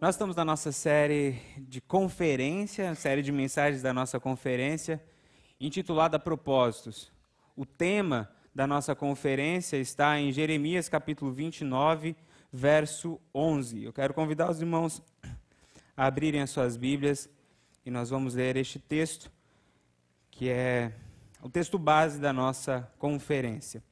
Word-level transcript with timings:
Nós 0.00 0.16
estamos 0.16 0.34
na 0.34 0.44
nossa 0.44 0.72
série 0.72 1.38
de 1.56 1.80
conferência, 1.80 2.94
série 2.96 3.22
de 3.22 3.30
mensagens 3.30 3.80
da 3.80 3.92
nossa 3.92 4.18
conferência, 4.18 5.02
intitulada 5.58 6.18
Propósitos. 6.18 7.12
O 7.56 7.64
tema 7.64 8.28
da 8.54 8.66
nossa 8.66 8.94
conferência 8.94 9.76
está 9.76 10.18
em 10.18 10.32
Jeremias 10.32 10.88
capítulo 10.88 11.32
29, 11.32 12.16
verso 12.52 13.20
11. 13.32 13.84
Eu 13.84 13.92
quero 13.92 14.12
convidar 14.12 14.50
os 14.50 14.60
irmãos 14.60 15.00
a 15.96 16.06
abrirem 16.06 16.42
as 16.42 16.50
suas 16.50 16.76
Bíblias 16.76 17.30
e 17.86 17.90
nós 17.90 18.10
vamos 18.10 18.34
ler 18.34 18.56
este 18.56 18.80
texto, 18.80 19.30
que 20.30 20.50
é 20.50 20.92
o 21.40 21.48
texto 21.48 21.78
base 21.78 22.20
da 22.20 22.32
nossa 22.32 22.92
conferência. 22.98 23.82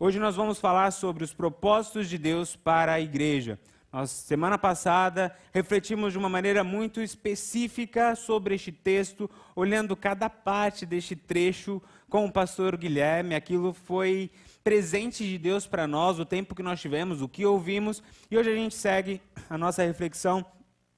Hoje 0.00 0.18
nós 0.18 0.34
vamos 0.34 0.58
falar 0.58 0.90
sobre 0.90 1.22
os 1.22 1.34
propósitos 1.34 2.08
de 2.08 2.16
Deus 2.16 2.56
para 2.56 2.94
a 2.94 3.00
igreja. 3.00 3.60
Nós, 3.92 4.10
semana 4.10 4.56
passada, 4.56 5.36
refletimos 5.52 6.14
de 6.14 6.18
uma 6.18 6.28
maneira 6.30 6.64
muito 6.64 7.02
específica 7.02 8.16
sobre 8.16 8.54
este 8.54 8.72
texto, 8.72 9.28
olhando 9.54 9.94
cada 9.94 10.30
parte 10.30 10.86
deste 10.86 11.14
trecho 11.14 11.82
com 12.08 12.24
o 12.24 12.32
pastor 12.32 12.74
Guilherme. 12.78 13.34
Aquilo 13.34 13.74
foi 13.74 14.30
presente 14.64 15.28
de 15.28 15.36
Deus 15.36 15.66
para 15.66 15.86
nós, 15.86 16.18
o 16.18 16.24
tempo 16.24 16.54
que 16.54 16.62
nós 16.62 16.80
tivemos, 16.80 17.20
o 17.20 17.28
que 17.28 17.44
ouvimos. 17.44 18.02
E 18.30 18.38
hoje 18.38 18.50
a 18.50 18.54
gente 18.54 18.74
segue 18.74 19.20
a 19.50 19.58
nossa 19.58 19.82
reflexão, 19.82 20.42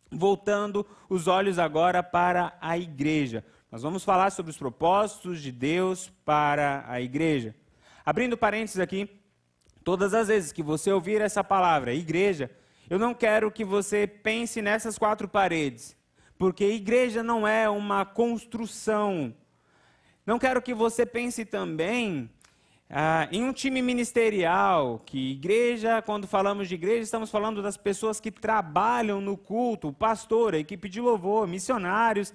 voltando 0.08 0.86
os 1.08 1.26
olhos 1.26 1.58
agora 1.58 2.00
para 2.00 2.56
a 2.60 2.78
igreja. 2.78 3.44
Nós 3.72 3.82
vamos 3.82 4.04
falar 4.04 4.30
sobre 4.30 4.52
os 4.52 4.56
propósitos 4.56 5.42
de 5.42 5.50
Deus 5.50 6.12
para 6.24 6.84
a 6.86 7.00
igreja. 7.00 7.56
Abrindo 8.06 8.36
parênteses 8.36 8.78
aqui, 8.78 9.10
todas 9.82 10.14
as 10.14 10.28
vezes 10.28 10.52
que 10.52 10.62
você 10.62 10.92
ouvir 10.92 11.20
essa 11.20 11.42
palavra, 11.42 11.92
igreja, 11.92 12.48
eu 12.88 12.98
não 12.98 13.14
quero 13.14 13.50
que 13.50 13.64
você 13.64 14.06
pense 14.06 14.60
nessas 14.60 14.98
quatro 14.98 15.26
paredes, 15.28 15.96
porque 16.38 16.64
igreja 16.64 17.22
não 17.22 17.46
é 17.46 17.68
uma 17.68 18.04
construção. 18.04 19.34
Não 20.26 20.38
quero 20.38 20.60
que 20.60 20.74
você 20.74 21.04
pense 21.04 21.44
também 21.44 22.30
ah, 22.88 23.28
em 23.32 23.42
um 23.42 23.52
time 23.52 23.80
ministerial, 23.80 25.02
que 25.04 25.32
igreja, 25.32 26.02
quando 26.02 26.26
falamos 26.26 26.68
de 26.68 26.74
igreja, 26.74 27.02
estamos 27.02 27.30
falando 27.30 27.62
das 27.62 27.76
pessoas 27.76 28.20
que 28.20 28.30
trabalham 28.30 29.20
no 29.20 29.36
culto, 29.36 29.92
pastor, 29.92 30.54
equipe 30.54 30.88
de 30.88 31.00
louvor, 31.00 31.46
missionários. 31.46 32.32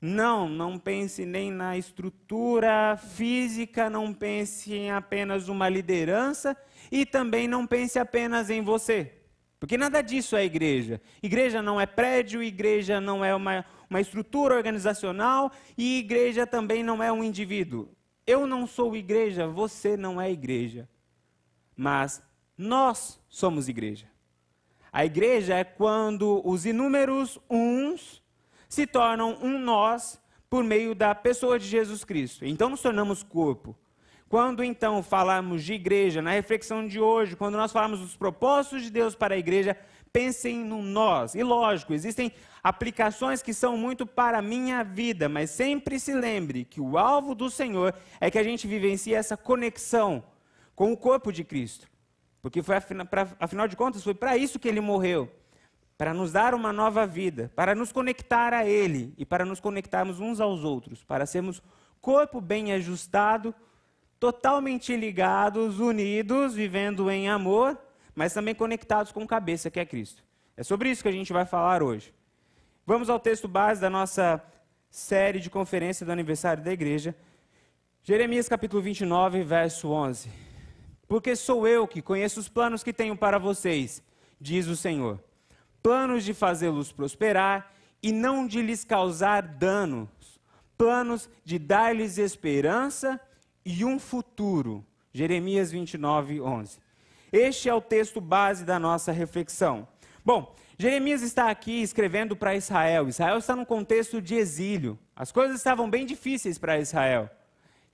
Não, 0.00 0.48
não 0.48 0.78
pense 0.78 1.24
nem 1.24 1.50
na 1.50 1.76
estrutura 1.76 2.96
física, 2.96 3.88
não 3.90 4.12
pense 4.12 4.74
em 4.74 4.90
apenas 4.90 5.48
uma 5.48 5.68
liderança 5.68 6.56
e 6.90 7.04
também 7.06 7.46
não 7.46 7.66
pense 7.66 7.98
apenas 7.98 8.50
em 8.50 8.62
você. 8.62 9.19
Porque 9.60 9.76
nada 9.76 10.00
disso 10.00 10.34
é 10.34 10.44
igreja. 10.44 11.02
Igreja 11.22 11.60
não 11.60 11.78
é 11.78 11.84
prédio, 11.84 12.42
igreja 12.42 12.98
não 12.98 13.22
é 13.22 13.34
uma, 13.34 13.62
uma 13.90 14.00
estrutura 14.00 14.56
organizacional 14.56 15.52
e 15.76 15.98
igreja 15.98 16.46
também 16.46 16.82
não 16.82 17.02
é 17.02 17.12
um 17.12 17.22
indivíduo. 17.22 17.90
Eu 18.26 18.46
não 18.46 18.66
sou 18.66 18.96
igreja, 18.96 19.46
você 19.46 19.98
não 19.98 20.18
é 20.18 20.32
igreja. 20.32 20.88
Mas 21.76 22.22
nós 22.56 23.20
somos 23.28 23.68
igreja. 23.68 24.06
A 24.90 25.04
igreja 25.04 25.54
é 25.54 25.62
quando 25.62 26.40
os 26.42 26.64
inúmeros 26.64 27.38
uns 27.48 28.22
se 28.66 28.86
tornam 28.86 29.38
um 29.42 29.58
nós 29.58 30.18
por 30.48 30.64
meio 30.64 30.94
da 30.94 31.14
pessoa 31.14 31.58
de 31.58 31.66
Jesus 31.66 32.02
Cristo. 32.02 32.46
Então 32.46 32.70
nos 32.70 32.80
tornamos 32.80 33.22
corpo. 33.22 33.76
Quando 34.30 34.62
então 34.62 35.02
falarmos 35.02 35.64
de 35.64 35.72
igreja, 35.72 36.22
na 36.22 36.30
reflexão 36.30 36.86
de 36.86 37.00
hoje, 37.00 37.34
quando 37.34 37.56
nós 37.56 37.72
falamos 37.72 37.98
dos 37.98 38.14
propósitos 38.14 38.84
de 38.84 38.88
Deus 38.88 39.12
para 39.12 39.34
a 39.34 39.38
igreja, 39.38 39.76
pensem 40.12 40.64
no 40.64 40.80
nós. 40.80 41.34
E 41.34 41.42
lógico, 41.42 41.92
existem 41.92 42.30
aplicações 42.62 43.42
que 43.42 43.52
são 43.52 43.76
muito 43.76 44.06
para 44.06 44.38
a 44.38 44.42
minha 44.42 44.84
vida, 44.84 45.28
mas 45.28 45.50
sempre 45.50 45.98
se 45.98 46.14
lembre 46.14 46.64
que 46.64 46.80
o 46.80 46.96
alvo 46.96 47.34
do 47.34 47.50
Senhor 47.50 47.92
é 48.20 48.30
que 48.30 48.38
a 48.38 48.44
gente 48.44 48.68
vivencie 48.68 49.16
essa 49.16 49.36
conexão 49.36 50.22
com 50.76 50.92
o 50.92 50.96
corpo 50.96 51.32
de 51.32 51.42
Cristo. 51.42 51.88
Porque 52.40 52.62
foi, 52.62 52.76
afinal 53.40 53.66
de 53.66 53.74
contas, 53.74 54.04
foi 54.04 54.14
para 54.14 54.36
isso 54.36 54.60
que 54.60 54.68
ele 54.68 54.80
morreu 54.80 55.28
para 55.98 56.14
nos 56.14 56.30
dar 56.30 56.54
uma 56.54 56.72
nova 56.72 57.04
vida, 57.04 57.50
para 57.56 57.74
nos 57.74 57.90
conectar 57.90 58.54
a 58.54 58.64
Ele 58.64 59.12
e 59.18 59.26
para 59.26 59.44
nos 59.44 59.58
conectarmos 59.58 60.20
uns 60.20 60.40
aos 60.40 60.62
outros, 60.62 61.02
para 61.02 61.26
sermos 61.26 61.60
corpo 62.00 62.40
bem 62.40 62.72
ajustado 62.72 63.52
totalmente 64.20 64.94
ligados, 64.94 65.80
unidos, 65.80 66.54
vivendo 66.54 67.10
em 67.10 67.30
amor, 67.30 67.78
mas 68.14 68.34
também 68.34 68.54
conectados 68.54 69.10
com 69.10 69.26
cabeça, 69.26 69.70
que 69.70 69.80
é 69.80 69.86
Cristo. 69.86 70.22
É 70.54 70.62
sobre 70.62 70.90
isso 70.90 71.02
que 71.02 71.08
a 71.08 71.12
gente 71.12 71.32
vai 71.32 71.46
falar 71.46 71.82
hoje. 71.82 72.12
Vamos 72.86 73.08
ao 73.08 73.18
texto 73.18 73.48
base 73.48 73.80
da 73.80 73.88
nossa 73.88 74.42
série 74.90 75.40
de 75.40 75.48
conferência 75.48 76.04
do 76.04 76.12
aniversário 76.12 76.62
da 76.62 76.70
igreja. 76.70 77.16
Jeremias 78.02 78.46
capítulo 78.46 78.82
29, 78.82 79.42
verso 79.42 79.88
11. 79.88 80.30
Porque 81.08 81.34
sou 81.34 81.66
eu 81.66 81.88
que 81.88 82.02
conheço 82.02 82.40
os 82.40 82.48
planos 82.48 82.82
que 82.82 82.92
tenho 82.92 83.16
para 83.16 83.38
vocês, 83.38 84.02
diz 84.38 84.66
o 84.66 84.76
Senhor. 84.76 85.18
Planos 85.82 86.24
de 86.24 86.34
fazê-los 86.34 86.92
prosperar 86.92 87.72
e 88.02 88.12
não 88.12 88.46
de 88.46 88.60
lhes 88.60 88.84
causar 88.84 89.40
danos. 89.42 90.08
Planos 90.76 91.28
de 91.42 91.58
dar-lhes 91.58 92.18
esperança 92.18 93.18
e 93.64 93.84
um 93.84 93.98
futuro. 93.98 94.84
Jeremias 95.12 95.72
29, 95.72 96.40
11. 96.40 96.78
Este 97.32 97.68
é 97.68 97.74
o 97.74 97.80
texto 97.80 98.20
base 98.20 98.64
da 98.64 98.78
nossa 98.78 99.12
reflexão. 99.12 99.86
Bom, 100.24 100.54
Jeremias 100.78 101.22
está 101.22 101.50
aqui 101.50 101.82
escrevendo 101.82 102.36
para 102.36 102.54
Israel. 102.54 103.08
Israel 103.08 103.38
está 103.38 103.56
num 103.56 103.64
contexto 103.64 104.20
de 104.20 104.34
exílio. 104.34 104.98
As 105.14 105.32
coisas 105.32 105.56
estavam 105.56 105.88
bem 105.90 106.06
difíceis 106.06 106.58
para 106.58 106.78
Israel 106.78 107.30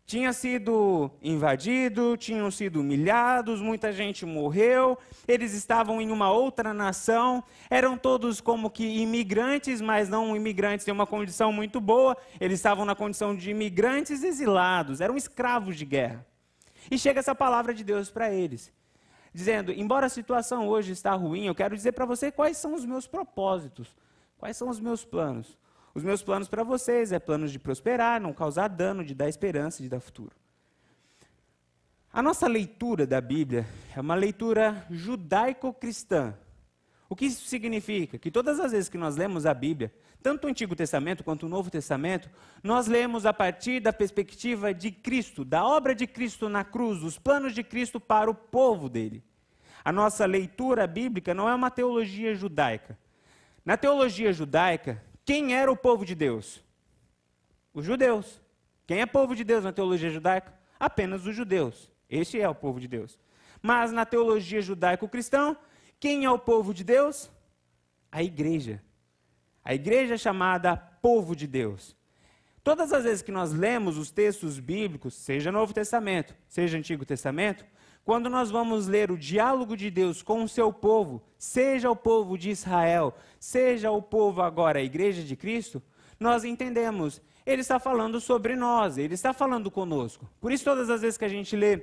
tinha 0.07 0.33
sido 0.33 1.11
invadido, 1.21 2.17
tinham 2.17 2.49
sido 2.49 2.81
humilhados, 2.81 3.61
muita 3.61 3.93
gente 3.93 4.25
morreu, 4.25 4.97
eles 5.27 5.53
estavam 5.53 6.01
em 6.01 6.13
uma 6.13 6.31
outra 6.31 6.73
nação, 6.73 7.43
eram 7.69 7.99
todos 7.99 8.41
como 8.41 8.71
que 8.71 8.85
imigrantes, 8.85 9.81
mas 9.81 10.09
não 10.09 10.37
imigrantes 10.37 10.87
em 10.87 10.93
uma 10.93 11.07
condição 11.07 11.53
muito 11.53 11.81
boa, 11.81 12.17
eles 12.41 12.61
estavam 12.61 12.85
na 12.85 12.95
condição 12.95 13.35
de 13.35 13.51
imigrantes 13.51 14.23
exilados, 14.23 15.01
eram 15.01 15.17
escravos 15.17 15.77
de 15.77 15.85
guerra. 15.85 16.25
E 16.89 16.97
chega 16.97 17.19
essa 17.19 17.35
palavra 17.35 17.75
de 17.75 17.83
Deus 17.83 18.09
para 18.09 18.33
eles, 18.33 18.73
dizendo: 19.35 19.73
embora 19.73 20.07
a 20.07 20.09
situação 20.09 20.69
hoje 20.69 20.93
está 20.93 21.15
ruim, 21.15 21.47
eu 21.47 21.55
quero 21.55 21.75
dizer 21.75 21.91
para 21.93 22.07
você 22.07 22.31
quais 22.31 22.57
são 22.57 22.75
os 22.75 22.85
meus 22.85 23.09
propósitos, 23.09 23.93
quais 24.39 24.57
são 24.57 24.69
os 24.69 24.79
meus 24.79 25.05
planos. 25.05 25.59
Os 25.97 26.05
meus 26.05 26.23
planos 26.23 26.47
para 26.47 26.63
vocês 26.63 27.11
é 27.11 27.19
planos 27.19 27.51
de 27.51 27.59
prosperar, 27.59 28.21
não 28.21 28.31
causar 28.31 28.69
dano, 28.69 29.03
de 29.03 29.15
dar 29.15 29.31
esperança, 29.31 29.83
de 29.83 29.89
dar 29.89 29.99
futuro. 29.99 30.37
A 32.13 32.21
nossa 32.21 32.47
leitura 32.47 33.07
da 33.07 33.19
Bíblia 33.19 33.67
é 33.97 34.01
uma 34.03 34.15
leitura 34.15 34.87
judaico-cristã. 34.91 36.37
O 37.09 37.17
que 37.17 37.25
isso 37.25 37.47
significa? 37.47 38.19
Que 38.19 38.31
todas 38.31 38.61
as 38.61 38.73
vezes 38.73 38.91
que 38.91 38.99
nós 38.99 39.17
lemos 39.17 39.47
a 39.47 39.55
Bíblia, 39.55 39.91
tanto 40.23 40.47
o 40.47 40.51
Antigo 40.51 40.77
Testamento 40.77 41.25
quanto 41.25 41.47
o 41.47 41.49
Novo 41.49 41.71
Testamento, 41.71 42.29
nós 42.63 42.87
lemos 42.87 43.25
a 43.25 43.33
partir 43.33 43.81
da 43.81 43.91
perspectiva 43.91 44.75
de 44.75 44.91
Cristo, 44.91 45.47
da 45.47 45.65
obra 45.65 45.95
de 45.95 46.07
Cristo 46.07 46.47
na 46.47 46.63
cruz, 46.63 47.03
os 47.03 47.19
planos 47.19 47.55
de 47.55 47.65
Cristo 47.65 47.99
para 47.99 48.31
o 48.31 48.35
povo 48.35 48.91
dele. 48.91 49.25
A 49.83 49.91
nossa 49.91 50.27
leitura 50.27 50.87
bíblica 50.87 51.33
não 51.33 51.49
é 51.49 51.55
uma 51.55 51.71
teologia 51.71 52.35
judaica. 52.35 52.99
Na 53.67 53.77
teologia 53.77 54.33
judaica, 54.33 55.03
quem 55.27 55.55
era 55.55 55.71
o 55.71 55.77
povo 55.77 56.07
de 56.07 56.15
Deus? 56.15 56.65
Os 57.75 57.85
judeus. 57.85 58.41
Quem 58.87 59.01
é 59.01 59.07
povo 59.07 59.35
de 59.35 59.43
Deus 59.43 59.65
na 59.65 59.73
teologia 59.73 60.09
judaica? 60.09 60.55
Apenas 60.79 61.27
os 61.27 61.35
judeus. 61.35 61.91
Este 62.09 62.41
é 62.41 62.49
o 62.49 62.55
povo 62.55 62.79
de 62.79 62.87
Deus. 62.87 63.19
Mas 63.61 63.91
na 63.91 64.07
teologia 64.07 64.63
judaico-cristã, 64.63 65.57
quem 65.99 66.25
é 66.25 66.31
o 66.31 66.39
povo 66.39 66.73
de 66.73 66.85
Deus? 66.85 67.29
A 68.13 68.23
igreja. 68.23 68.81
A 69.65 69.75
igreja 69.75 70.15
é 70.15 70.17
chamada 70.17 70.77
povo 70.77 71.35
de 71.35 71.49
Deus. 71.49 71.97
Todas 72.63 72.93
as 72.93 73.03
vezes 73.03 73.23
que 73.23 73.33
nós 73.33 73.53
lemos 73.53 73.99
os 73.99 74.13
textos 74.13 74.61
bíblicos, 74.61 75.15
seja 75.15 75.51
Novo 75.51 75.75
Testamento, 75.75 76.37
seja 76.49 76.79
Antigo 76.79 77.05
Testamento, 77.05 77.65
quando 78.07 78.31
nós 78.31 78.53
vamos 78.53 78.87
ler 78.87 79.11
o 79.11 79.19
diálogo 79.19 79.77
de 79.77 79.91
Deus 79.91 80.23
com 80.23 80.45
o 80.45 80.49
seu 80.49 80.73
povo, 80.73 81.21
seja 81.37 81.91
o 81.91 81.97
povo 81.97 82.39
de 82.39 82.51
Israel, 82.51 83.13
seja 83.41 83.91
o 83.91 84.01
povo 84.01 84.43
agora, 84.43 84.79
a 84.79 84.83
igreja 84.83 85.25
de 85.25 85.35
Cristo, 85.35 85.83
nós 86.19 86.45
entendemos, 86.45 87.21
ele 87.45 87.63
está 87.63 87.81
falando 87.81 88.21
sobre 88.21 88.55
nós, 88.55 88.97
ele 88.97 89.15
está 89.15 89.33
falando 89.33 89.73
conosco. 89.73 90.25
Por 90.41 90.53
isso, 90.53 90.63
todas 90.63 90.89
as 90.89 91.01
vezes 91.01 91.19
que 91.19 91.25
a 91.25 91.29
gente 91.29 91.57
lê 91.57 91.83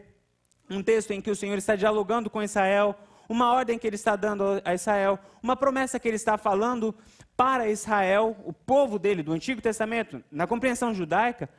um 0.70 0.81
texto 0.81 1.12
em 1.12 1.20
que 1.20 1.30
o 1.30 1.36
Senhor 1.36 1.58
está 1.58 1.75
dialogando 1.75 2.30
com 2.30 2.42
Israel, 2.42 2.96
uma 3.28 3.52
ordem 3.52 3.78
que 3.78 3.86
ele 3.86 3.98
está 3.98 4.16
dando 4.16 4.62
a 4.64 4.74
Israel, 4.74 5.19
uma 5.42 5.58
promessa 5.58 6.00
que 6.00 6.08
ele 6.08 6.16
está 6.16 6.38
falando 6.38 6.96
para 7.36 7.68
Israel, 7.68 8.34
o 8.46 8.54
povo 8.54 8.98
dele 8.98 9.24
do 9.24 9.34
Antigo 9.34 9.62
Testamento, 9.62 10.24
na 10.31 10.48
compreensão 10.48 10.94
judaica, 10.94 11.50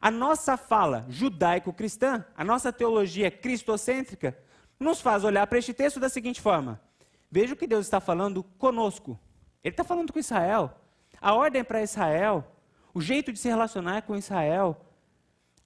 a 0.00 0.10
nossa 0.10 0.56
fala 0.56 1.04
judaico-cristã, 1.08 2.24
a 2.34 2.42
nossa 2.42 2.72
teologia 2.72 3.30
cristocêntrica, 3.30 4.36
nos 4.78 5.00
faz 5.00 5.24
olhar 5.24 5.46
para 5.46 5.58
este 5.58 5.74
texto 5.74 6.00
da 6.00 6.08
seguinte 6.08 6.40
forma: 6.40 6.80
veja 7.30 7.52
o 7.52 7.56
que 7.56 7.66
Deus 7.66 7.86
está 7.86 8.00
falando 8.00 8.42
conosco. 8.42 9.18
Ele 9.62 9.74
está 9.74 9.84
falando 9.84 10.12
com 10.12 10.18
Israel. 10.18 10.74
A 11.20 11.34
ordem 11.34 11.60
é 11.60 11.64
para 11.64 11.82
Israel. 11.82 12.56
O 12.94 13.00
jeito 13.00 13.30
de 13.30 13.38
se 13.38 13.48
relacionar 13.48 13.98
é 13.98 14.00
com 14.00 14.16
Israel. 14.16 14.86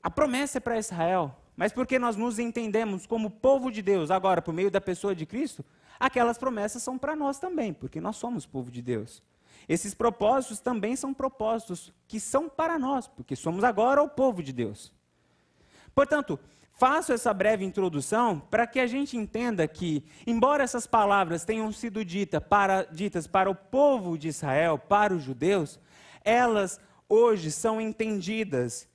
A 0.02 0.10
promessa 0.10 0.58
é 0.58 0.60
para 0.60 0.78
Israel. 0.78 1.34
Mas 1.56 1.72
porque 1.72 1.98
nós 1.98 2.16
nos 2.16 2.40
entendemos 2.40 3.06
como 3.06 3.30
povo 3.30 3.70
de 3.70 3.80
Deus, 3.80 4.10
agora 4.10 4.42
por 4.42 4.52
meio 4.52 4.70
da 4.70 4.80
pessoa 4.80 5.14
de 5.14 5.24
Cristo, 5.24 5.64
aquelas 6.00 6.36
promessas 6.36 6.82
são 6.82 6.98
para 6.98 7.14
nós 7.14 7.38
também, 7.38 7.72
porque 7.72 8.00
nós 8.00 8.16
somos 8.16 8.44
povo 8.44 8.72
de 8.72 8.82
Deus. 8.82 9.22
Esses 9.68 9.94
propósitos 9.94 10.60
também 10.60 10.94
são 10.96 11.14
propósitos 11.14 11.92
que 12.06 12.20
são 12.20 12.48
para 12.48 12.78
nós, 12.78 13.06
porque 13.08 13.34
somos 13.34 13.64
agora 13.64 14.02
o 14.02 14.08
povo 14.08 14.42
de 14.42 14.52
Deus. 14.52 14.92
Portanto, 15.94 16.38
faço 16.72 17.12
essa 17.12 17.32
breve 17.32 17.64
introdução 17.64 18.40
para 18.40 18.66
que 18.66 18.80
a 18.80 18.86
gente 18.86 19.16
entenda 19.16 19.66
que, 19.66 20.04
embora 20.26 20.64
essas 20.64 20.86
palavras 20.86 21.44
tenham 21.44 21.70
sido 21.72 22.04
dita 22.04 22.40
para, 22.40 22.82
ditas 22.84 23.26
para 23.26 23.50
o 23.50 23.54
povo 23.54 24.18
de 24.18 24.28
Israel, 24.28 24.78
para 24.78 25.14
os 25.14 25.22
judeus, 25.22 25.78
elas 26.24 26.80
hoje 27.08 27.50
são 27.50 27.80
entendidas 27.80 28.88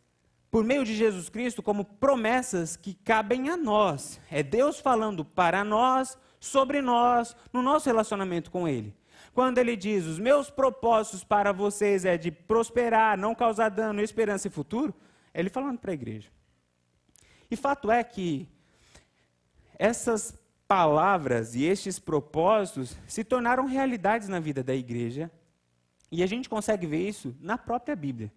por 0.52 0.64
meio 0.64 0.84
de 0.84 0.96
Jesus 0.96 1.30
Cristo 1.30 1.62
como 1.62 1.86
promessas 1.86 2.76
que 2.76 2.94
cabem 2.94 3.50
a 3.50 3.58
nós. 3.58 4.20
É 4.32 4.42
Deus 4.42 4.80
falando 4.80 5.24
para 5.24 5.64
nós, 5.64 6.18
sobre 6.40 6.82
nós, 6.82 7.36
no 7.54 7.62
nosso 7.62 7.88
relacionamento 7.88 8.50
com 8.50 8.68
Ele. 8.68 8.96
Quando 9.34 9.58
Ele 9.58 9.76
diz: 9.76 10.06
Os 10.06 10.20
meus 10.20 10.50
propósitos 10.50 11.24
para 11.24 11.52
vocês 11.52 12.06
é 12.06 12.18
de 12.18 12.32
prosperar, 12.32 13.18
não 13.18 13.36
causar 13.36 13.70
dano, 13.70 14.02
esperança 14.02 14.48
e 14.48 14.52
futuro, 14.52 14.94
é 15.34 15.40
Ele 15.40 15.50
falando 15.50 15.80
para 15.80 15.92
a 15.92 15.94
igreja. 15.94 16.30
E 17.50 17.56
fato 17.56 17.92
é 17.92 18.04
que 18.04 18.48
essas 19.78 20.38
palavras 20.68 21.56
e 21.56 21.64
estes 21.64 21.98
propósitos 21.98 22.96
se 23.08 23.24
tornaram 23.24 23.66
realidades 23.66 24.28
na 24.28 24.40
vida 24.40 24.64
da 24.64 24.76
igreja, 24.76 25.32
e 26.12 26.22
a 26.22 26.28
gente 26.28 26.50
consegue 26.50 26.86
ver 26.86 27.08
isso 27.08 27.36
na 27.40 27.58
própria 27.58 27.96
Bíblia. 27.96 28.32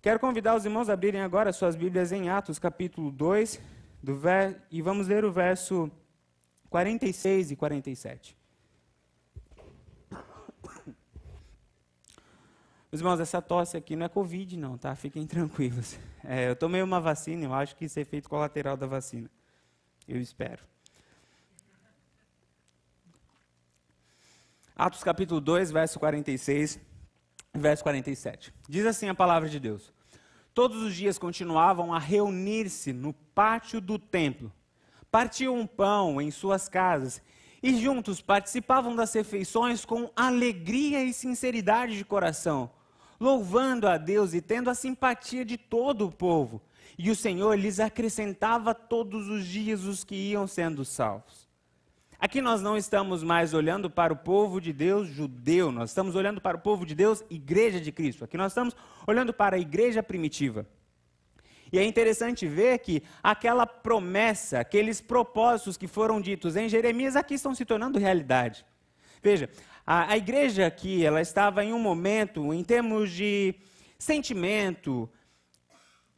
Quero 0.00 0.18
convidar 0.18 0.56
os 0.56 0.64
irmãos 0.64 0.88
a 0.88 0.94
abrirem 0.94 1.20
agora 1.20 1.52
suas 1.52 1.76
Bíblias 1.76 2.10
em 2.10 2.28
Atos, 2.28 2.58
capítulo 2.58 3.10
2, 3.12 3.60
do 4.02 4.16
ver... 4.16 4.60
e 4.70 4.82
vamos 4.82 5.06
ler 5.06 5.24
o 5.24 5.30
verso 5.30 5.88
46 6.68 7.52
e 7.52 7.56
47. 7.56 8.36
Os 12.92 13.00
irmãos, 13.00 13.18
essa 13.20 13.40
tosse 13.40 13.74
aqui 13.74 13.96
não 13.96 14.04
é 14.04 14.08
Covid, 14.10 14.54
não, 14.54 14.76
tá? 14.76 14.94
Fiquem 14.94 15.24
tranquilos. 15.26 15.98
É, 16.22 16.50
eu 16.50 16.54
tomei 16.54 16.82
uma 16.82 17.00
vacina, 17.00 17.42
eu 17.42 17.54
acho 17.54 17.74
que 17.74 17.86
isso 17.86 17.98
é 17.98 18.02
efeito 18.02 18.28
colateral 18.28 18.76
da 18.76 18.86
vacina. 18.86 19.30
Eu 20.06 20.20
espero. 20.20 20.62
Atos 24.76 25.02
capítulo 25.02 25.40
2, 25.40 25.70
verso 25.70 25.98
46, 25.98 26.78
verso 27.54 27.82
47. 27.82 28.52
Diz 28.68 28.84
assim 28.84 29.08
a 29.08 29.14
palavra 29.14 29.48
de 29.48 29.58
Deus: 29.58 29.90
Todos 30.52 30.82
os 30.82 30.94
dias 30.94 31.18
continuavam 31.18 31.94
a 31.94 31.98
reunir-se 31.98 32.92
no 32.92 33.14
pátio 33.34 33.80
do 33.80 33.98
templo, 33.98 34.52
partiam 35.10 35.56
um 35.56 35.66
pão 35.66 36.20
em 36.20 36.30
suas 36.30 36.68
casas 36.68 37.22
e 37.62 37.74
juntos 37.80 38.20
participavam 38.20 38.94
das 38.94 39.14
refeições 39.14 39.82
com 39.82 40.10
alegria 40.14 41.02
e 41.02 41.14
sinceridade 41.14 41.96
de 41.96 42.04
coração 42.04 42.70
louvando 43.22 43.88
a 43.88 43.96
Deus 43.96 44.34
e 44.34 44.42
tendo 44.42 44.68
a 44.68 44.74
simpatia 44.74 45.44
de 45.44 45.56
todo 45.56 46.06
o 46.06 46.12
povo. 46.12 46.60
E 46.98 47.10
o 47.10 47.16
Senhor 47.16 47.54
lhes 47.54 47.80
acrescentava 47.80 48.74
todos 48.74 49.28
os 49.28 49.46
dias 49.46 49.84
os 49.84 50.04
que 50.04 50.14
iam 50.14 50.46
sendo 50.46 50.84
salvos. 50.84 51.48
Aqui 52.18 52.40
nós 52.40 52.60
não 52.60 52.76
estamos 52.76 53.22
mais 53.22 53.54
olhando 53.54 53.88
para 53.88 54.12
o 54.12 54.16
povo 54.16 54.60
de 54.60 54.72
Deus 54.72 55.08
judeu, 55.08 55.72
nós 55.72 55.90
estamos 55.90 56.14
olhando 56.14 56.40
para 56.40 56.56
o 56.56 56.60
povo 56.60 56.84
de 56.86 56.94
Deus, 56.94 57.24
igreja 57.30 57.80
de 57.80 57.90
Cristo. 57.90 58.24
Aqui 58.24 58.36
nós 58.36 58.52
estamos 58.52 58.76
olhando 59.06 59.32
para 59.32 59.56
a 59.56 59.58
igreja 59.58 60.02
primitiva. 60.02 60.66
E 61.72 61.78
é 61.78 61.84
interessante 61.84 62.46
ver 62.46 62.78
que 62.80 63.02
aquela 63.22 63.66
promessa, 63.66 64.60
aqueles 64.60 65.00
propósitos 65.00 65.76
que 65.76 65.88
foram 65.88 66.20
ditos 66.20 66.54
em 66.54 66.68
Jeremias, 66.68 67.16
aqui 67.16 67.34
estão 67.34 67.54
se 67.54 67.64
tornando 67.64 67.98
realidade. 67.98 68.64
Veja, 69.22 69.48
a, 69.86 70.12
a 70.12 70.16
igreja 70.16 70.66
aqui, 70.66 71.04
ela 71.04 71.20
estava 71.20 71.64
em 71.64 71.72
um 71.72 71.78
momento, 71.78 72.52
em 72.54 72.62
termos 72.62 73.10
de 73.10 73.54
sentimento, 73.98 75.08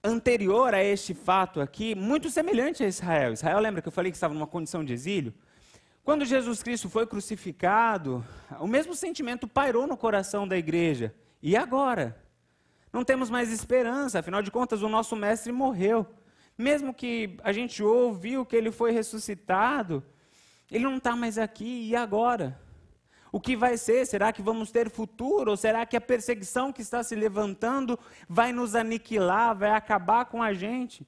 anterior 0.03 0.75
a 0.75 0.85
este 0.85 1.15
fato 1.15 1.61
aqui, 1.61 1.95
muito 1.95 2.29
semelhante 2.29 2.85
a 2.85 2.87
Israel. 2.87 3.33
Israel, 3.33 3.59
lembra 3.59 3.81
que 3.81 3.89
eu 3.89 3.93
falei 3.93 4.13
que 4.13 4.17
estava 4.17 4.35
numa 4.35 4.47
condição 4.47 4.85
de 4.85 4.93
exílio? 4.93 5.33
Quando 6.05 6.27
Jesus 6.27 6.63
Cristo 6.63 6.91
foi 6.91 7.07
crucificado, 7.07 8.23
o 8.61 8.67
mesmo 8.67 8.95
sentimento 8.95 9.49
pairou 9.49 9.87
no 9.87 9.97
coração 9.97 10.47
da 10.47 10.59
igreja. 10.59 11.15
E 11.43 11.57
agora? 11.57 12.23
Não 12.93 13.03
temos 13.03 13.31
mais 13.31 13.51
esperança, 13.51 14.19
afinal 14.19 14.43
de 14.43 14.51
contas, 14.51 14.83
o 14.83 14.89
nosso 14.89 15.17
mestre 15.17 15.51
morreu. 15.51 16.07
Mesmo 16.57 16.93
que 16.93 17.39
a 17.43 17.53
gente 17.53 17.83
ouviu 17.83 18.45
que 18.45 18.55
ele 18.55 18.71
foi 18.71 18.93
ressuscitado, 18.93 20.05
ele 20.71 20.85
não 20.85 20.99
está 20.99 21.17
mais 21.17 21.39
aqui, 21.39 21.89
e 21.89 21.97
agora? 21.97 22.61
O 23.35 23.41
que 23.41 23.57
vai 23.57 23.77
ser? 23.77 24.07
Será 24.07 24.33
que 24.33 24.41
vamos 24.41 24.71
ter 24.71 24.89
futuro? 24.89 25.51
Ou 25.51 25.57
será 25.57 25.85
que 25.85 25.97
a 25.97 26.01
perseguição 26.01 26.73
que 26.73 26.81
está 26.81 27.03
se 27.03 27.17
levantando 27.17 27.99
vai 28.29 28.53
nos 28.53 28.77
aniquilar, 28.77 29.59
vai 29.59 29.71
acabar 29.71 30.27
com 30.27 30.41
a 30.41 30.53
gente? 30.53 31.05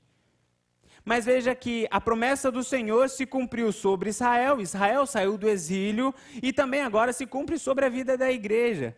Mas 1.04 1.24
veja 1.24 1.54
que 1.54 1.86
a 1.88 2.00
promessa 2.00 2.50
do 2.50 2.64
Senhor 2.64 3.08
se 3.10 3.26
cumpriu 3.26 3.70
sobre 3.70 4.10
Israel, 4.10 4.60
Israel 4.60 5.06
saiu 5.06 5.38
do 5.38 5.48
exílio 5.48 6.12
e 6.42 6.52
também 6.52 6.80
agora 6.80 7.12
se 7.12 7.26
cumpre 7.26 7.60
sobre 7.60 7.84
a 7.84 7.88
vida 7.88 8.18
da 8.18 8.28
igreja. 8.28 8.96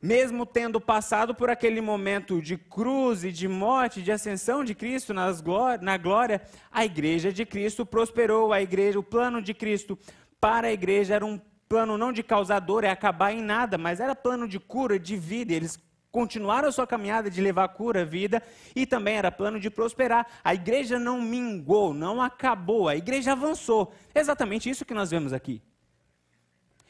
Mesmo 0.00 0.46
tendo 0.46 0.80
passado 0.80 1.34
por 1.34 1.50
aquele 1.50 1.82
momento 1.82 2.40
de 2.40 2.56
cruz 2.56 3.24
e 3.24 3.30
de 3.30 3.46
morte, 3.46 4.00
de 4.00 4.10
ascensão 4.10 4.64
de 4.64 4.74
Cristo 4.74 5.12
na 5.12 5.98
glória, 5.98 6.40
a 6.70 6.82
igreja 6.82 7.30
de 7.30 7.44
Cristo 7.44 7.84
prosperou, 7.84 8.54
a 8.54 8.62
igreja, 8.62 8.98
o 8.98 9.02
plano 9.02 9.42
de 9.42 9.52
Cristo 9.52 9.98
para 10.40 10.68
a 10.68 10.72
igreja 10.72 11.14
era 11.14 11.26
um 11.26 11.38
plano 11.72 11.96
não 11.96 12.12
de 12.12 12.22
causar 12.22 12.60
dor, 12.60 12.84
é 12.84 12.90
acabar 12.90 13.32
em 13.32 13.40
nada, 13.40 13.78
mas 13.78 13.98
era 13.98 14.14
plano 14.14 14.46
de 14.46 14.60
cura, 14.60 14.98
de 14.98 15.16
vida. 15.16 15.54
Eles 15.54 15.80
continuaram 16.10 16.68
a 16.68 16.72
sua 16.72 16.86
caminhada 16.86 17.30
de 17.30 17.40
levar 17.40 17.66
cura, 17.68 18.04
vida, 18.04 18.42
e 18.76 18.84
também 18.84 19.16
era 19.16 19.32
plano 19.32 19.58
de 19.58 19.70
prosperar. 19.70 20.26
A 20.44 20.52
igreja 20.52 20.98
não 20.98 21.22
mingou, 21.22 21.94
não 21.94 22.20
acabou, 22.20 22.90
a 22.90 22.96
igreja 22.96 23.32
avançou. 23.32 23.90
É 24.14 24.20
exatamente 24.20 24.68
isso 24.68 24.84
que 24.84 24.92
nós 24.92 25.10
vemos 25.10 25.32
aqui. 25.32 25.62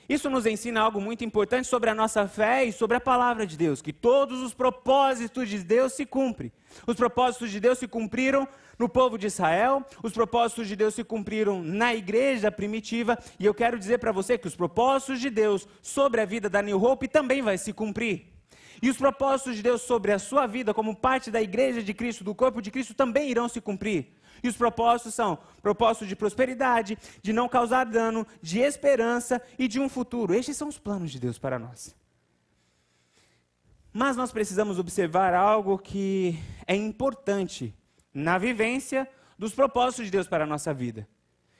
Isso 0.08 0.28
nos 0.28 0.46
ensina 0.46 0.80
algo 0.80 1.00
muito 1.00 1.24
importante 1.24 1.68
sobre 1.68 1.88
a 1.88 1.94
nossa 1.94 2.26
fé 2.26 2.64
e 2.64 2.72
sobre 2.72 2.96
a 2.96 3.00
palavra 3.00 3.46
de 3.46 3.56
Deus, 3.56 3.80
que 3.80 3.92
todos 3.92 4.42
os 4.42 4.52
propósitos 4.52 5.48
de 5.48 5.58
Deus 5.62 5.92
se 5.92 6.04
cumprem. 6.04 6.50
Os 6.86 6.96
propósitos 6.96 7.50
de 7.50 7.60
Deus 7.60 7.78
se 7.78 7.88
cumpriram 7.88 8.46
no 8.78 8.88
povo 8.88 9.16
de 9.16 9.26
Israel, 9.26 9.84
os 10.02 10.12
propósitos 10.12 10.66
de 10.66 10.74
Deus 10.74 10.94
se 10.94 11.04
cumpriram 11.04 11.62
na 11.62 11.94
igreja 11.94 12.50
primitiva, 12.50 13.18
e 13.38 13.46
eu 13.46 13.54
quero 13.54 13.78
dizer 13.78 13.98
para 13.98 14.12
você 14.12 14.36
que 14.36 14.48
os 14.48 14.56
propósitos 14.56 15.20
de 15.20 15.30
Deus 15.30 15.68
sobre 15.80 16.20
a 16.20 16.24
vida 16.24 16.48
da 16.48 16.62
New 16.62 16.82
Hope 16.82 17.06
também 17.08 17.42
vai 17.42 17.58
se 17.58 17.72
cumprir. 17.72 18.32
E 18.82 18.90
os 18.90 18.96
propósitos 18.96 19.54
de 19.54 19.62
Deus 19.62 19.82
sobre 19.82 20.12
a 20.12 20.18
sua 20.18 20.46
vida, 20.46 20.74
como 20.74 20.96
parte 20.96 21.30
da 21.30 21.40
igreja 21.40 21.82
de 21.82 21.94
Cristo, 21.94 22.24
do 22.24 22.34
corpo 22.34 22.60
de 22.60 22.70
Cristo, 22.70 22.94
também 22.94 23.30
irão 23.30 23.48
se 23.48 23.60
cumprir. 23.60 24.08
E 24.42 24.48
os 24.48 24.56
propósitos 24.56 25.14
são 25.14 25.38
propósitos 25.62 26.08
de 26.08 26.16
prosperidade, 26.16 26.98
de 27.22 27.32
não 27.32 27.48
causar 27.48 27.84
dano, 27.84 28.26
de 28.42 28.58
esperança 28.58 29.40
e 29.56 29.68
de 29.68 29.78
um 29.78 29.88
futuro. 29.88 30.34
Estes 30.34 30.56
são 30.56 30.66
os 30.66 30.78
planos 30.78 31.12
de 31.12 31.20
Deus 31.20 31.38
para 31.38 31.60
nós. 31.60 31.94
Mas 33.92 34.16
nós 34.16 34.32
precisamos 34.32 34.78
observar 34.78 35.34
algo 35.34 35.78
que 35.78 36.38
é 36.66 36.74
importante 36.74 37.74
na 38.14 38.38
vivência 38.38 39.06
dos 39.38 39.54
propósitos 39.54 40.06
de 40.06 40.10
Deus 40.10 40.26
para 40.26 40.44
a 40.44 40.46
nossa 40.46 40.72
vida, 40.72 41.06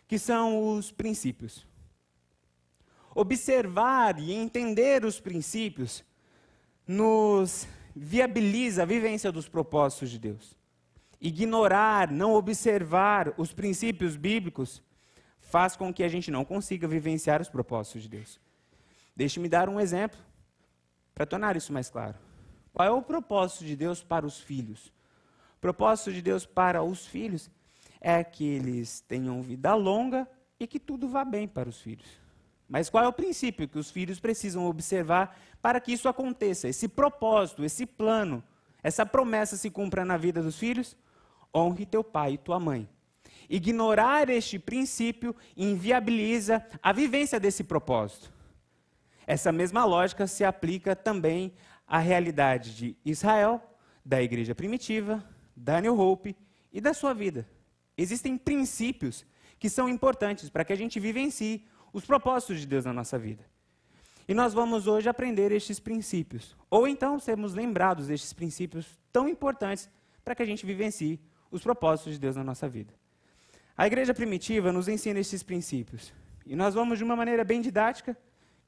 que 0.09 0.19
são 0.19 0.71
os 0.71 0.91
princípios. 0.91 1.67
Observar 3.15 4.19
e 4.19 4.33
entender 4.33 5.05
os 5.05 5.21
princípios 5.21 6.03
nos 6.89 7.69
viabiliza 7.95 8.83
a 8.83 8.87
vivência 8.87 9.31
dos 9.31 9.47
propósitos 9.47 10.11
de 10.11 10.19
Deus. 10.19 10.57
Ignorar, 11.21 12.11
não 12.11 12.33
observar 12.33 13.35
os 13.37 13.53
princípios 13.53 14.17
bíblicos 14.17 14.83
faz 15.39 15.77
com 15.77 15.93
que 15.93 16.03
a 16.03 16.09
gente 16.09 16.31
não 16.31 16.47
consiga 16.47 16.89
vivenciar 16.89 17.43
os 17.43 17.51
propósitos 17.51 18.03
de 18.03 18.09
Deus. 18.09 18.41
Deixe-me 19.15 19.51
dar 19.51 19.69
um 19.69 19.79
exemplo 19.79 20.19
para 21.15 21.27
tornar 21.27 21.57
isso 21.57 21.73
mais 21.73 21.91
claro. 21.91 22.17
Qual 22.73 22.89
é 22.89 22.91
o 22.91 23.03
propósito 23.03 23.65
de 23.65 23.77
Deus 23.77 24.03
para 24.03 24.27
os 24.27 24.41
filhos? 24.41 24.93
propósito 25.63 26.13
de 26.13 26.21
Deus 26.21 26.45
para 26.45 26.83
os 26.83 27.07
filhos 27.07 27.49
é 28.01 28.25
que 28.25 28.45
eles 28.45 29.01
tenham 29.07 29.41
vida 29.41 29.73
longa 29.77 30.29
e 30.59 30.67
que 30.67 30.81
tudo 30.81 31.09
vá 31.09 31.25
bem 31.25 31.47
para 31.47 31.69
os 31.69 31.81
filhos. 31.81 32.21
Mas 32.69 32.91
qual 32.91 33.05
é 33.05 33.09
o 33.09 33.13
princípio 33.13 33.69
que 33.69 33.79
os 33.79 33.89
filhos 33.89 34.19
precisam 34.19 34.67
observar 34.67 35.39
para 35.63 35.81
que 35.81 35.93
isso 35.93 36.09
aconteça? 36.09 36.69
Esse 36.69 36.89
propósito, 36.89 37.65
esse 37.65 37.87
plano, 37.87 38.43
essa 38.83 39.07
promessa 39.07 39.57
se 39.57 39.71
cumpra 39.71 40.05
na 40.05 40.17
vida 40.17 40.43
dos 40.43 40.59
filhos? 40.59 40.97
Honre 41.55 41.87
teu 41.87 42.03
pai 42.03 42.33
e 42.33 42.39
tua 42.39 42.59
mãe. 42.59 42.89
Ignorar 43.49 44.29
este 44.31 44.59
princípio 44.59 45.37
inviabiliza 45.57 46.65
a 46.83 46.93
vivência 46.93 47.39
desse 47.39 47.63
propósito. 47.63 48.33
Essa 49.27 49.53
mesma 49.53 49.85
lógica 49.85 50.27
se 50.27 50.45
aplica 50.45 50.97
também 50.97 51.53
à 51.87 51.99
realidade 51.99 52.75
de 52.75 52.97
Israel, 53.05 53.63
da 54.05 54.23
igreja 54.23 54.55
primitiva, 54.55 55.25
da 55.57 55.81
New 55.81 55.99
Hope 55.99 56.37
e 56.73 56.81
da 56.81 56.95
sua 56.95 57.15
vida. 57.15 57.49
Existem 57.97 58.37
princípios 58.37 59.25
que 59.59 59.69
são 59.69 59.89
importantes 59.89 60.51
para 60.51 60.65
que 60.65 60.73
a 60.73 60.77
gente 60.77 60.99
vivencie 60.99 61.67
os 61.93 62.05
propósitos 62.05 62.61
de 62.61 62.67
Deus 62.67 62.85
na 62.85 62.93
nossa 62.93 63.19
vida. 63.19 63.45
E 64.27 64.35
nós 64.35 64.55
vamos 64.55 64.87
hoje 64.87 65.09
aprender 65.09 65.53
estes 65.53 65.79
princípios, 65.79 66.57
ou 66.71 66.89
então 66.89 67.19
sermos 67.19 67.55
lembrados 67.55 68.07
destes 68.07 68.33
princípios 68.33 68.99
tão 69.13 69.29
importantes 69.29 69.91
para 70.25 70.35
que 70.35 70.43
a 70.43 70.47
gente 70.47 70.65
vivencie 70.65 71.21
os 71.51 71.63
propósitos 71.63 72.15
de 72.15 72.19
Deus 72.19 72.37
na 72.37 72.45
nossa 72.45 72.69
vida. 72.69 72.95
A 73.77 73.87
igreja 73.87 74.15
primitiva 74.15 74.73
nos 74.73 74.89
ensina 74.89 75.19
estes 75.19 75.43
princípios, 75.43 76.13
e 76.47 76.57
nós 76.57 76.75
vamos 76.75 76.99
de 76.99 77.05
uma 77.05 77.17
maneira 77.17 77.45
bem 77.45 77.61
didática, 77.61 78.17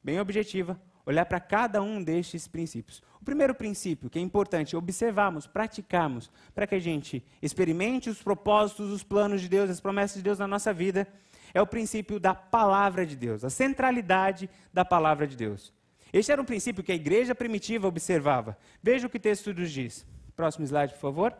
bem 0.05 0.21
objetiva, 0.21 0.79
olhar 1.07 1.25
para 1.25 1.41
cada 1.41 1.83
um 1.83 2.03
destes 2.03 2.47
princípios. 2.47 3.03
O 3.21 3.25
primeiro 3.25 3.55
princípio 3.55 4.11
que 4.11 4.19
é 4.19 4.23
importante 4.23 4.77
observarmos, 4.77 5.47
praticarmos, 5.47 6.31
para 6.55 6.67
que 6.67 6.75
a 6.75 6.79
gente 6.79 7.25
experimente 7.41 8.11
os 8.11 8.23
propósitos, 8.23 8.91
os 8.91 9.03
planos 9.03 9.41
de 9.41 9.49
Deus, 9.49 9.71
as 9.71 9.81
promessas 9.81 10.19
de 10.19 10.23
Deus 10.23 10.39
na 10.39 10.47
nossa 10.47 10.73
vida, 10.75 11.09
é 11.55 11.63
o 11.63 11.67
princípio 11.67 12.21
da 12.21 12.35
palavra 12.35 13.07
de 13.07 13.17
Deus, 13.17 13.45
a 13.45 13.51
centralidade 13.51 14.51
da 14.73 14.85
palavra 14.85 15.27
de 15.27 15.37
Deus. 15.37 15.73
Este 16.13 16.31
era 16.31 16.41
um 16.41 16.45
princípio 16.45 16.85
que 16.85 16.93
a 16.93 16.95
igreja 16.95 17.35
primitiva 17.35 17.89
observava. 17.89 18.57
Veja 18.83 19.07
o 19.07 19.11
que 19.11 19.17
o 19.17 19.21
texto 19.21 19.53
nos 19.53 19.71
diz. 19.71 20.07
Próximo 20.37 20.65
slide, 20.65 20.93
por 20.93 21.01
favor. 21.01 21.37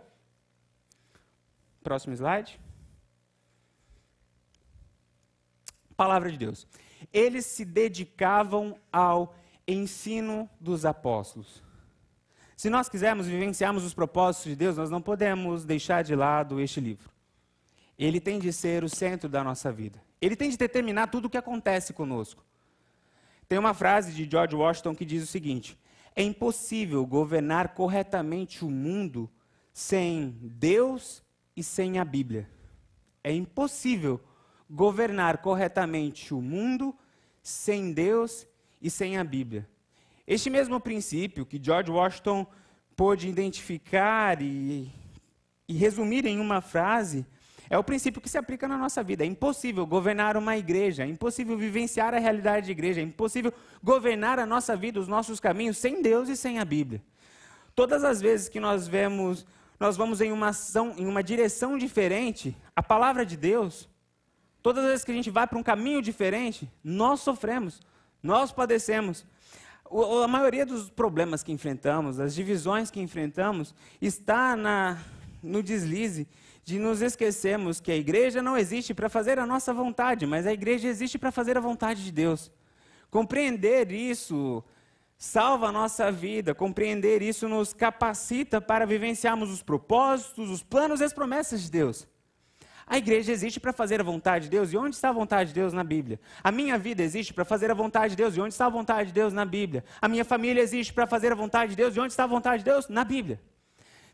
Próximo 1.83 2.15
slide. 2.15 2.59
Palavra 5.97 6.31
de 6.31 6.39
Deus. 6.39 6.67
Eles 7.15 7.47
se 7.47 7.65
dedicavam 7.65 8.77
ao 8.93 9.37
ensino 9.67 10.51
dos 10.61 10.85
apóstolos. 10.85 11.63
Se 12.57 12.69
nós 12.69 12.89
quisermos 12.89 13.29
vivenciarmos 13.29 13.85
os 13.85 13.95
propósitos 13.95 14.51
de 14.51 14.57
Deus, 14.57 14.77
nós 14.77 14.91
não 14.91 15.01
podemos 15.01 15.65
deixar 15.65 16.03
de 16.03 16.17
lado 16.17 16.61
este 16.61 16.81
livro. 16.81 17.09
Ele 17.97 18.21
tem 18.21 18.41
de 18.41 18.53
ser 18.53 18.83
o 18.83 18.89
centro 18.89 19.29
da 19.29 19.45
nossa 19.45 19.71
vida. 19.71 20.03
Ele 20.21 20.35
tem 20.35 20.51
de 20.51 20.57
determinar 20.57 21.07
tudo 21.07 21.27
o 21.27 21.31
que 21.31 21.39
acontece 21.39 21.93
conosco. 21.93 22.45
Tem 23.49 23.59
uma 23.59 23.75
frase 23.75 24.13
de 24.13 24.29
George 24.29 24.57
Washington 24.57 24.95
que 24.95 25.05
diz 25.05 25.23
o 25.23 25.27
seguinte: 25.27 25.79
É 26.17 26.23
impossível 26.23 27.07
governar 27.07 27.75
corretamente 27.75 28.65
o 28.65 28.71
mundo 28.71 29.31
sem 29.73 30.37
Deus 30.41 31.23
e 31.57 31.63
sem 31.63 31.99
a 31.99 32.05
Bíblia. 32.05 32.51
É 33.23 33.33
impossível 33.33 34.21
governar 34.69 35.39
corretamente 35.39 36.35
o 36.35 36.41
mundo 36.41 36.97
sem 37.45 37.93
Deus 37.93 38.47
e 38.81 38.91
sem 38.91 39.19
a 39.19 39.23
Bíblia. 39.23 39.69
Este 40.27 40.49
mesmo 40.49 40.81
princípio 40.81 41.45
que 41.45 41.61
George 41.63 41.91
Washington 41.91 42.47
pôde 42.97 43.29
identificar 43.29 44.41
e, 44.41 44.91
e 45.69 45.75
resumir 45.75 46.25
em 46.25 46.41
uma 46.41 46.63
frase 46.63 47.27
é 47.69 47.77
o 47.77 47.85
princípio 47.85 48.21
que 48.21 48.29
se 48.29 48.39
aplica 48.39 48.67
na 48.67 48.79
nossa 48.79 49.03
vida. 49.03 49.25
É 49.25 49.27
impossível 49.27 49.87
governar 49.87 50.37
uma 50.37 50.57
igreja, 50.57 51.05
é 51.05 51.07
impossível 51.07 51.57
vivenciar 51.57 52.15
a 52.15 52.19
realidade 52.19 52.67
de 52.67 52.73
igreja, 52.73 53.01
é 53.01 53.05
impossível 53.05 53.53
governar 53.83 54.39
a 54.39 54.47
nossa 54.47 54.75
vida, 54.75 54.99
os 54.99 55.09
nossos 55.09 55.39
caminhos, 55.39 55.77
sem 55.77 56.01
Deus 56.01 56.31
e 56.31 56.37
sem 56.37 56.59
a 56.59 56.65
Bíblia. 56.65 57.03
Todas 57.75 58.05
as 58.05 58.21
vezes 58.21 58.49
que 58.49 58.61
nós 58.61 58.89
vemos, 58.89 59.47
nós 59.79 59.97
vamos 59.97 60.21
em 60.21 60.33
uma 60.33 60.49
ação, 60.49 60.95
em 60.97 61.07
uma 61.07 61.23
direção 61.23 61.77
diferente, 61.77 62.57
a 62.75 62.83
palavra 62.83 63.27
de 63.27 63.37
Deus, 63.37 63.89
todas 64.65 64.83
as 64.83 64.91
vezes 64.91 65.05
que 65.05 65.13
a 65.13 65.15
gente 65.15 65.29
vai 65.29 65.47
para 65.47 65.59
um 65.59 65.63
caminho 65.63 66.01
diferente, 66.01 66.67
nós 66.83 67.21
sofremos, 67.21 67.83
nós 68.23 68.51
padecemos. 68.51 69.27
a 70.25 70.27
maioria 70.27 70.65
dos 70.65 70.89
problemas 70.89 71.43
que 71.43 71.53
enfrentamos, 71.53 72.19
as 72.19 72.35
divisões 72.35 72.91
que 72.91 72.99
enfrentamos, 72.99 73.75
está 74.01 74.57
na, 74.57 74.97
no 75.43 75.63
deslize 75.63 76.27
de 76.65 76.79
nos 76.79 77.03
esquecermos 77.03 77.79
que 77.79 77.93
a 77.93 77.97
igreja 77.97 78.41
não 78.41 78.57
existe 78.57 78.95
para 78.95 79.11
fazer 79.11 79.39
a 79.39 79.45
nossa 79.45 79.75
vontade, 79.75 80.25
mas 80.25 80.47
a 80.47 80.53
igreja 80.55 80.89
existe 80.89 81.19
para 81.19 81.31
fazer 81.31 81.59
a 81.59 81.61
vontade 81.61 82.03
de 82.03 82.11
Deus. 82.11 82.51
Compreender 83.11 83.93
isso 83.93 84.65
salva 85.19 85.69
a 85.69 85.73
nossa 85.73 86.11
vida, 86.11 86.55
compreender 86.55 87.21
isso 87.21 87.47
nos 87.51 87.75
capacita 87.75 88.63
para 88.63 88.87
vivenciarmos 88.87 89.51
os 89.51 89.63
propósitos, 89.63 90.49
os 90.49 90.63
planos 90.63 91.03
e 91.03 91.05
as 91.05 91.13
promessas 91.13 91.65
de 91.65 91.71
Deus. 91.71 92.09
A 92.87 92.99
igreja 92.99 93.33
existe 93.33 93.59
para 93.59 93.73
fazer 93.73 94.01
a 94.01 94.05
vontade 94.05 94.45
de 94.45 94.51
Deus, 94.51 94.73
e 94.73 94.77
onde 94.77 94.95
está 94.95 95.09
a 95.09 95.13
vontade 95.13 95.49
de 95.49 95.55
Deus 95.55 95.73
na 95.73 95.83
Bíblia? 95.83 96.21
A 96.43 96.53
minha 96.53 96.79
vida 96.79 97.03
existe 97.03 97.33
para 97.33 97.45
fazer 97.45 97.71
a 97.71 97.75
vontade 97.75 98.11
de 98.11 98.17
Deus, 98.17 98.37
e 98.37 98.41
onde 98.41 98.53
está 98.53 98.67
a 98.67 98.71
vontade 98.71 99.09
de 99.09 99.15
Deus 99.15 99.33
na 99.33 99.45
Bíblia? 99.45 99.85
A 100.01 100.09
minha 100.09 100.25
família 100.25 100.61
existe 100.61 100.93
para 100.93 101.07
fazer 101.07 101.33
a 101.33 101.35
vontade 101.35 101.71
de 101.71 101.77
Deus, 101.77 101.97
e 101.97 102.01
onde 102.01 102.13
está 102.13 102.25
a 102.25 102.27
vontade 102.27 102.63
de 102.63 102.71
Deus? 102.71 102.89
Na 102.89 103.05
Bíblia. 103.05 103.41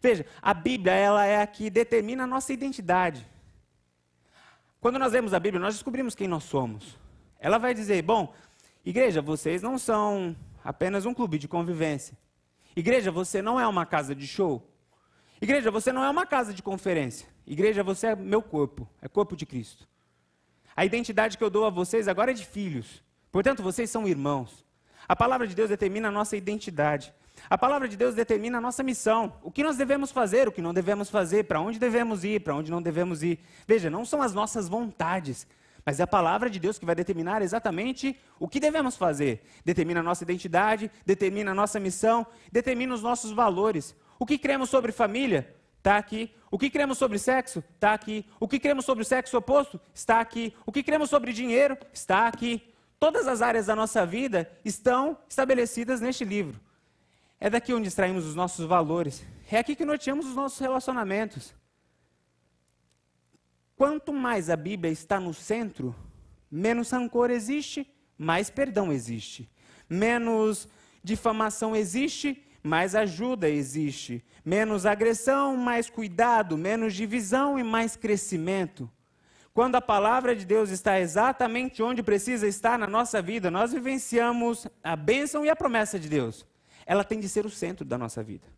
Veja, 0.00 0.24
a 0.40 0.54
Bíblia 0.54 0.92
ela 0.92 1.26
é 1.26 1.42
a 1.42 1.46
que 1.46 1.68
determina 1.68 2.24
a 2.24 2.26
nossa 2.26 2.52
identidade. 2.52 3.26
Quando 4.80 4.98
nós 4.98 5.12
lemos 5.12 5.34
a 5.34 5.40
Bíblia, 5.40 5.60
nós 5.60 5.74
descobrimos 5.74 6.14
quem 6.14 6.26
nós 6.26 6.44
somos. 6.44 6.96
Ela 7.38 7.58
vai 7.58 7.74
dizer: 7.74 8.00
bom, 8.02 8.32
igreja, 8.84 9.20
vocês 9.20 9.60
não 9.60 9.76
são 9.76 10.34
apenas 10.64 11.04
um 11.04 11.12
clube 11.12 11.38
de 11.38 11.46
convivência. 11.46 12.16
Igreja, 12.74 13.10
você 13.10 13.42
não 13.42 13.60
é 13.60 13.66
uma 13.66 13.84
casa 13.84 14.14
de 14.14 14.26
show. 14.26 14.66
Igreja, 15.40 15.70
você 15.70 15.92
não 15.92 16.04
é 16.04 16.08
uma 16.08 16.24
casa 16.24 16.54
de 16.54 16.62
conferência. 16.62 17.26
Igreja, 17.46 17.82
você 17.82 18.08
é 18.08 18.16
meu 18.16 18.42
corpo, 18.42 18.88
é 19.00 19.08
corpo 19.08 19.36
de 19.36 19.46
Cristo. 19.46 19.88
A 20.76 20.84
identidade 20.84 21.36
que 21.36 21.44
eu 21.44 21.50
dou 21.50 21.64
a 21.64 21.70
vocês 21.70 22.08
agora 22.08 22.30
é 22.30 22.34
de 22.34 22.44
filhos. 22.44 23.02
Portanto, 23.32 23.62
vocês 23.62 23.90
são 23.90 24.06
irmãos. 24.06 24.64
A 25.08 25.16
palavra 25.16 25.46
de 25.46 25.54
Deus 25.54 25.68
determina 25.68 26.08
a 26.08 26.12
nossa 26.12 26.36
identidade. 26.36 27.12
A 27.48 27.56
palavra 27.56 27.88
de 27.88 27.96
Deus 27.96 28.14
determina 28.14 28.58
a 28.58 28.60
nossa 28.60 28.82
missão, 28.82 29.32
o 29.42 29.50
que 29.50 29.62
nós 29.62 29.76
devemos 29.76 30.10
fazer, 30.10 30.46
o 30.46 30.52
que 30.52 30.60
não 30.60 30.74
devemos 30.74 31.08
fazer, 31.08 31.44
para 31.44 31.60
onde 31.60 31.78
devemos 31.78 32.22
ir, 32.22 32.40
para 32.40 32.54
onde 32.54 32.70
não 32.70 32.82
devemos 32.82 33.22
ir. 33.22 33.40
Veja, 33.66 33.88
não 33.88 34.04
são 34.04 34.20
as 34.20 34.34
nossas 34.34 34.68
vontades, 34.68 35.46
mas 35.84 35.98
é 35.98 36.02
a 36.02 36.06
palavra 36.06 36.50
de 36.50 36.60
Deus 36.60 36.78
que 36.78 36.84
vai 36.84 36.94
determinar 36.94 37.42
exatamente 37.42 38.18
o 38.38 38.46
que 38.46 38.60
devemos 38.60 38.96
fazer. 38.96 39.42
Determina 39.64 40.00
a 40.00 40.02
nossa 40.02 40.22
identidade, 40.22 40.90
determina 41.04 41.50
a 41.50 41.54
nossa 41.54 41.80
missão, 41.80 42.26
determina 42.52 42.94
os 42.94 43.02
nossos 43.02 43.32
valores. 43.32 43.96
O 44.18 44.26
que 44.26 44.38
cremos 44.38 44.68
sobre 44.68 44.92
família? 44.92 45.54
Está 45.80 45.96
aqui. 45.96 46.30
O 46.50 46.58
que 46.58 46.68
cremos 46.68 46.98
sobre 46.98 47.18
sexo? 47.18 47.64
Está 47.74 47.94
aqui. 47.94 48.26
O 48.38 48.46
que 48.46 48.60
cremos 48.60 48.84
sobre 48.84 49.02
o 49.02 49.04
sexo 49.04 49.38
oposto? 49.38 49.80
Está 49.94 50.20
aqui. 50.20 50.54
O 50.66 50.70
que 50.70 50.82
cremos 50.82 51.08
sobre 51.08 51.32
dinheiro? 51.32 51.76
Está 51.90 52.26
aqui. 52.26 52.62
Todas 52.98 53.26
as 53.26 53.40
áreas 53.40 53.66
da 53.66 53.74
nossa 53.74 54.04
vida 54.04 54.50
estão 54.62 55.16
estabelecidas 55.26 56.02
neste 56.02 56.22
livro. 56.22 56.60
É 57.40 57.48
daqui 57.48 57.72
onde 57.72 57.88
extraímos 57.88 58.26
os 58.26 58.34
nossos 58.34 58.66
valores. 58.66 59.24
É 59.50 59.58
aqui 59.58 59.74
que 59.74 59.86
norteamos 59.86 60.26
os 60.26 60.34
nossos 60.34 60.58
relacionamentos. 60.58 61.54
Quanto 63.74 64.12
mais 64.12 64.50
a 64.50 64.56
Bíblia 64.56 64.92
está 64.92 65.18
no 65.18 65.32
centro, 65.32 65.96
menos 66.50 66.90
rancor 66.90 67.30
existe, 67.30 67.90
mais 68.18 68.50
perdão 68.50 68.92
existe. 68.92 69.50
Menos 69.88 70.68
difamação 71.02 71.74
existe, 71.74 72.44
mais 72.62 72.94
ajuda 72.94 73.48
existe. 73.48 74.24
Menos 74.44 74.86
agressão, 74.86 75.56
mais 75.56 75.88
cuidado. 75.88 76.56
Menos 76.56 76.94
divisão 76.94 77.58
e 77.58 77.62
mais 77.62 77.96
crescimento. 77.96 78.90
Quando 79.52 79.76
a 79.76 79.80
palavra 79.80 80.34
de 80.34 80.44
Deus 80.44 80.70
está 80.70 81.00
exatamente 81.00 81.82
onde 81.82 82.02
precisa 82.02 82.46
estar 82.46 82.78
na 82.78 82.86
nossa 82.86 83.20
vida, 83.20 83.50
nós 83.50 83.72
vivenciamos 83.72 84.66
a 84.82 84.94
bênção 84.94 85.44
e 85.44 85.50
a 85.50 85.56
promessa 85.56 85.98
de 85.98 86.08
Deus 86.08 86.46
ela 86.90 87.04
tem 87.04 87.20
de 87.20 87.28
ser 87.28 87.46
o 87.46 87.50
centro 87.50 87.84
da 87.84 87.96
nossa 87.96 88.20
vida. 88.20 88.48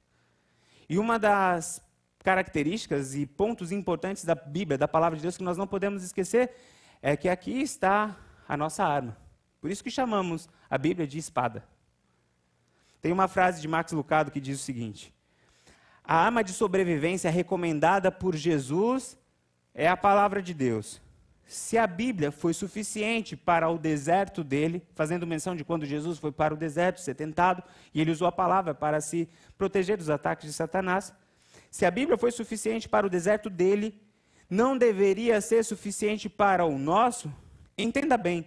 E 0.88 0.99
uma 0.99 1.18
das 1.18 1.82
características 2.25 3.14
e 3.14 3.26
pontos 3.26 3.71
importantes 3.71 4.25
da 4.25 4.35
Bíblia, 4.35 4.78
da 4.78 4.88
palavra 4.88 5.18
de 5.18 5.23
Deus, 5.23 5.37
que 5.37 5.42
nós 5.44 5.59
não 5.59 5.66
podemos 5.66 6.02
esquecer, 6.02 6.50
é 7.02 7.14
que 7.14 7.28
aqui 7.28 7.61
está 7.61 8.16
a 8.49 8.56
nossa 8.56 8.85
arma. 8.85 9.18
Por 9.61 9.71
isso 9.71 9.85
que 9.85 9.90
chamamos 9.90 10.49
a 10.71 10.78
Bíblia 10.78 11.06
de 11.06 11.18
espada. 11.18 11.62
Tem 13.02 13.12
uma 13.12 13.28
frase 13.28 13.61
de 13.61 13.68
Max 13.68 13.92
Lucado 13.92 14.30
que 14.30 14.40
diz 14.40 14.59
o 14.59 14.62
seguinte: 14.62 15.12
A 16.02 16.16
arma 16.16 16.42
de 16.42 16.54
sobrevivência 16.54 17.30
recomendada 17.30 18.11
por 18.11 18.35
Jesus 18.35 19.18
é 19.75 19.87
a 19.87 19.97
palavra 19.97 20.40
de 20.40 20.54
Deus 20.54 21.02
se 21.52 21.76
a 21.76 21.87
Bíblia 21.87 22.32
foi 22.32 22.54
suficiente 22.54 23.37
para 23.37 23.68
o 23.68 23.76
deserto 23.76 24.42
dele, 24.42 24.82
fazendo 24.94 25.26
menção 25.26 25.54
de 25.54 25.62
quando 25.62 25.85
Jesus 25.85 26.18
foi 26.18 26.32
para 26.32 26.54
o 26.54 26.56
deserto 26.56 27.00
ser 27.00 27.14
tentado, 27.14 27.62
e 27.92 28.00
ele 28.00 28.11
usou 28.11 28.26
a 28.26 28.32
palavra 28.32 28.75
para 28.75 29.02
se 29.02 29.28
proteger 29.59 29.99
dos 29.99 30.09
ataques 30.09 30.47
de 30.47 30.52
Satanás, 30.54 31.12
se 31.71 31.85
a 31.85 31.90
Bíblia 31.90 32.16
foi 32.16 32.30
suficiente 32.30 32.88
para 32.88 33.06
o 33.06 33.11
deserto 33.11 33.50
dele, 33.50 34.00
não 34.49 34.78
deveria 34.78 35.42
ser 35.42 35.62
suficiente 35.62 36.26
para 36.26 36.64
o 36.64 36.78
nosso? 36.78 37.30
Entenda 37.76 38.16
bem, 38.16 38.47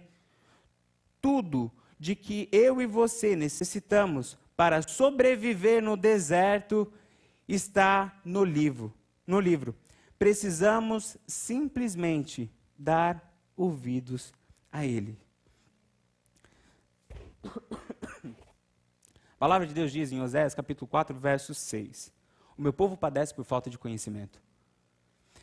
tudo 1.20 1.70
de 1.98 2.16
que 2.16 2.48
eu 2.50 2.82
e 2.82 2.86
você 2.86 3.36
necessitamos 3.36 4.36
para 4.56 4.80
sobreviver 4.82 5.82
no 5.82 5.96
deserto 5.96 6.90
está 7.46 8.18
no 8.24 8.42
livro. 8.42 8.92
No 9.26 9.38
livro. 9.38 9.74
Precisamos 10.18 11.16
simplesmente 11.26 12.50
dar 12.78 13.34
ouvidos 13.56 14.32
a 14.72 14.84
Ele. 14.84 15.18
A 17.44 18.30
palavra 19.38 19.66
de 19.66 19.74
Deus 19.74 19.92
diz 19.92 20.10
em 20.10 20.20
Oséias 20.20 20.54
capítulo 20.54 20.88
4, 20.88 21.16
verso 21.18 21.54
6. 21.54 22.12
O 22.56 22.62
meu 22.62 22.72
povo 22.72 22.96
padece 22.96 23.34
por 23.34 23.44
falta 23.44 23.68
de 23.68 23.76
conhecimento. 23.76 24.40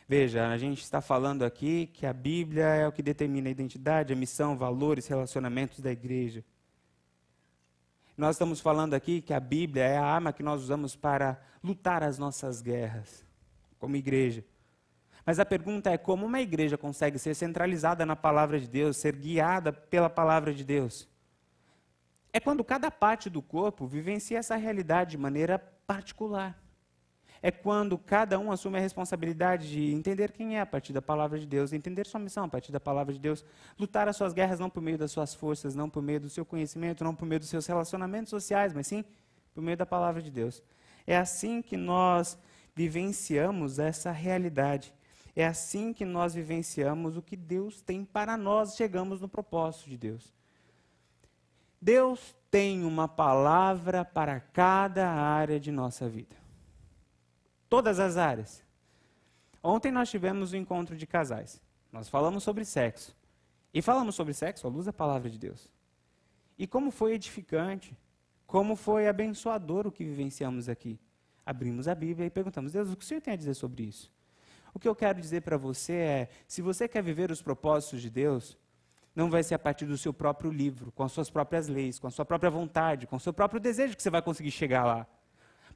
Veja, 0.08 0.48
a 0.48 0.58
gente 0.58 0.82
está 0.82 1.00
falando 1.00 1.44
aqui 1.44 1.86
que 1.86 2.04
a 2.04 2.12
Bíblia 2.12 2.66
é 2.66 2.86
o 2.86 2.92
que 2.92 3.02
determina 3.02 3.48
a 3.48 3.52
identidade, 3.52 4.12
a 4.12 4.16
missão, 4.16 4.56
valores, 4.56 5.06
relacionamentos 5.06 5.80
da 5.80 5.90
igreja. 5.90 6.44
Nós 8.16 8.36
estamos 8.36 8.60
falando 8.60 8.94
aqui 8.94 9.20
que 9.20 9.32
a 9.32 9.40
Bíblia 9.40 9.84
é 9.84 9.98
a 9.98 10.04
arma 10.04 10.32
que 10.32 10.42
nós 10.42 10.62
usamos 10.62 10.94
para 10.94 11.40
lutar 11.62 12.02
as 12.02 12.18
nossas 12.18 12.62
guerras, 12.62 13.24
como 13.78 13.96
igreja. 13.96 14.44
Mas 15.26 15.38
a 15.38 15.44
pergunta 15.44 15.90
é 15.90 15.98
como 15.98 16.26
uma 16.26 16.40
igreja 16.40 16.78
consegue 16.78 17.18
ser 17.18 17.34
centralizada 17.34 18.06
na 18.06 18.14
palavra 18.14 18.60
de 18.60 18.68
Deus, 18.68 18.96
ser 18.96 19.16
guiada 19.16 19.72
pela 19.72 20.08
palavra 20.08 20.54
de 20.54 20.64
Deus? 20.64 21.08
É 22.32 22.38
quando 22.38 22.62
cada 22.62 22.90
parte 22.90 23.30
do 23.30 23.40
corpo 23.40 23.86
vivencia 23.86 24.38
essa 24.38 24.56
realidade 24.56 25.12
de 25.12 25.18
maneira 25.18 25.58
particular 25.58 26.63
é 27.44 27.50
quando 27.50 27.98
cada 27.98 28.38
um 28.38 28.50
assume 28.50 28.78
a 28.78 28.80
responsabilidade 28.80 29.70
de 29.70 29.92
entender 29.92 30.32
quem 30.32 30.56
é 30.56 30.62
a 30.62 30.64
partir 30.64 30.94
da 30.94 31.02
palavra 31.02 31.38
de 31.38 31.46
Deus, 31.46 31.74
entender 31.74 32.06
sua 32.06 32.18
missão 32.18 32.44
a 32.44 32.48
partir 32.48 32.72
da 32.72 32.80
palavra 32.80 33.12
de 33.12 33.20
Deus, 33.20 33.44
lutar 33.78 34.08
as 34.08 34.16
suas 34.16 34.32
guerras 34.32 34.58
não 34.58 34.70
por 34.70 34.82
meio 34.82 34.96
das 34.96 35.12
suas 35.12 35.34
forças, 35.34 35.74
não 35.74 35.90
por 35.90 36.02
meio 36.02 36.18
do 36.20 36.30
seu 36.30 36.42
conhecimento, 36.42 37.04
não 37.04 37.14
por 37.14 37.26
meio 37.26 37.38
dos 37.38 37.50
seus 37.50 37.66
relacionamentos 37.66 38.30
sociais, 38.30 38.72
mas 38.72 38.86
sim 38.86 39.04
por 39.54 39.62
meio 39.62 39.76
da 39.76 39.84
palavra 39.84 40.22
de 40.22 40.30
Deus. 40.30 40.62
É 41.06 41.18
assim 41.18 41.60
que 41.60 41.76
nós 41.76 42.38
vivenciamos 42.74 43.78
essa 43.78 44.10
realidade. 44.10 44.94
É 45.36 45.46
assim 45.46 45.92
que 45.92 46.06
nós 46.06 46.32
vivenciamos 46.32 47.14
o 47.14 47.20
que 47.20 47.36
Deus 47.36 47.82
tem 47.82 48.06
para 48.06 48.38
nós, 48.38 48.74
chegamos 48.74 49.20
no 49.20 49.28
propósito 49.28 49.90
de 49.90 49.98
Deus. 49.98 50.32
Deus 51.78 52.34
tem 52.50 52.84
uma 52.84 53.06
palavra 53.06 54.02
para 54.02 54.40
cada 54.40 55.10
área 55.10 55.60
de 55.60 55.70
nossa 55.70 56.08
vida 56.08 56.42
todas 57.68 57.98
as 57.98 58.16
áreas. 58.16 58.64
Ontem 59.62 59.90
nós 59.90 60.10
tivemos 60.10 60.52
um 60.52 60.56
encontro 60.56 60.96
de 60.96 61.06
casais. 61.06 61.60
Nós 61.90 62.08
falamos 62.08 62.42
sobre 62.42 62.64
sexo. 62.64 63.16
E 63.72 63.80
falamos 63.80 64.14
sobre 64.14 64.34
sexo 64.34 64.66
à 64.66 64.70
luz 64.70 64.86
da 64.86 64.92
palavra 64.92 65.30
de 65.30 65.38
Deus. 65.38 65.72
E 66.58 66.66
como 66.66 66.90
foi 66.90 67.14
edificante, 67.14 67.96
como 68.46 68.76
foi 68.76 69.08
abençoador 69.08 69.86
o 69.86 69.92
que 69.92 70.04
vivenciamos 70.04 70.68
aqui. 70.68 70.98
Abrimos 71.44 71.88
a 71.88 71.94
Bíblia 71.94 72.26
e 72.26 72.30
perguntamos: 72.30 72.72
Deus, 72.72 72.92
o 72.92 72.96
que 72.96 73.04
o 73.04 73.06
Senhor 73.06 73.20
tem 73.20 73.34
a 73.34 73.36
dizer 73.36 73.54
sobre 73.54 73.84
isso? 73.84 74.12
O 74.72 74.78
que 74.78 74.88
eu 74.88 74.94
quero 74.94 75.20
dizer 75.20 75.42
para 75.42 75.56
você 75.56 75.92
é: 75.92 76.28
se 76.46 76.62
você 76.62 76.86
quer 76.86 77.02
viver 77.02 77.30
os 77.30 77.42
propósitos 77.42 78.00
de 78.00 78.10
Deus, 78.10 78.56
não 79.14 79.30
vai 79.30 79.42
ser 79.42 79.54
a 79.54 79.58
partir 79.58 79.86
do 79.86 79.96
seu 79.96 80.12
próprio 80.12 80.50
livro, 80.50 80.92
com 80.92 81.02
as 81.02 81.12
suas 81.12 81.30
próprias 81.30 81.68
leis, 81.68 81.98
com 81.98 82.06
a 82.06 82.10
sua 82.10 82.24
própria 82.24 82.50
vontade, 82.50 83.06
com 83.06 83.16
o 83.16 83.20
seu 83.20 83.32
próprio 83.32 83.60
desejo 83.60 83.96
que 83.96 84.02
você 84.02 84.10
vai 84.10 84.22
conseguir 84.22 84.50
chegar 84.50 84.84
lá. 84.84 85.06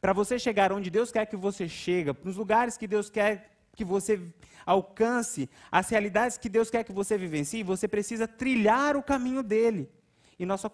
Para 0.00 0.12
você 0.12 0.38
chegar 0.38 0.72
onde 0.72 0.90
Deus 0.90 1.10
quer 1.10 1.26
que 1.26 1.36
você 1.36 1.68
chegue, 1.68 2.14
nos 2.24 2.36
lugares 2.36 2.76
que 2.76 2.86
Deus 2.86 3.10
quer 3.10 3.50
que 3.74 3.84
você 3.84 4.20
alcance, 4.66 5.48
as 5.70 5.88
realidades 5.88 6.36
que 6.36 6.48
Deus 6.48 6.70
quer 6.70 6.84
que 6.84 6.92
você 6.92 7.16
vivencie, 7.16 7.62
você 7.62 7.88
precisa 7.88 8.28
trilhar 8.28 8.96
o 8.96 9.02
caminho 9.02 9.42
dele. 9.42 9.90
E 10.38 10.44
nós 10.44 10.60
só, 10.60 10.70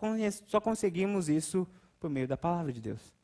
só 0.47 0.61
conseguimos 0.61 1.29
isso 1.29 1.67
por 2.01 2.11
meio 2.11 2.29
da 2.29 2.37
palavra 2.37 2.73
de 2.73 2.81
Deus. 2.81 3.15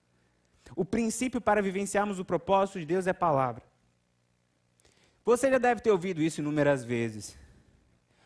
O 0.76 0.85
princípio 0.85 1.40
para 1.40 1.61
vivenciarmos 1.61 2.19
o 2.19 2.25
propósito 2.25 2.78
de 2.78 2.87
Deus 2.87 3.07
é 3.07 3.11
a 3.11 3.14
palavra. 3.14 3.62
Você 5.25 5.50
já 5.50 5.59
deve 5.59 5.80
ter 5.80 5.90
ouvido 5.90 6.23
isso 6.23 6.40
inúmeras 6.40 6.85
vezes. 6.85 7.37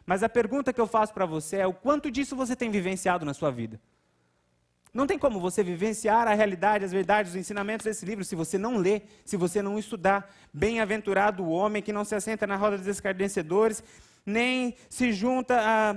Mas 0.06 0.22
a 0.22 0.28
pergunta 0.28 0.72
que 0.72 0.80
eu 0.80 0.86
faço 0.86 1.12
para 1.12 1.26
você 1.26 1.58
é: 1.58 1.66
o 1.66 1.72
quanto 1.72 2.10
disso 2.10 2.36
você 2.36 2.54
tem 2.54 2.70
vivenciado 2.70 3.24
na 3.24 3.34
sua 3.34 3.50
vida? 3.50 3.80
Não 4.94 5.08
tem 5.08 5.18
como 5.18 5.40
você 5.40 5.64
vivenciar 5.64 6.28
a 6.28 6.34
realidade, 6.34 6.84
as 6.84 6.92
verdades, 6.92 7.32
os 7.32 7.36
ensinamentos 7.36 7.84
desse 7.84 8.06
livro 8.06 8.24
se 8.24 8.36
você 8.36 8.56
não 8.56 8.76
ler, 8.76 9.02
se 9.24 9.36
você 9.36 9.60
não 9.60 9.76
estudar. 9.76 10.32
Bem-aventurado 10.52 11.42
o 11.42 11.50
homem 11.50 11.82
que 11.82 11.92
não 11.92 12.04
se 12.04 12.14
assenta 12.14 12.46
na 12.46 12.54
roda 12.54 12.78
dos 12.78 12.86
escarnecedores, 12.86 13.82
nem 14.24 14.76
se 14.88 15.12
junta 15.12 15.58
a. 15.60 15.96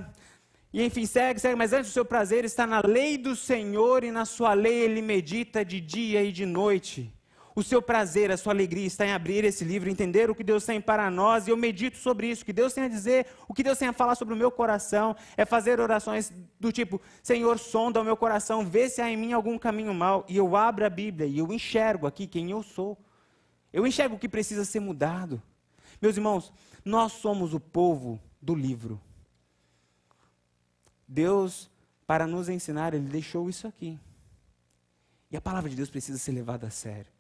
E 0.74 0.84
enfim, 0.84 1.06
segue, 1.06 1.40
segue, 1.40 1.56
mas 1.56 1.74
antes 1.74 1.92
o 1.92 1.94
seu 1.94 2.04
prazer 2.04 2.44
está 2.44 2.66
na 2.66 2.82
lei 2.84 3.20
do 3.20 3.36
Senhor 3.36 4.04
e 4.04 4.10
na 4.10 4.26
sua 4.26 4.56
lei 4.56 4.80
ele 4.80 5.04
medita 5.04 5.64
de 5.64 5.80
dia 5.80 6.24
e 6.24 6.32
de 6.32 6.48
noite. 6.48 7.14
O 7.58 7.64
seu 7.64 7.82
prazer, 7.82 8.30
a 8.30 8.38
sua 8.38 8.54
alegria 8.54 8.86
está 8.86 9.04
em 9.04 9.12
abrir 9.12 9.44
esse 9.44 9.66
livro, 9.66 9.90
entender 9.90 10.30
o 10.30 10.36
que 10.36 10.44
Deus 10.44 10.64
tem 10.64 10.80
para 10.80 11.10
nós, 11.10 11.48
e 11.48 11.50
eu 11.50 11.58
medito 11.58 11.98
sobre 11.98 12.30
isso, 12.30 12.44
o 12.44 12.46
que 12.46 12.54
Deus 12.54 12.72
tem 12.72 12.84
a 12.84 12.88
dizer, 12.88 13.26
o 13.48 13.54
que 13.56 13.64
Deus 13.64 13.80
tem 13.80 13.88
a 13.88 13.94
falar 13.94 14.14
sobre 14.14 14.36
o 14.36 14.38
meu 14.38 14.52
coração, 14.52 15.16
é 15.36 15.44
fazer 15.44 15.80
orações 15.80 16.32
do 16.60 16.72
tipo: 16.72 17.02
Senhor, 17.24 17.58
sonda 17.58 18.00
o 18.00 18.04
meu 18.04 18.16
coração, 18.16 18.64
vê 18.64 18.88
se 18.88 19.02
há 19.02 19.10
em 19.10 19.18
mim 19.18 19.34
algum 19.34 19.58
caminho 19.58 19.92
mal, 19.92 20.24
e 20.30 20.38
eu 20.38 20.56
abro 20.56 20.86
a 20.86 20.90
Bíblia 20.90 21.26
e 21.26 21.40
eu 21.40 21.52
enxergo 21.52 22.06
aqui 22.06 22.28
quem 22.28 22.52
eu 22.52 22.62
sou. 22.62 22.96
Eu 23.74 23.88
enxergo 23.88 24.18
o 24.18 24.20
que 24.20 24.30
precisa 24.30 24.64
ser 24.64 24.80
mudado. 24.80 25.42
Meus 26.00 26.16
irmãos, 26.16 26.54
nós 26.86 27.14
somos 27.14 27.56
o 27.56 27.60
povo 27.60 28.22
do 28.40 28.54
livro. 28.54 29.02
Deus, 31.08 31.72
para 32.06 32.28
nos 32.28 32.50
ensinar, 32.50 32.94
Ele 32.94 33.10
deixou 33.10 33.50
isso 33.50 33.68
aqui. 33.68 34.00
E 35.32 35.36
a 35.36 35.42
palavra 35.42 35.72
de 35.72 35.76
Deus 35.76 35.90
precisa 35.90 36.20
ser 36.20 36.34
levada 36.34 36.68
a 36.68 36.70
sério. 36.70 37.17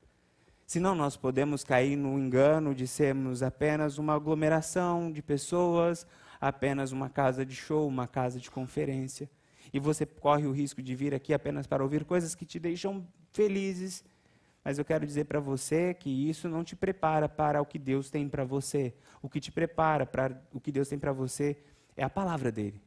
Senão 0.68 0.94
nós 0.94 1.16
podemos 1.16 1.64
cair 1.64 1.96
no 1.96 2.20
engano 2.20 2.76
de 2.76 2.86
sermos 2.86 3.42
apenas 3.42 3.98
uma 3.98 4.14
aglomeração 4.14 5.10
de 5.10 5.22
pessoas, 5.22 6.06
apenas 6.42 6.92
uma 6.92 7.10
casa 7.10 7.46
de 7.46 7.56
show, 7.56 7.88
uma 7.88 8.06
casa 8.06 8.38
de 8.38 8.52
conferência. 8.52 9.30
E 9.72 9.80
você 9.80 10.06
corre 10.06 10.46
o 10.46 10.52
risco 10.52 10.82
de 10.82 10.94
vir 10.94 11.16
aqui 11.16 11.34
apenas 11.34 11.66
para 11.66 11.82
ouvir 11.82 12.04
coisas 12.04 12.36
que 12.36 12.46
te 12.46 12.60
deixam 12.60 13.08
felizes. 13.32 14.04
Mas 14.62 14.78
eu 14.78 14.84
quero 14.84 15.06
dizer 15.06 15.24
para 15.24 15.40
você 15.40 15.94
que 15.94 16.10
isso 16.10 16.50
não 16.50 16.66
te 16.66 16.76
prepara 16.76 17.30
para 17.30 17.62
o 17.62 17.66
que 17.66 17.80
Deus 17.80 18.10
tem 18.10 18.28
para 18.28 18.44
você. 18.44 18.94
O 19.22 19.30
que 19.30 19.40
te 19.40 19.54
prepara 19.54 20.06
para 20.06 20.38
o 20.54 20.60
que 20.60 20.70
Deus 20.70 20.90
tem 20.90 21.00
para 21.00 21.14
você 21.14 21.56
é 21.96 22.04
a 22.04 22.10
palavra 22.10 22.52
dele. 22.52 22.82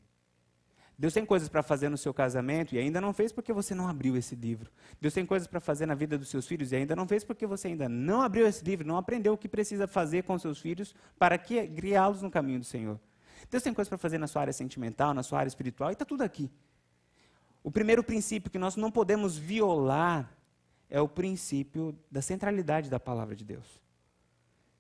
Deus 1.01 1.15
tem 1.15 1.25
coisas 1.25 1.49
para 1.49 1.63
fazer 1.63 1.89
no 1.89 1.97
seu 1.97 2.13
casamento 2.13 2.75
e 2.75 2.79
ainda 2.79 3.01
não 3.01 3.15
fez 3.15 3.33
porque 3.33 3.55
você 3.55 3.75
não 3.75 3.89
abriu 3.89 4.19
esse 4.19 4.37
livro. 4.37 4.71
Deus 5.01 5.15
tem 5.15 5.25
coisas 5.25 5.49
para 5.49 5.59
fazer 5.59 5.87
na 5.87 5.95
vida 5.95 6.19
dos 6.19 6.29
seus 6.29 6.47
filhos 6.47 6.73
e 6.73 6.77
ainda 6.77 6.95
não 6.95 7.09
fez 7.09 7.25
porque 7.25 7.47
você 7.47 7.69
ainda 7.69 7.89
não 7.89 8.21
abriu 8.21 8.47
esse 8.47 8.63
livro, 8.63 8.87
não 8.87 8.99
aprendeu 8.99 9.33
o 9.33 9.39
que 9.39 9.49
precisa 9.49 9.87
fazer 9.87 10.25
com 10.25 10.39
seus 10.39 10.59
filhos 10.59 10.95
para 11.19 11.39
criá-los 11.39 12.21
no 12.21 12.31
caminho 12.31 12.59
do 12.59 12.67
Senhor. 12.67 13.01
Deus 13.51 13.63
tem 13.63 13.73
coisas 13.73 13.89
para 13.89 13.97
fazer 13.97 14.19
na 14.19 14.27
sua 14.27 14.43
área 14.43 14.53
sentimental, 14.53 15.15
na 15.15 15.23
sua 15.23 15.39
área 15.39 15.49
espiritual 15.49 15.89
e 15.89 15.95
está 15.95 16.05
tudo 16.05 16.21
aqui. 16.21 16.51
O 17.65 17.71
primeiro 17.71 18.05
princípio 18.05 18.51
que 18.51 18.59
nós 18.59 18.77
não 18.77 18.91
podemos 18.91 19.39
violar 19.39 20.31
é 20.91 21.01
o 21.01 21.09
princípio 21.09 21.99
da 22.11 22.21
centralidade 22.21 22.91
da 22.91 23.01
palavra 23.01 23.35
de 23.35 23.47
Deus. 23.47 23.81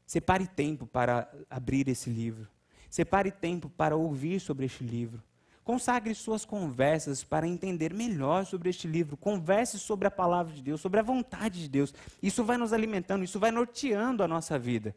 Separe 0.04 0.46
tempo 0.46 0.87
para 0.87 1.33
abrir 1.48 1.88
esse 1.88 2.11
livro. 2.11 2.46
Separe 2.90 3.30
tempo 3.30 3.70
para 3.70 3.96
ouvir 3.96 4.38
sobre 4.38 4.66
este 4.66 4.85
livro. 4.85 5.22
Consagre 5.64 6.14
suas 6.14 6.44
conversas 6.44 7.23
para 7.23 7.46
entender 7.46 7.92
melhor 7.92 8.44
sobre 8.44 8.70
este 8.70 8.88
livro. 8.88 9.16
Converse 9.16 9.79
sobre 9.79 10.09
a 10.09 10.11
palavra 10.11 10.53
de 10.53 10.62
Deus, 10.62 10.81
sobre 10.81 11.01
a 11.01 11.03
vontade 11.03 11.61
de 11.61 11.68
Deus. 11.68 11.94
Isso 12.23 12.42
vai 12.42 12.57
nos 12.57 12.73
alimentando, 12.73 13.25
isso 13.25 13.38
vai 13.38 13.51
norteando 13.51 14.23
a 14.23 14.29
nossa 14.29 14.59
vida. 14.59 14.94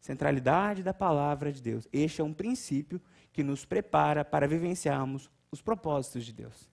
Centralidade 0.00 0.82
da 0.82 0.92
palavra 0.92 1.52
de 1.52 1.62
Deus. 1.62 1.86
Este 1.92 2.20
é 2.20 2.24
um 2.24 2.32
princípio 2.32 3.00
que 3.32 3.42
nos 3.42 3.64
prepara 3.64 4.24
para 4.24 4.48
vivenciarmos 4.48 5.30
os 5.50 5.62
propósitos 5.62 6.24
de 6.24 6.32
Deus. 6.32 6.68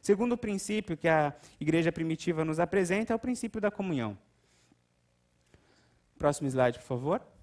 Segundo 0.00 0.36
princípio 0.36 0.96
que 0.96 1.08
a 1.08 1.34
igreja 1.60 1.90
primitiva 1.90 2.44
nos 2.44 2.60
apresenta 2.60 3.12
é 3.12 3.16
o 3.16 3.18
princípio 3.18 3.60
da 3.60 3.70
comunhão. 3.70 4.16
Próximo 6.16 6.48
slide, 6.48 6.78
por 6.78 6.84
favor. 6.84 7.37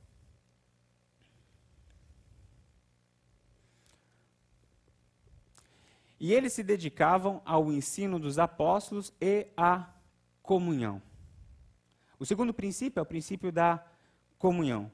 E 6.19 6.34
eles 6.34 6.54
se 6.54 6.63
dedicavam 6.63 7.41
ao 7.45 7.71
ensino 7.71 8.19
dos 8.19 8.39
apóstolos 8.39 9.13
e 9.19 9.47
à 9.58 9.89
comunhão. 10.41 11.01
O 12.17 12.25
segundo 12.25 12.54
princípio 12.54 12.99
é 12.99 13.04
o 13.04 13.06
princípio 13.06 13.51
da 13.51 13.86
comunhão. 14.38 14.91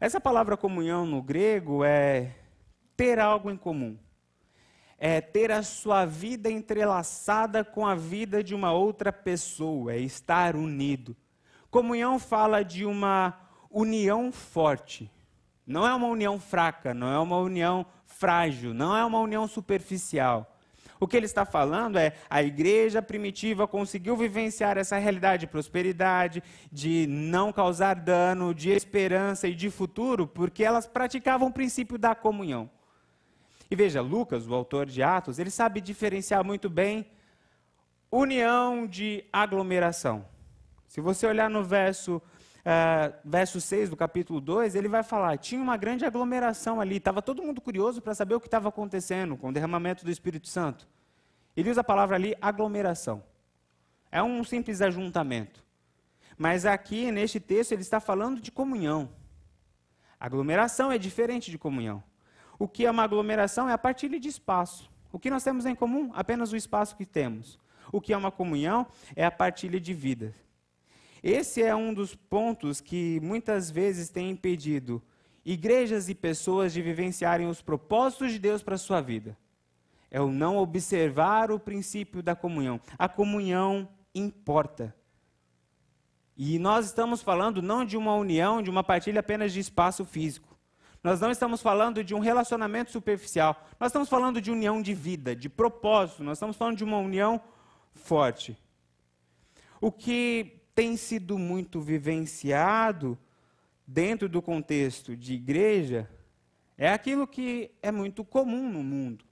Essa 0.00 0.20
palavra 0.20 0.56
comunhão 0.56 1.06
no 1.06 1.22
grego 1.22 1.84
é 1.84 2.34
ter 2.96 3.18
algo 3.18 3.50
em 3.50 3.56
comum. 3.56 3.96
É 4.98 5.20
ter 5.20 5.52
a 5.52 5.62
sua 5.62 6.04
vida 6.04 6.50
entrelaçada 6.50 7.64
com 7.64 7.86
a 7.86 7.94
vida 7.94 8.42
de 8.42 8.54
uma 8.54 8.72
outra 8.72 9.12
pessoa, 9.12 9.92
é 9.92 9.98
estar 9.98 10.56
unido. 10.56 11.14
Comunhão 11.70 12.18
fala 12.18 12.64
de 12.64 12.84
uma 12.84 13.38
união 13.70 14.32
forte. 14.32 15.10
Não 15.66 15.86
é 15.86 15.94
uma 15.94 16.06
união 16.06 16.40
fraca, 16.40 16.94
não 16.94 17.08
é 17.08 17.18
uma 17.18 17.38
união 17.38 17.84
frágil, 18.06 18.72
não 18.72 18.96
é 18.96 19.04
uma 19.04 19.20
união 19.20 19.46
superficial. 19.46 20.55
O 20.98 21.06
que 21.06 21.16
ele 21.16 21.26
está 21.26 21.44
falando 21.44 21.98
é 21.98 22.12
a 22.30 22.42
igreja 22.42 23.02
primitiva 23.02 23.68
conseguiu 23.68 24.16
vivenciar 24.16 24.78
essa 24.78 24.96
realidade 24.96 25.40
de 25.40 25.46
prosperidade, 25.46 26.42
de 26.72 27.06
não 27.08 27.52
causar 27.52 27.94
dano, 27.94 28.54
de 28.54 28.70
esperança 28.70 29.46
e 29.46 29.54
de 29.54 29.70
futuro, 29.70 30.26
porque 30.26 30.64
elas 30.64 30.86
praticavam 30.86 31.48
o 31.48 31.52
princípio 31.52 31.98
da 31.98 32.14
comunhão. 32.14 32.70
E 33.70 33.76
veja, 33.76 34.00
Lucas, 34.00 34.46
o 34.46 34.54
autor 34.54 34.86
de 34.86 35.02
Atos, 35.02 35.38
ele 35.38 35.50
sabe 35.50 35.80
diferenciar 35.80 36.44
muito 36.44 36.70
bem 36.70 37.06
união 38.10 38.86
de 38.86 39.24
aglomeração. 39.32 40.24
Se 40.86 41.00
você 41.00 41.26
olhar 41.26 41.50
no 41.50 41.64
verso, 41.64 42.22
uh, 42.66 43.14
verso 43.24 43.60
6 43.60 43.90
do 43.90 43.96
capítulo 43.96 44.40
2, 44.40 44.74
ele 44.74 44.88
vai 44.88 45.02
falar: 45.02 45.38
tinha 45.38 45.62
uma 45.62 45.76
grande 45.76 46.04
aglomeração 46.04 46.80
ali, 46.80 46.96
estava 46.96 47.22
todo 47.22 47.42
mundo 47.42 47.60
curioso 47.60 48.02
para 48.02 48.14
saber 48.14 48.34
o 48.34 48.40
que 48.40 48.48
estava 48.48 48.68
acontecendo 48.68 49.36
com 49.36 49.48
o 49.48 49.52
derramamento 49.52 50.04
do 50.04 50.10
Espírito 50.10 50.48
Santo. 50.48 50.88
Ele 51.56 51.70
usa 51.70 51.80
a 51.80 51.84
palavra 51.84 52.16
ali 52.16 52.34
aglomeração. 52.42 53.22
É 54.10 54.22
um 54.22 54.42
simples 54.44 54.82
ajuntamento. 54.82 55.64
Mas 56.36 56.66
aqui, 56.66 57.10
neste 57.10 57.40
texto, 57.40 57.72
ele 57.72 57.80
está 57.80 57.98
falando 57.98 58.40
de 58.40 58.52
comunhão. 58.52 59.08
Aglomeração 60.20 60.92
é 60.92 60.98
diferente 60.98 61.50
de 61.50 61.56
comunhão. 61.56 62.02
O 62.58 62.68
que 62.68 62.84
é 62.84 62.90
uma 62.90 63.04
aglomeração 63.04 63.68
é 63.68 63.72
a 63.72 63.78
partilha 63.78 64.20
de 64.20 64.28
espaço. 64.28 64.90
O 65.10 65.18
que 65.18 65.30
nós 65.30 65.42
temos 65.42 65.64
em 65.64 65.74
comum? 65.74 66.10
Apenas 66.14 66.52
o 66.52 66.56
espaço 66.56 66.94
que 66.94 67.06
temos. 67.06 67.58
O 67.90 68.00
que 68.00 68.12
é 68.12 68.16
uma 68.16 68.30
comunhão 68.30 68.86
é 69.14 69.24
a 69.24 69.30
partilha 69.30 69.80
de 69.80 69.94
vida. 69.94 70.34
Esse 71.28 71.60
é 71.60 71.74
um 71.74 71.92
dos 71.92 72.14
pontos 72.14 72.80
que 72.80 73.18
muitas 73.18 73.68
vezes 73.68 74.08
tem 74.08 74.30
impedido 74.30 75.02
igrejas 75.44 76.08
e 76.08 76.14
pessoas 76.14 76.72
de 76.72 76.80
vivenciarem 76.80 77.48
os 77.48 77.60
propósitos 77.60 78.30
de 78.30 78.38
Deus 78.38 78.62
para 78.62 78.76
a 78.76 78.78
sua 78.78 79.00
vida. 79.00 79.36
É 80.08 80.20
o 80.20 80.30
não 80.30 80.56
observar 80.56 81.50
o 81.50 81.58
princípio 81.58 82.22
da 82.22 82.36
comunhão. 82.36 82.80
A 82.96 83.08
comunhão 83.08 83.88
importa. 84.14 84.94
E 86.36 86.60
nós 86.60 86.86
estamos 86.86 87.22
falando 87.22 87.60
não 87.60 87.84
de 87.84 87.96
uma 87.96 88.14
união, 88.14 88.62
de 88.62 88.70
uma 88.70 88.84
partilha 88.84 89.18
apenas 89.18 89.52
de 89.52 89.58
espaço 89.58 90.04
físico. 90.04 90.56
Nós 91.02 91.20
não 91.20 91.32
estamos 91.32 91.60
falando 91.60 92.04
de 92.04 92.14
um 92.14 92.20
relacionamento 92.20 92.92
superficial. 92.92 93.66
Nós 93.80 93.88
estamos 93.88 94.08
falando 94.08 94.40
de 94.40 94.52
união 94.52 94.80
de 94.80 94.94
vida, 94.94 95.34
de 95.34 95.48
propósito. 95.48 96.22
Nós 96.22 96.38
estamos 96.38 96.56
falando 96.56 96.76
de 96.76 96.84
uma 96.84 96.98
união 96.98 97.40
forte. 97.94 98.56
O 99.80 99.90
que 99.90 100.56
tem 100.76 100.94
sido 100.94 101.38
muito 101.38 101.80
vivenciado 101.80 103.18
dentro 103.86 104.28
do 104.28 104.42
contexto 104.42 105.16
de 105.16 105.32
igreja 105.32 106.06
é 106.76 106.90
aquilo 106.90 107.26
que 107.26 107.70
é 107.80 107.90
muito 107.90 108.22
comum 108.22 108.70
no 108.70 108.82
mundo, 108.82 109.24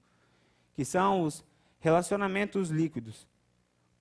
que 0.73 0.83
são 0.83 1.21
os 1.21 1.45
relacionamentos 1.79 2.69
líquidos. 2.71 3.27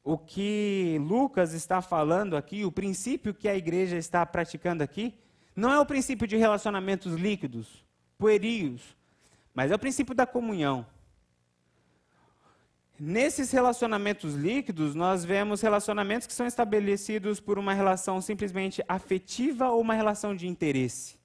O 0.03 0.17
que 0.17 0.99
Lucas 1.03 1.53
está 1.53 1.83
falando 1.83 2.35
aqui, 2.35 2.65
o 2.65 2.73
princípio 2.73 3.35
que 3.35 3.47
a 3.47 3.55
igreja 3.55 3.99
está 3.99 4.25
praticando 4.25 4.83
aqui, 4.83 5.13
não 5.55 5.71
é 5.71 5.79
o 5.79 5.85
princípio 5.85 6.27
de 6.27 6.39
relacionamentos 6.39 7.13
líquidos, 7.13 7.85
puerios, 8.17 8.97
mas 9.53 9.71
é 9.71 9.75
o 9.75 9.79
princípio 9.79 10.15
da 10.15 10.27
comunhão. 10.27 10.87
Nesses 12.99 13.51
relacionamentos 13.51 14.35
líquidos, 14.35 14.95
nós 14.95 15.25
vemos 15.25 15.61
relacionamentos 15.61 16.29
que 16.29 16.33
são 16.33 16.47
estabelecidos 16.47 17.41
por 17.41 17.59
uma 17.59 17.75
relação 17.75 18.21
simplesmente 18.21 18.85
afetiva 18.87 19.69
ou 19.69 19.81
uma 19.81 19.95
relação 19.95 20.35
de 20.35 20.47
interesse. 20.47 21.19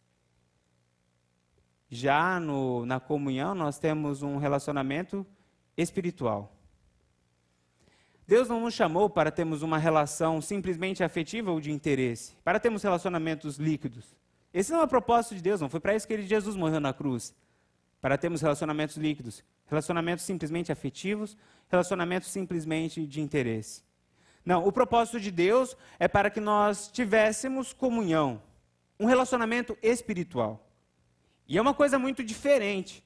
Já 1.88 2.40
no, 2.40 2.86
na 2.86 3.00
comunhão, 3.00 3.54
nós 3.54 3.78
temos 3.78 4.24
um 4.24 4.38
relacionamento 4.38 5.26
espiritual. 5.78 6.56
Deus 8.28 8.48
não 8.48 8.62
nos 8.62 8.74
chamou 8.74 9.10
para 9.10 9.32
termos 9.32 9.62
uma 9.62 9.78
relação 9.78 10.42
simplesmente 10.42 11.04
afetiva 11.04 11.52
ou 11.52 11.60
de 11.60 11.72
interesse, 11.72 12.36
para 12.44 12.60
termos 12.60 12.82
relacionamentos 12.82 13.58
líquidos. 13.58 14.16
Esse 14.54 14.72
não 14.72 14.82
é 14.82 14.84
o 14.84 14.88
propósito 14.88 15.36
de 15.36 15.42
Deus, 15.42 15.62
não 15.62 15.70
foi 15.70 15.80
para 15.80 15.96
isso 15.96 16.08
que 16.08 16.22
Jesus 16.24 16.56
morreu 16.56 16.80
na 16.80 16.94
cruz. 16.94 17.34
Para 18.02 18.18
termos 18.18 18.42
relacionamentos 18.42 18.96
líquidos, 18.96 19.44
relacionamentos 19.68 20.26
simplesmente 20.26 20.72
afetivos, 20.72 21.38
relacionamentos 21.70 22.30
simplesmente 22.30 23.06
de 23.06 23.22
interesse. 23.22 23.84
Não, 24.46 24.66
o 24.66 24.72
propósito 24.72 25.20
de 25.20 25.32
Deus 25.32 25.76
é 26.00 26.08
para 26.08 26.30
que 26.30 26.40
nós 26.40 26.88
tivéssemos 26.88 27.74
comunhão, 27.74 28.42
um 29.00 29.06
relacionamento 29.06 29.78
espiritual. 29.82 30.68
E 31.48 31.58
é 31.58 31.62
uma 31.62 31.74
coisa 31.74 32.00
muito 32.00 32.24
diferente. 32.24 33.04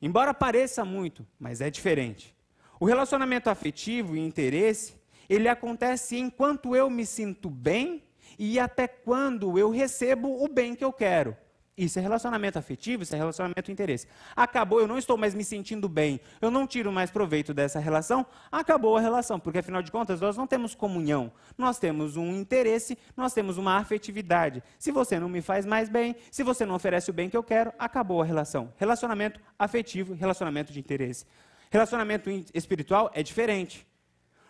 Embora 0.00 0.34
pareça 0.34 0.84
muito, 0.84 1.26
mas 1.38 1.60
é 1.60 1.70
diferente. 1.70 2.36
O 2.78 2.84
relacionamento 2.84 3.48
afetivo 3.48 4.16
e 4.16 4.20
interesse, 4.20 4.94
ele 5.28 5.48
acontece 5.48 6.18
enquanto 6.18 6.74
eu 6.74 6.90
me 6.90 7.06
sinto 7.06 7.48
bem 7.48 8.02
e 8.38 8.58
até 8.58 8.88
quando 8.88 9.58
eu 9.58 9.70
recebo 9.70 10.42
o 10.42 10.48
bem 10.48 10.74
que 10.74 10.84
eu 10.84 10.92
quero. 10.92 11.36
Isso 11.76 11.98
é 11.98 12.02
relacionamento 12.02 12.58
afetivo, 12.58 13.02
isso 13.02 13.14
é 13.14 13.18
relacionamento 13.18 13.72
interesse. 13.72 14.06
Acabou, 14.36 14.78
eu 14.80 14.86
não 14.86 14.98
estou 14.98 15.16
mais 15.16 15.34
me 15.34 15.42
sentindo 15.42 15.88
bem, 15.88 16.20
eu 16.38 16.50
não 16.50 16.66
tiro 16.66 16.92
mais 16.92 17.10
proveito 17.10 17.54
dessa 17.54 17.78
relação, 17.80 18.26
acabou 18.50 18.98
a 18.98 19.00
relação, 19.00 19.40
porque 19.40 19.60
afinal 19.60 19.82
de 19.82 19.90
contas 19.90 20.20
nós 20.20 20.36
não 20.36 20.46
temos 20.46 20.74
comunhão, 20.74 21.32
nós 21.56 21.78
temos 21.78 22.14
um 22.18 22.30
interesse, 22.34 22.98
nós 23.16 23.32
temos 23.32 23.56
uma 23.56 23.78
afetividade. 23.78 24.62
Se 24.78 24.92
você 24.92 25.18
não 25.18 25.30
me 25.30 25.40
faz 25.40 25.64
mais 25.64 25.88
bem, 25.88 26.14
se 26.30 26.42
você 26.42 26.66
não 26.66 26.74
oferece 26.74 27.08
o 27.08 27.14
bem 27.14 27.30
que 27.30 27.36
eu 27.36 27.42
quero, 27.42 27.72
acabou 27.78 28.20
a 28.20 28.24
relação. 28.24 28.70
Relacionamento 28.76 29.40
afetivo, 29.58 30.12
relacionamento 30.12 30.74
de 30.74 30.78
interesse. 30.78 31.24
Relacionamento 31.70 32.28
espiritual 32.52 33.10
é 33.14 33.22
diferente. 33.22 33.86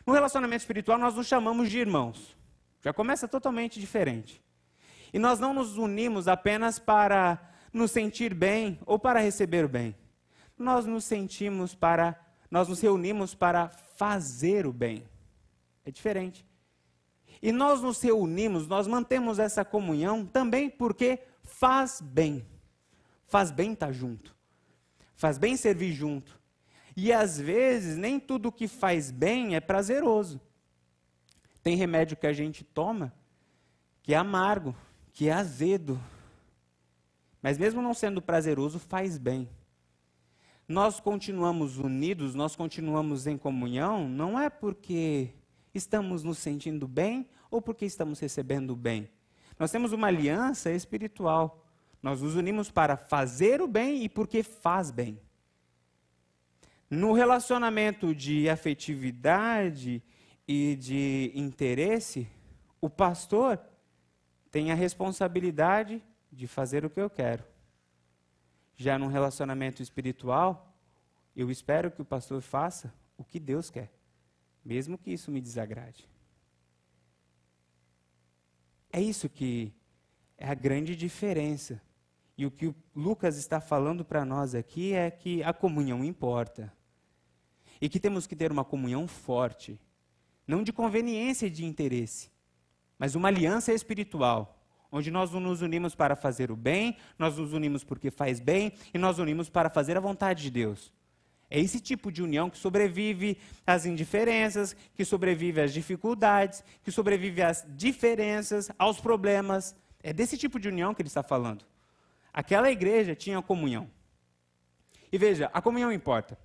No 0.04 0.12
relacionamento 0.12 0.62
espiritual 0.62 0.98
nós 0.98 1.14
nos 1.14 1.28
chamamos 1.28 1.70
de 1.70 1.78
irmãos. 1.78 2.36
Já 2.80 2.92
começa 2.92 3.28
totalmente 3.28 3.78
diferente. 3.78 4.42
E 5.12 5.18
nós 5.18 5.38
não 5.38 5.52
nos 5.52 5.76
unimos 5.76 6.26
apenas 6.26 6.78
para 6.78 7.40
nos 7.72 7.90
sentir 7.90 8.34
bem 8.34 8.78
ou 8.86 8.98
para 8.98 9.20
receber 9.20 9.64
o 9.64 9.68
bem. 9.68 9.94
Nós 10.56 10.86
nos 10.86 11.04
sentimos 11.04 11.74
para, 11.74 12.18
nós 12.50 12.68
nos 12.68 12.80
reunimos 12.80 13.34
para 13.34 13.68
fazer 13.68 14.66
o 14.66 14.72
bem. 14.72 15.04
É 15.84 15.90
diferente. 15.90 16.46
E 17.42 17.50
nós 17.50 17.82
nos 17.82 18.00
reunimos, 18.00 18.68
nós 18.68 18.86
mantemos 18.86 19.38
essa 19.38 19.64
comunhão 19.64 20.24
também 20.24 20.70
porque 20.70 21.18
faz 21.42 22.00
bem. 22.00 22.46
Faz 23.26 23.50
bem 23.50 23.72
estar 23.72 23.92
junto. 23.92 24.34
Faz 25.14 25.38
bem 25.38 25.56
servir 25.56 25.92
junto. 25.92 26.40
E 26.96 27.12
às 27.12 27.38
vezes 27.38 27.96
nem 27.96 28.20
tudo 28.20 28.52
que 28.52 28.68
faz 28.68 29.10
bem 29.10 29.56
é 29.56 29.60
prazeroso. 29.60 30.40
Tem 31.62 31.76
remédio 31.76 32.16
que 32.16 32.26
a 32.26 32.32
gente 32.32 32.64
toma 32.64 33.12
que 34.02 34.12
é 34.12 34.16
amargo, 34.16 34.74
que 35.12 35.28
é 35.28 35.32
azedo. 35.32 36.00
Mas 37.40 37.58
mesmo 37.58 37.82
não 37.82 37.92
sendo 37.92 38.22
prazeroso, 38.22 38.78
faz 38.78 39.18
bem. 39.18 39.48
Nós 40.66 41.00
continuamos 41.00 41.76
unidos, 41.76 42.34
nós 42.34 42.56
continuamos 42.56 43.26
em 43.26 43.36
comunhão, 43.36 44.08
não 44.08 44.40
é 44.40 44.48
porque 44.48 45.30
estamos 45.74 46.22
nos 46.22 46.38
sentindo 46.38 46.88
bem 46.88 47.28
ou 47.50 47.60
porque 47.60 47.84
estamos 47.84 48.18
recebendo 48.20 48.74
bem. 48.74 49.08
Nós 49.58 49.70
temos 49.70 49.92
uma 49.92 50.06
aliança 50.06 50.70
espiritual. 50.70 51.66
Nós 52.02 52.22
nos 52.22 52.34
unimos 52.34 52.70
para 52.70 52.96
fazer 52.96 53.60
o 53.60 53.68
bem 53.68 54.02
e 54.02 54.08
porque 54.08 54.42
faz 54.42 54.90
bem. 54.90 55.20
No 56.88 57.12
relacionamento 57.12 58.14
de 58.14 58.48
afetividade 58.48 60.02
e 60.46 60.76
de 60.76 61.32
interesse, 61.34 62.28
o 62.80 62.90
pastor 62.90 63.58
tem 64.52 64.70
a 64.70 64.74
responsabilidade 64.74 66.02
de 66.30 66.46
fazer 66.46 66.84
o 66.84 66.90
que 66.90 67.00
eu 67.00 67.08
quero. 67.08 67.42
Já 68.76 68.98
num 68.98 69.06
relacionamento 69.06 69.82
espiritual, 69.82 70.76
eu 71.34 71.50
espero 71.50 71.90
que 71.90 72.02
o 72.02 72.04
pastor 72.04 72.42
faça 72.42 72.92
o 73.16 73.24
que 73.24 73.40
Deus 73.40 73.70
quer, 73.70 73.90
mesmo 74.62 74.98
que 74.98 75.10
isso 75.10 75.30
me 75.30 75.40
desagrade. 75.40 76.06
É 78.92 79.00
isso 79.00 79.28
que 79.28 79.72
é 80.36 80.46
a 80.48 80.54
grande 80.54 80.94
diferença. 80.94 81.80
E 82.36 82.44
o 82.44 82.50
que 82.50 82.66
o 82.66 82.74
Lucas 82.94 83.38
está 83.38 83.58
falando 83.60 84.04
para 84.04 84.24
nós 84.24 84.54
aqui 84.54 84.92
é 84.92 85.10
que 85.10 85.42
a 85.42 85.52
comunhão 85.54 86.04
importa. 86.04 86.70
E 87.80 87.88
que 87.88 87.98
temos 87.98 88.26
que 88.26 88.36
ter 88.36 88.52
uma 88.52 88.64
comunhão 88.64 89.08
forte, 89.08 89.80
não 90.46 90.62
de 90.62 90.72
conveniência 90.72 91.46
e 91.46 91.50
de 91.50 91.64
interesse, 91.64 92.31
mas 93.02 93.16
uma 93.16 93.26
aliança 93.26 93.72
espiritual, 93.72 94.64
onde 94.92 95.10
nós 95.10 95.32
nos 95.32 95.60
unimos 95.60 95.92
para 95.92 96.14
fazer 96.14 96.52
o 96.52 96.56
bem, 96.56 96.96
nós 97.18 97.36
nos 97.36 97.52
unimos 97.52 97.82
porque 97.82 98.12
faz 98.12 98.38
bem 98.38 98.74
e 98.94 98.96
nós 98.96 99.18
unimos 99.18 99.50
para 99.50 99.68
fazer 99.68 99.96
a 99.96 100.00
vontade 100.00 100.44
de 100.44 100.52
Deus. 100.52 100.92
É 101.50 101.58
esse 101.58 101.80
tipo 101.80 102.12
de 102.12 102.22
união 102.22 102.48
que 102.48 102.56
sobrevive 102.56 103.38
às 103.66 103.86
indiferenças, 103.86 104.76
que 104.94 105.04
sobrevive 105.04 105.60
às 105.60 105.72
dificuldades, 105.72 106.62
que 106.84 106.92
sobrevive 106.92 107.42
às 107.42 107.66
diferenças, 107.70 108.70
aos 108.78 109.00
problemas. 109.00 109.74
É 110.00 110.12
desse 110.12 110.38
tipo 110.38 110.60
de 110.60 110.68
união 110.68 110.94
que 110.94 111.02
ele 111.02 111.08
está 111.08 111.24
falando. 111.24 111.64
Aquela 112.32 112.70
igreja 112.70 113.16
tinha 113.16 113.42
comunhão. 113.42 113.90
E 115.10 115.18
veja, 115.18 115.50
a 115.52 115.60
comunhão 115.60 115.90
importa. 115.90 116.38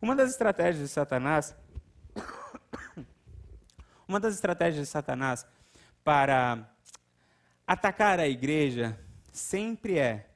Uma 0.00 0.14
das 0.14 0.30
estratégias 0.30 0.86
de 0.86 0.94
Satanás 0.94 1.56
uma 4.10 4.18
das 4.18 4.34
estratégias 4.34 4.86
de 4.86 4.90
Satanás 4.90 5.46
para 6.02 6.68
atacar 7.64 8.18
a 8.18 8.26
igreja 8.26 8.98
sempre 9.32 9.98
é 9.98 10.28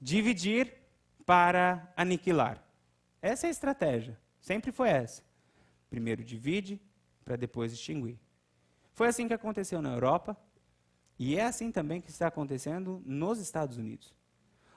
dividir 0.00 0.74
para 1.24 1.92
aniquilar. 1.96 2.60
Essa 3.20 3.46
é 3.46 3.48
a 3.48 3.52
estratégia. 3.52 4.18
Sempre 4.40 4.72
foi 4.72 4.88
essa. 4.88 5.22
Primeiro 5.88 6.24
divide, 6.24 6.82
para 7.24 7.36
depois 7.36 7.72
extinguir. 7.72 8.18
Foi 8.92 9.06
assim 9.06 9.28
que 9.28 9.34
aconteceu 9.34 9.80
na 9.80 9.92
Europa, 9.92 10.36
e 11.16 11.36
é 11.36 11.44
assim 11.44 11.70
também 11.70 12.00
que 12.00 12.10
está 12.10 12.26
acontecendo 12.26 13.00
nos 13.06 13.38
Estados 13.38 13.76
Unidos. 13.76 14.12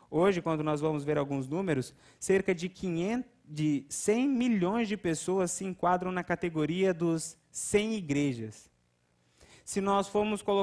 Hoje, 0.07 0.39
quando 0.39 0.63
nós 0.63 0.79
vamos 0.79 1.03
ver 1.03 1.17
alguns 1.17 1.49
números, 1.49 1.95
cerca 2.19 2.53
de, 2.53 2.69
500, 2.69 3.27
de 3.47 3.85
100 3.89 4.27
milhões 4.27 4.87
de 4.87 4.97
pessoas 4.97 5.51
se 5.51 5.65
enquadram 5.65 6.11
na 6.11 6.23
categoria 6.23 6.93
dos 6.93 7.37
100 7.51 7.95
igrejas. 7.95 8.69
Se 9.63 9.81
nós 9.81 10.11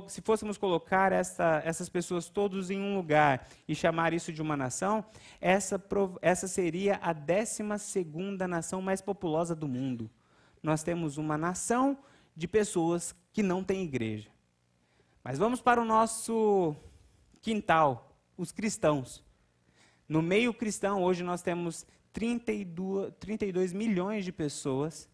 se 0.07 0.23
fôssemos 0.23 0.57
colocar 0.57 1.11
essa, 1.11 1.61
essas 1.65 1.89
pessoas 1.89 2.29
todos 2.29 2.71
em 2.71 2.81
um 2.81 2.95
lugar 2.95 3.49
e 3.67 3.75
chamar 3.75 4.13
isso 4.13 4.33
de 4.33 4.41
uma 4.41 4.57
nação, 4.57 5.05
essa, 5.41 5.83
essa 6.21 6.47
seria 6.47 7.01
a 7.03 7.13
12 7.13 7.65
nação 8.49 8.81
mais 8.81 9.01
populosa 9.01 9.57
do 9.57 9.67
mundo. 9.67 10.09
Nós 10.63 10.85
temos 10.85 11.19
uma 11.19 11.37
nação 11.37 11.99
de 12.37 12.47
pessoas 12.47 13.13
que 13.33 13.43
não 13.43 13.65
têm 13.65 13.83
igreja. 13.83 14.31
Mas 15.25 15.37
vamos 15.37 15.61
para 15.61 15.81
o 15.81 15.85
nosso 15.85 16.77
quintal, 17.41 18.17
os 18.37 18.53
cristãos. 18.53 19.25
No 20.09 20.23
meio 20.23 20.55
cristão, 20.55 21.03
hoje 21.03 21.25
nós 21.25 21.43
temos 21.43 21.87
32, 22.13 23.13
32 23.19 23.73
milhões 23.73 24.25
de 24.25 24.33
pessoas 24.33 25.09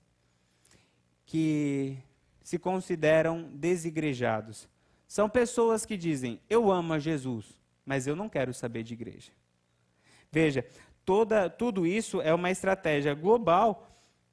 que 1.25 1.99
se 2.43 2.59
consideram 2.59 3.51
desigrejados. 3.53 4.69
São 5.07 5.29
pessoas 5.29 5.85
que 5.85 5.97
dizem: 5.97 6.41
Eu 6.49 6.71
amo 6.71 6.95
a 6.95 6.99
Jesus, 6.99 7.59
mas 7.85 8.07
eu 8.07 8.17
não 8.17 8.29
quero 8.29 8.53
saber 8.53 8.83
de 8.83 8.95
igreja. 8.95 9.33
Veja, 10.31 10.67
toda, 11.05 11.49
tudo 11.49 11.87
isso 11.87 12.21
é 12.21 12.35
uma 12.35 12.51
estratégia 12.51 13.15
global 13.15 13.89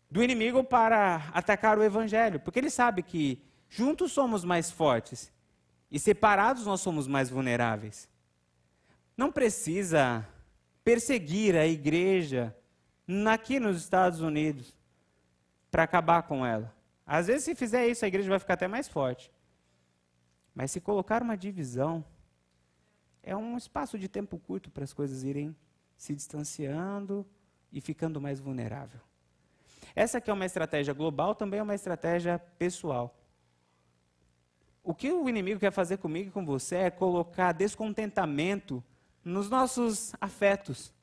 do 0.09 0.23
inimigo 0.23 0.63
para 0.63 1.29
atacar 1.33 1.77
o 1.77 1.83
evangelho, 1.83 2.39
porque 2.39 2.59
ele 2.59 2.69
sabe 2.69 3.03
que 3.03 3.41
juntos 3.69 4.11
somos 4.11 4.43
mais 4.43 4.71
fortes 4.71 5.31
e 5.91 5.99
separados 5.99 6.65
nós 6.65 6.81
somos 6.81 7.07
mais 7.07 7.29
vulneráveis. 7.29 8.09
Não 9.17 9.31
precisa 9.31 10.27
perseguir 10.85 11.55
a 11.55 11.65
igreja 11.65 12.55
aqui 13.33 13.59
nos 13.59 13.77
Estados 13.77 14.21
Unidos 14.21 14.77
para 15.71 15.81
acabar 15.83 16.21
com 16.23 16.45
ela. 16.45 16.71
Às 17.05 17.25
vezes, 17.27 17.43
se 17.43 17.55
fizer 17.55 17.87
isso, 17.87 18.05
a 18.05 18.07
igreja 18.07 18.29
vai 18.29 18.37
ficar 18.37 18.53
até 18.53 18.67
mais 18.67 18.87
forte. 18.87 19.31
Mas 20.53 20.71
se 20.71 20.79
colocar 20.79 21.23
uma 21.23 21.35
divisão, 21.35 22.05
é 23.23 23.35
um 23.35 23.57
espaço 23.57 23.97
de 23.97 24.07
tempo 24.07 24.37
curto 24.37 24.69
para 24.69 24.83
as 24.83 24.93
coisas 24.93 25.23
irem 25.23 25.55
se 25.97 26.13
distanciando 26.13 27.25
e 27.73 27.81
ficando 27.81 28.21
mais 28.21 28.39
vulnerável. 28.39 29.01
Essa 29.95 30.21
que 30.21 30.29
é 30.29 30.33
uma 30.33 30.45
estratégia 30.45 30.93
global, 30.93 31.33
também 31.33 31.59
é 31.59 31.63
uma 31.63 31.75
estratégia 31.75 32.37
pessoal. 32.59 33.17
O 34.83 34.93
que 34.93 35.11
o 35.11 35.27
inimigo 35.27 35.59
quer 35.59 35.71
fazer 35.71 35.97
comigo 35.97 36.29
e 36.29 36.31
com 36.31 36.45
você 36.45 36.75
é 36.75 36.91
colocar 36.91 37.53
descontentamento 37.53 38.83
nos 39.25 39.49
nossos 39.49 40.13
afetos, 40.21 40.93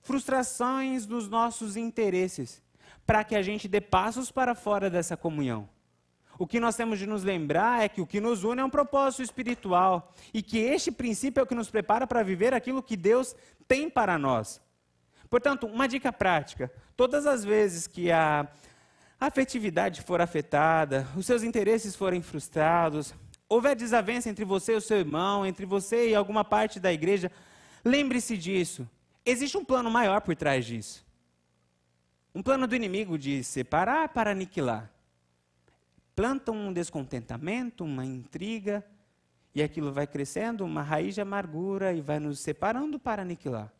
frustrações 0.00 1.06
dos 1.06 1.28
nossos 1.28 1.76
interesses, 1.76 2.60
para 3.06 3.22
que 3.22 3.36
a 3.36 3.42
gente 3.42 3.68
dê 3.68 3.80
passos 3.80 4.32
para 4.32 4.54
fora 4.54 4.90
dessa 4.90 5.16
comunhão. 5.16 5.68
O 6.38 6.46
que 6.46 6.58
nós 6.58 6.74
temos 6.74 6.98
de 6.98 7.06
nos 7.06 7.22
lembrar 7.22 7.84
é 7.84 7.88
que 7.88 8.00
o 8.00 8.06
que 8.06 8.20
nos 8.20 8.42
une 8.42 8.60
é 8.60 8.64
um 8.64 8.70
propósito 8.70 9.22
espiritual 9.22 10.12
e 10.34 10.42
que 10.42 10.58
este 10.58 10.90
princípio 10.90 11.40
é 11.40 11.44
o 11.44 11.46
que 11.46 11.54
nos 11.54 11.70
prepara 11.70 12.04
para 12.04 12.24
viver 12.24 12.52
aquilo 12.52 12.82
que 12.82 12.96
Deus 12.96 13.36
tem 13.68 13.88
para 13.88 14.18
nós. 14.18 14.60
Portanto, 15.30 15.66
uma 15.66 15.86
dica 15.86 16.12
prática: 16.12 16.72
todas 16.96 17.26
as 17.26 17.44
vezes 17.44 17.86
que 17.86 18.10
a 18.10 18.48
afetividade 19.20 20.02
for 20.02 20.20
afetada, 20.20 21.06
os 21.16 21.26
seus 21.26 21.44
interesses 21.44 21.94
forem 21.94 22.20
frustrados, 22.22 23.14
houver 23.48 23.76
desavença 23.76 24.28
entre 24.28 24.44
você 24.44 24.72
e 24.72 24.76
o 24.76 24.80
seu 24.80 24.98
irmão, 24.98 25.46
entre 25.46 25.64
você 25.64 26.08
e 26.08 26.14
alguma 26.14 26.44
parte 26.44 26.80
da 26.80 26.92
igreja, 26.92 27.30
Lembre-se 27.84 28.36
disso. 28.36 28.88
Existe 29.24 29.56
um 29.56 29.64
plano 29.64 29.90
maior 29.90 30.20
por 30.20 30.34
trás 30.36 30.64
disso. 30.64 31.04
Um 32.34 32.42
plano 32.42 32.66
do 32.66 32.74
inimigo 32.74 33.18
de 33.18 33.44
separar 33.44 34.08
para 34.08 34.30
aniquilar. 34.30 34.90
Planta 36.14 36.52
um 36.52 36.72
descontentamento, 36.72 37.84
uma 37.84 38.04
intriga, 38.04 38.84
e 39.54 39.62
aquilo 39.62 39.92
vai 39.92 40.06
crescendo, 40.06 40.64
uma 40.64 40.82
raiz 40.82 41.14
de 41.14 41.20
amargura, 41.20 41.92
e 41.92 42.00
vai 42.00 42.18
nos 42.18 42.40
separando 42.40 42.98
para 42.98 43.22
aniquilar. 43.22 43.72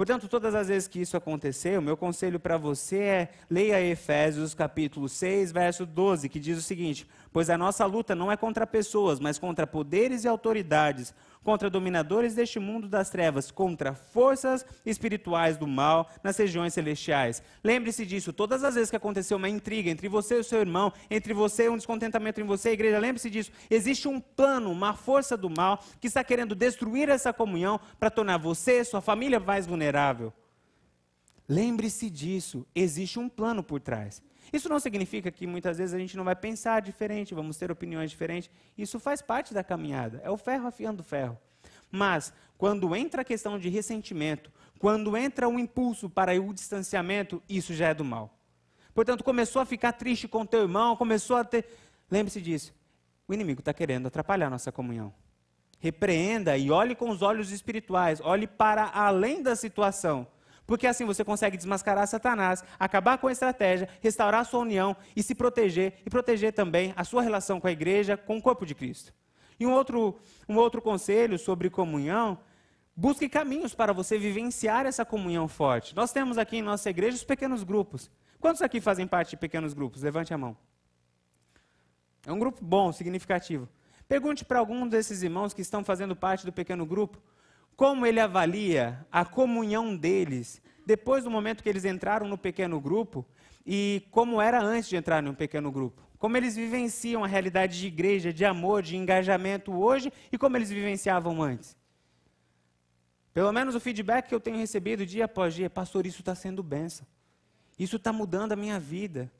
Portanto, 0.00 0.28
todas 0.28 0.54
as 0.54 0.68
vezes 0.68 0.88
que 0.88 1.00
isso 1.00 1.14
acontecer, 1.14 1.78
o 1.78 1.82
meu 1.82 1.94
conselho 1.94 2.40
para 2.40 2.56
você 2.56 2.98
é 2.98 3.28
leia 3.50 3.82
Efésios 3.82 4.54
capítulo 4.54 5.10
6, 5.10 5.52
verso 5.52 5.84
12, 5.84 6.26
que 6.30 6.40
diz 6.40 6.56
o 6.56 6.62
seguinte: 6.62 7.06
Pois 7.30 7.50
a 7.50 7.58
nossa 7.58 7.84
luta 7.84 8.14
não 8.14 8.32
é 8.32 8.36
contra 8.36 8.66
pessoas, 8.66 9.20
mas 9.20 9.38
contra 9.38 9.66
poderes 9.66 10.24
e 10.24 10.28
autoridades, 10.28 11.14
contra 11.42 11.70
dominadores 11.70 12.34
deste 12.34 12.58
mundo 12.58 12.88
das 12.88 13.10
trevas, 13.10 13.50
contra 13.50 13.94
forças 13.94 14.64
espirituais 14.84 15.56
do 15.56 15.66
mal 15.66 16.08
nas 16.22 16.36
regiões 16.36 16.74
celestiais. 16.74 17.42
Lembre-se 17.64 18.04
disso, 18.04 18.32
todas 18.32 18.62
as 18.62 18.74
vezes 18.74 18.90
que 18.90 18.96
aconteceu 18.96 19.36
uma 19.36 19.48
intriga 19.48 19.90
entre 19.90 20.08
você 20.08 20.36
e 20.36 20.40
o 20.40 20.44
seu 20.44 20.60
irmão, 20.60 20.92
entre 21.10 21.32
você 21.32 21.64
e 21.64 21.68
um 21.68 21.76
descontentamento 21.76 22.40
em 22.40 22.44
você 22.44 22.70
e 22.70 22.72
igreja, 22.74 22.98
lembre-se 22.98 23.30
disso, 23.30 23.52
existe 23.70 24.06
um 24.06 24.20
plano, 24.20 24.70
uma 24.70 24.94
força 24.94 25.36
do 25.36 25.48
mal 25.48 25.82
que 26.00 26.06
está 26.06 26.22
querendo 26.22 26.54
destruir 26.54 27.08
essa 27.08 27.32
comunhão 27.32 27.80
para 27.98 28.10
tornar 28.10 28.38
você, 28.38 28.84
sua 28.84 29.00
família 29.00 29.40
mais 29.40 29.66
vulnerável. 29.66 30.32
Lembre-se 31.48 32.08
disso, 32.08 32.64
existe 32.74 33.18
um 33.18 33.28
plano 33.28 33.62
por 33.62 33.80
trás. 33.80 34.22
Isso 34.52 34.68
não 34.68 34.80
significa 34.80 35.30
que 35.30 35.46
muitas 35.46 35.78
vezes 35.78 35.94
a 35.94 35.98
gente 35.98 36.16
não 36.16 36.24
vai 36.24 36.34
pensar 36.34 36.80
diferente, 36.80 37.34
vamos 37.34 37.56
ter 37.56 37.70
opiniões 37.70 38.10
diferentes. 38.10 38.50
Isso 38.76 38.98
faz 38.98 39.22
parte 39.22 39.54
da 39.54 39.62
caminhada. 39.62 40.20
É 40.24 40.30
o 40.30 40.36
ferro 40.36 40.66
afiando 40.66 41.02
o 41.02 41.04
ferro. 41.04 41.38
Mas, 41.90 42.32
quando 42.58 42.94
entra 42.94 43.22
a 43.22 43.24
questão 43.24 43.58
de 43.58 43.68
ressentimento, 43.68 44.50
quando 44.78 45.16
entra 45.16 45.48
o 45.48 45.58
impulso 45.58 46.08
para 46.08 46.40
o 46.40 46.52
distanciamento, 46.52 47.42
isso 47.48 47.74
já 47.74 47.88
é 47.88 47.94
do 47.94 48.04
mal. 48.04 48.34
Portanto, 48.94 49.22
começou 49.22 49.62
a 49.62 49.66
ficar 49.66 49.92
triste 49.92 50.26
com 50.26 50.44
teu 50.44 50.62
irmão, 50.62 50.96
começou 50.96 51.36
a 51.36 51.44
ter. 51.44 51.66
Lembre-se 52.10 52.40
disso. 52.40 52.74
O 53.26 53.34
inimigo 53.34 53.60
está 53.60 53.72
querendo 53.72 54.06
atrapalhar 54.06 54.50
nossa 54.50 54.72
comunhão. 54.72 55.12
Repreenda 55.78 56.58
e 56.58 56.70
olhe 56.70 56.94
com 56.94 57.08
os 57.08 57.22
olhos 57.22 57.50
espirituais, 57.50 58.20
olhe 58.20 58.46
para 58.46 58.90
além 58.92 59.42
da 59.42 59.56
situação 59.56 60.26
porque 60.70 60.86
assim 60.86 61.04
você 61.04 61.24
consegue 61.24 61.56
desmascarar 61.56 62.06
Satanás, 62.06 62.62
acabar 62.78 63.18
com 63.18 63.26
a 63.26 63.32
estratégia, 63.32 63.88
restaurar 64.00 64.42
a 64.42 64.44
sua 64.44 64.60
união 64.60 64.96
e 65.16 65.20
se 65.20 65.34
proteger, 65.34 65.94
e 66.06 66.08
proteger 66.08 66.52
também 66.52 66.94
a 66.96 67.02
sua 67.02 67.22
relação 67.22 67.58
com 67.58 67.66
a 67.66 67.72
igreja, 67.72 68.16
com 68.16 68.38
o 68.38 68.40
corpo 68.40 68.64
de 68.64 68.72
Cristo. 68.72 69.12
E 69.58 69.66
um 69.66 69.72
outro, 69.72 70.20
um 70.48 70.54
outro 70.54 70.80
conselho 70.80 71.36
sobre 71.40 71.68
comunhão, 71.68 72.38
busque 72.94 73.28
caminhos 73.28 73.74
para 73.74 73.92
você 73.92 74.16
vivenciar 74.16 74.86
essa 74.86 75.04
comunhão 75.04 75.48
forte. 75.48 75.92
Nós 75.96 76.12
temos 76.12 76.38
aqui 76.38 76.58
em 76.58 76.62
nossa 76.62 76.88
igreja 76.88 77.16
os 77.16 77.24
pequenos 77.24 77.64
grupos. 77.64 78.08
Quantos 78.38 78.62
aqui 78.62 78.80
fazem 78.80 79.08
parte 79.08 79.30
de 79.30 79.38
pequenos 79.38 79.74
grupos? 79.74 80.04
Levante 80.04 80.32
a 80.32 80.38
mão. 80.38 80.56
É 82.24 82.32
um 82.32 82.38
grupo 82.38 82.64
bom, 82.64 82.92
significativo. 82.92 83.68
Pergunte 84.06 84.44
para 84.44 84.60
algum 84.60 84.86
desses 84.86 85.24
irmãos 85.24 85.52
que 85.52 85.62
estão 85.62 85.82
fazendo 85.82 86.14
parte 86.14 86.46
do 86.46 86.52
pequeno 86.52 86.86
grupo 86.86 87.20
como 87.76 88.06
ele 88.06 88.20
avalia 88.20 89.06
a 89.10 89.24
comunhão 89.24 89.96
deles 89.96 90.60
depois 90.84 91.24
do 91.24 91.30
momento 91.30 91.62
que 91.62 91.68
eles 91.68 91.84
entraram 91.84 92.26
no 92.26 92.36
pequeno 92.36 92.80
grupo 92.80 93.24
e 93.64 94.06
como 94.10 94.40
era 94.40 94.62
antes 94.62 94.88
de 94.88 94.96
entrar 94.96 95.22
no 95.22 95.34
pequeno 95.34 95.70
grupo. 95.70 96.02
Como 96.18 96.36
eles 96.36 96.56
vivenciam 96.56 97.24
a 97.24 97.26
realidade 97.26 97.78
de 97.78 97.86
igreja, 97.86 98.32
de 98.32 98.44
amor, 98.44 98.82
de 98.82 98.96
engajamento 98.96 99.72
hoje 99.72 100.12
e 100.30 100.36
como 100.36 100.56
eles 100.56 100.70
vivenciavam 100.70 101.42
antes. 101.42 101.76
Pelo 103.32 103.52
menos 103.52 103.74
o 103.74 103.80
feedback 103.80 104.28
que 104.28 104.34
eu 104.34 104.40
tenho 104.40 104.56
recebido 104.56 105.06
dia 105.06 105.24
após 105.26 105.54
dia, 105.54 105.70
pastor, 105.70 106.04
isso 106.04 106.20
está 106.20 106.34
sendo 106.34 106.62
benção. 106.62 107.06
Isso 107.78 107.96
está 107.96 108.12
mudando 108.12 108.52
a 108.52 108.56
minha 108.56 108.78
vida. 108.78 109.32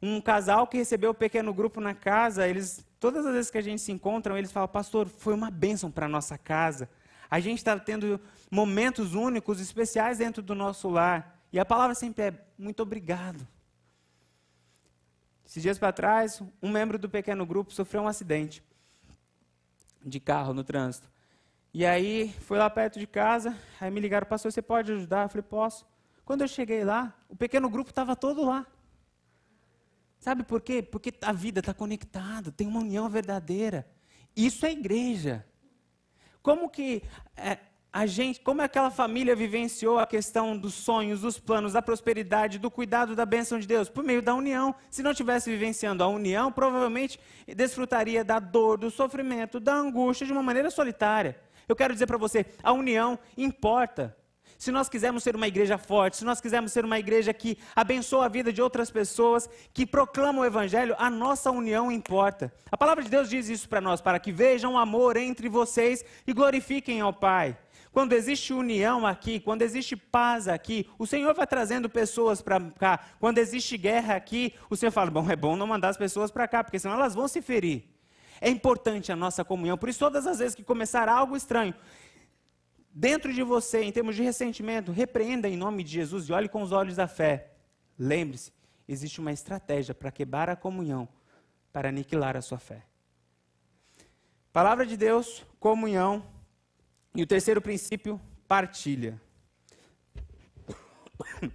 Um 0.00 0.20
casal 0.20 0.66
que 0.66 0.76
recebeu 0.76 1.10
o 1.10 1.14
pequeno 1.14 1.52
grupo 1.52 1.80
na 1.80 1.94
casa, 1.94 2.46
eles, 2.46 2.86
todas 3.00 3.26
as 3.26 3.32
vezes 3.32 3.50
que 3.50 3.58
a 3.58 3.62
gente 3.62 3.82
se 3.82 3.90
encontra, 3.90 4.38
eles 4.38 4.52
falam, 4.52 4.68
pastor, 4.68 5.08
foi 5.08 5.34
uma 5.34 5.50
bênção 5.50 5.90
para 5.90 6.06
a 6.06 6.08
nossa 6.08 6.38
casa. 6.38 6.88
A 7.30 7.40
gente 7.40 7.58
está 7.58 7.78
tendo 7.78 8.20
momentos 8.50 9.14
únicos, 9.14 9.60
especiais 9.60 10.18
dentro 10.18 10.42
do 10.42 10.54
nosso 10.54 10.88
lar. 10.88 11.40
E 11.52 11.58
a 11.58 11.64
palavra 11.64 11.94
sempre 11.94 12.24
é 12.24 12.46
muito 12.58 12.82
obrigado. 12.82 13.46
Esses 15.44 15.62
dias 15.62 15.78
para 15.78 15.92
trás, 15.92 16.42
um 16.62 16.70
membro 16.70 16.98
do 16.98 17.08
pequeno 17.08 17.46
grupo 17.46 17.72
sofreu 17.72 18.02
um 18.02 18.08
acidente 18.08 18.62
de 20.04 20.20
carro 20.20 20.52
no 20.52 20.64
trânsito. 20.64 21.08
E 21.72 21.84
aí, 21.84 22.34
foi 22.40 22.58
lá 22.58 22.70
perto 22.70 22.98
de 22.98 23.06
casa, 23.06 23.56
aí 23.80 23.90
me 23.90 24.00
ligaram, 24.00 24.26
pastor, 24.26 24.50
você 24.50 24.62
pode 24.62 24.92
ajudar? 24.92 25.24
Eu 25.24 25.28
falei, 25.28 25.42
posso. 25.42 25.86
Quando 26.24 26.40
eu 26.40 26.48
cheguei 26.48 26.84
lá, 26.84 27.14
o 27.28 27.36
pequeno 27.36 27.68
grupo 27.68 27.90
estava 27.90 28.16
todo 28.16 28.44
lá. 28.44 28.66
Sabe 30.18 30.42
por 30.42 30.60
quê? 30.60 30.82
Porque 30.82 31.12
a 31.22 31.32
vida 31.32 31.60
está 31.60 31.74
conectada, 31.74 32.50
tem 32.50 32.66
uma 32.66 32.80
união 32.80 33.08
verdadeira. 33.08 33.86
Isso 34.34 34.66
é 34.66 34.72
igreja. 34.72 35.46
Como 36.46 36.68
que 36.68 37.02
é, 37.36 37.58
a 37.92 38.06
gente, 38.06 38.40
como 38.40 38.62
aquela 38.62 38.88
família 38.88 39.34
vivenciou 39.34 39.98
a 39.98 40.06
questão 40.06 40.56
dos 40.56 40.74
sonhos, 40.74 41.22
dos 41.22 41.40
planos, 41.40 41.72
da 41.72 41.82
prosperidade, 41.82 42.56
do 42.56 42.70
cuidado 42.70 43.16
da 43.16 43.26
bênção 43.26 43.58
de 43.58 43.66
Deus? 43.66 43.88
Por 43.88 44.04
meio 44.04 44.22
da 44.22 44.32
união. 44.32 44.72
Se 44.88 45.02
não 45.02 45.12
tivesse 45.12 45.50
vivenciando 45.50 46.04
a 46.04 46.06
união, 46.06 46.52
provavelmente 46.52 47.18
desfrutaria 47.48 48.22
da 48.22 48.38
dor, 48.38 48.78
do 48.78 48.92
sofrimento, 48.92 49.58
da 49.58 49.74
angústia 49.74 50.24
de 50.24 50.30
uma 50.32 50.40
maneira 50.40 50.70
solitária. 50.70 51.36
Eu 51.66 51.74
quero 51.74 51.92
dizer 51.92 52.06
para 52.06 52.16
você, 52.16 52.46
a 52.62 52.72
união 52.72 53.18
importa. 53.36 54.16
Se 54.58 54.70
nós 54.70 54.88
quisermos 54.88 55.22
ser 55.22 55.36
uma 55.36 55.46
igreja 55.46 55.76
forte, 55.76 56.16
se 56.16 56.24
nós 56.24 56.40
quisermos 56.40 56.72
ser 56.72 56.84
uma 56.84 56.98
igreja 56.98 57.32
que 57.34 57.58
abençoa 57.74 58.26
a 58.26 58.28
vida 58.28 58.52
de 58.52 58.62
outras 58.62 58.90
pessoas, 58.90 59.48
que 59.72 59.84
proclama 59.84 60.40
o 60.40 60.44
evangelho, 60.44 60.94
a 60.98 61.10
nossa 61.10 61.50
união 61.50 61.92
importa. 61.92 62.52
A 62.70 62.76
palavra 62.76 63.04
de 63.04 63.10
Deus 63.10 63.28
diz 63.28 63.48
isso 63.48 63.68
para 63.68 63.80
nós, 63.80 64.00
para 64.00 64.18
que 64.18 64.32
vejam 64.32 64.74
o 64.74 64.78
amor 64.78 65.16
entre 65.16 65.48
vocês 65.48 66.04
e 66.26 66.32
glorifiquem 66.32 67.00
ao 67.00 67.12
Pai. 67.12 67.56
Quando 67.96 68.12
existe 68.12 68.52
união 68.52 69.06
aqui, 69.06 69.40
quando 69.40 69.62
existe 69.62 69.96
paz 69.96 70.48
aqui, 70.48 70.86
o 70.98 71.06
Senhor 71.06 71.32
vai 71.34 71.46
trazendo 71.46 71.88
pessoas 71.88 72.42
para 72.42 72.60
cá. 72.60 73.00
Quando 73.18 73.38
existe 73.38 73.78
guerra 73.78 74.16
aqui, 74.16 74.52
o 74.68 74.76
Senhor 74.76 74.92
fala: 74.92 75.10
bom, 75.10 75.30
é 75.30 75.34
bom 75.34 75.56
não 75.56 75.66
mandar 75.66 75.88
as 75.88 75.96
pessoas 75.96 76.30
para 76.30 76.46
cá, 76.46 76.62
porque 76.62 76.78
senão 76.78 76.94
elas 76.94 77.14
vão 77.14 77.26
se 77.26 77.40
ferir. 77.40 77.84
É 78.38 78.50
importante 78.50 79.10
a 79.10 79.16
nossa 79.16 79.42
comunhão. 79.44 79.78
Por 79.78 79.88
isso, 79.88 79.98
todas 79.98 80.26
as 80.26 80.40
vezes 80.40 80.54
que 80.54 80.62
começar 80.62 81.08
algo 81.08 81.36
estranho 81.36 81.74
dentro 82.98 83.30
de 83.30 83.42
você, 83.42 83.82
em 83.82 83.92
termos 83.92 84.16
de 84.16 84.22
ressentimento, 84.22 84.90
repreenda 84.90 85.46
em 85.46 85.54
nome 85.54 85.84
de 85.84 85.90
Jesus 85.92 86.30
e 86.30 86.32
olhe 86.32 86.48
com 86.48 86.62
os 86.62 86.72
olhos 86.72 86.96
da 86.96 87.06
fé. 87.06 87.52
Lembre-se, 87.98 88.50
existe 88.88 89.20
uma 89.20 89.30
estratégia 89.32 89.94
para 89.94 90.10
quebrar 90.10 90.48
a 90.48 90.56
comunhão, 90.56 91.06
para 91.74 91.90
aniquilar 91.90 92.38
a 92.38 92.40
sua 92.40 92.58
fé. 92.58 92.86
Palavra 94.50 94.86
de 94.86 94.96
Deus, 94.96 95.44
comunhão, 95.60 96.26
e 97.14 97.22
o 97.22 97.26
terceiro 97.26 97.60
princípio, 97.60 98.18
partilha. 98.48 99.20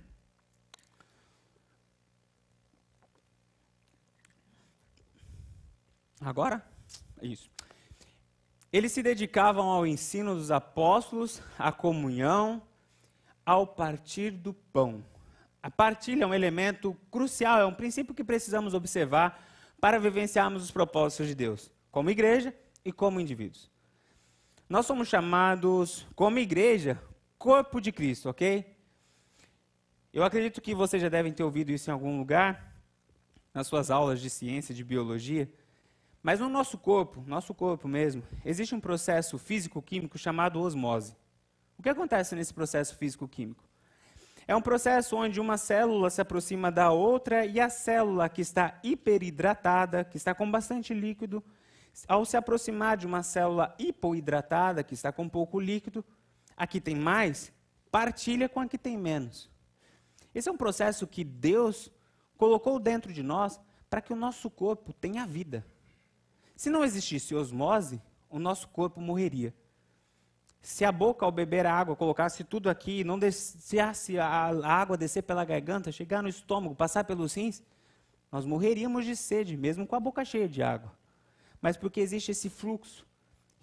Agora? 6.21 6.63
Isso. 7.19 7.50
Eles 8.71 8.91
se 8.91 9.03
dedicavam 9.03 9.69
ao 9.69 9.85
ensino 9.85 10.33
dos 10.33 10.49
apóstolos, 10.49 11.41
à 11.59 11.71
comunhão, 11.71 12.61
ao 13.45 13.67
partir 13.67 14.31
do 14.31 14.53
pão. 14.53 15.03
A 15.61 15.69
partilha 15.69 16.23
é 16.23 16.27
um 16.27 16.33
elemento 16.33 16.95
crucial, 17.11 17.59
é 17.59 17.65
um 17.65 17.73
princípio 17.73 18.15
que 18.15 18.23
precisamos 18.23 18.73
observar 18.73 19.43
para 19.79 19.99
vivenciarmos 19.99 20.63
os 20.63 20.71
propósitos 20.71 21.27
de 21.27 21.35
Deus, 21.35 21.69
como 21.91 22.09
igreja 22.09 22.55
e 22.85 22.91
como 22.91 23.19
indivíduos. 23.19 23.69
Nós 24.69 24.85
somos 24.85 25.09
chamados, 25.09 26.07
como 26.15 26.39
igreja, 26.39 27.01
corpo 27.37 27.81
de 27.81 27.91
Cristo, 27.91 28.29
ok? 28.29 28.65
Eu 30.13 30.23
acredito 30.23 30.61
que 30.61 30.73
vocês 30.73 31.01
já 31.01 31.09
devem 31.09 31.33
ter 31.33 31.43
ouvido 31.43 31.71
isso 31.71 31.89
em 31.89 31.93
algum 31.93 32.17
lugar, 32.17 32.73
nas 33.53 33.67
suas 33.67 33.91
aulas 33.91 34.21
de 34.21 34.29
ciência, 34.29 34.73
de 34.73 34.83
biologia. 34.83 35.51
Mas 36.23 36.39
no 36.39 36.49
nosso 36.49 36.77
corpo, 36.77 37.23
nosso 37.25 37.53
corpo 37.53 37.87
mesmo, 37.87 38.23
existe 38.45 38.75
um 38.75 38.79
processo 38.79 39.37
físico-químico 39.37 40.17
chamado 40.17 40.59
osmose. 40.59 41.15
O 41.77 41.81
que 41.81 41.89
acontece 41.89 42.35
nesse 42.35 42.53
processo 42.53 42.95
físico-químico? 42.95 43.63
É 44.47 44.55
um 44.55 44.61
processo 44.61 45.15
onde 45.15 45.39
uma 45.39 45.57
célula 45.57 46.09
se 46.09 46.21
aproxima 46.21 46.71
da 46.71 46.91
outra 46.91 47.45
e 47.45 47.59
a 47.59 47.69
célula 47.69 48.29
que 48.29 48.41
está 48.41 48.79
hiperidratada, 48.83 50.03
que 50.03 50.17
está 50.17 50.35
com 50.35 50.49
bastante 50.49 50.93
líquido, 50.93 51.43
ao 52.07 52.23
se 52.23 52.37
aproximar 52.37 52.97
de 52.97 53.07
uma 53.07 53.23
célula 53.23 53.75
hipoidratada, 53.79 54.83
que 54.83 54.93
está 54.93 55.11
com 55.11 55.27
pouco 55.27 55.59
líquido, 55.59 56.05
aqui 56.55 56.79
tem 56.79 56.95
mais, 56.95 57.51
partilha 57.89 58.47
com 58.47 58.59
a 58.59 58.67
que 58.67 58.77
tem 58.77 58.97
menos. 58.97 59.49
Esse 60.33 60.49
é 60.49 60.51
um 60.51 60.57
processo 60.57 61.07
que 61.07 61.23
Deus 61.23 61.91
colocou 62.37 62.79
dentro 62.79 63.11
de 63.11 63.23
nós 63.23 63.59
para 63.89 64.01
que 64.01 64.13
o 64.13 64.15
nosso 64.15 64.49
corpo 64.49 64.93
tenha 64.93 65.25
vida. 65.25 65.65
Se 66.61 66.69
não 66.69 66.83
existisse 66.83 67.33
osmose, 67.33 67.99
o 68.29 68.37
nosso 68.37 68.67
corpo 68.67 69.01
morreria. 69.01 69.53
Se 70.61 70.85
a 70.85 70.91
boca, 70.91 71.25
ao 71.25 71.31
beber 71.31 71.65
a 71.65 71.73
água, 71.73 71.95
colocasse 71.95 72.43
tudo 72.43 72.69
aqui 72.69 73.03
não 73.03 73.17
deixasse 73.17 74.19
a 74.19 74.51
água 74.63 74.95
descer 74.95 75.23
pela 75.23 75.43
garganta, 75.43 75.91
chegar 75.91 76.21
no 76.21 76.29
estômago, 76.29 76.75
passar 76.75 77.03
pelos 77.03 77.33
rins, 77.33 77.63
nós 78.31 78.45
morreríamos 78.45 79.05
de 79.05 79.15
sede, 79.15 79.57
mesmo 79.57 79.87
com 79.87 79.95
a 79.95 79.99
boca 79.99 80.23
cheia 80.23 80.47
de 80.47 80.61
água 80.61 80.91
mas 81.61 81.77
porque 81.77 81.99
existe 82.01 82.31
esse 82.31 82.49
fluxo. 82.49 83.05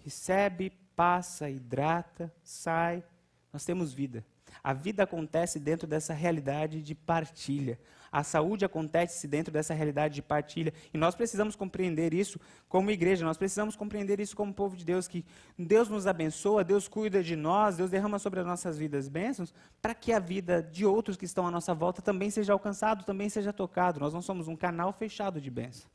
Recebe, 0.03 0.71
passa, 0.95 1.49
hidrata, 1.49 2.33
sai. 2.41 3.03
Nós 3.51 3.65
temos 3.65 3.91
vida. 3.91 4.25
A 4.63 4.73
vida 4.73 5.03
acontece 5.03 5.59
dentro 5.59 5.85
dessa 5.85 6.13
realidade 6.13 6.81
de 6.81 6.95
partilha. 6.95 7.77
A 8.11 8.23
saúde 8.23 8.65
acontece 8.65 9.27
dentro 9.27 9.53
dessa 9.53 9.73
realidade 9.73 10.15
de 10.15 10.21
partilha. 10.21 10.73
E 10.93 10.97
nós 10.97 11.15
precisamos 11.15 11.55
compreender 11.55 12.13
isso 12.13 12.39
como 12.67 12.89
igreja, 12.91 13.25
nós 13.25 13.37
precisamos 13.37 13.75
compreender 13.75 14.19
isso 14.19 14.35
como 14.35 14.53
povo 14.53 14.75
de 14.75 14.83
Deus, 14.83 15.07
que 15.07 15.25
Deus 15.57 15.89
nos 15.89 16.07
abençoa, 16.07 16.63
Deus 16.63 16.87
cuida 16.87 17.23
de 17.23 17.35
nós, 17.35 17.77
Deus 17.77 17.89
derrama 17.89 18.19
sobre 18.19 18.39
as 18.39 18.45
nossas 18.45 18.77
vidas 18.77 19.07
bênçãos, 19.07 19.53
para 19.81 19.93
que 19.93 20.11
a 20.11 20.19
vida 20.19 20.61
de 20.61 20.85
outros 20.85 21.17
que 21.17 21.25
estão 21.25 21.45
à 21.45 21.51
nossa 21.51 21.73
volta 21.73 22.01
também 22.01 22.29
seja 22.29 22.53
alcançado, 22.53 23.03
também 23.03 23.29
seja 23.29 23.53
tocado. 23.53 23.99
Nós 23.99 24.13
não 24.13 24.21
somos 24.21 24.47
um 24.47 24.55
canal 24.55 24.91
fechado 24.93 25.39
de 25.39 25.49
bênção. 25.49 25.89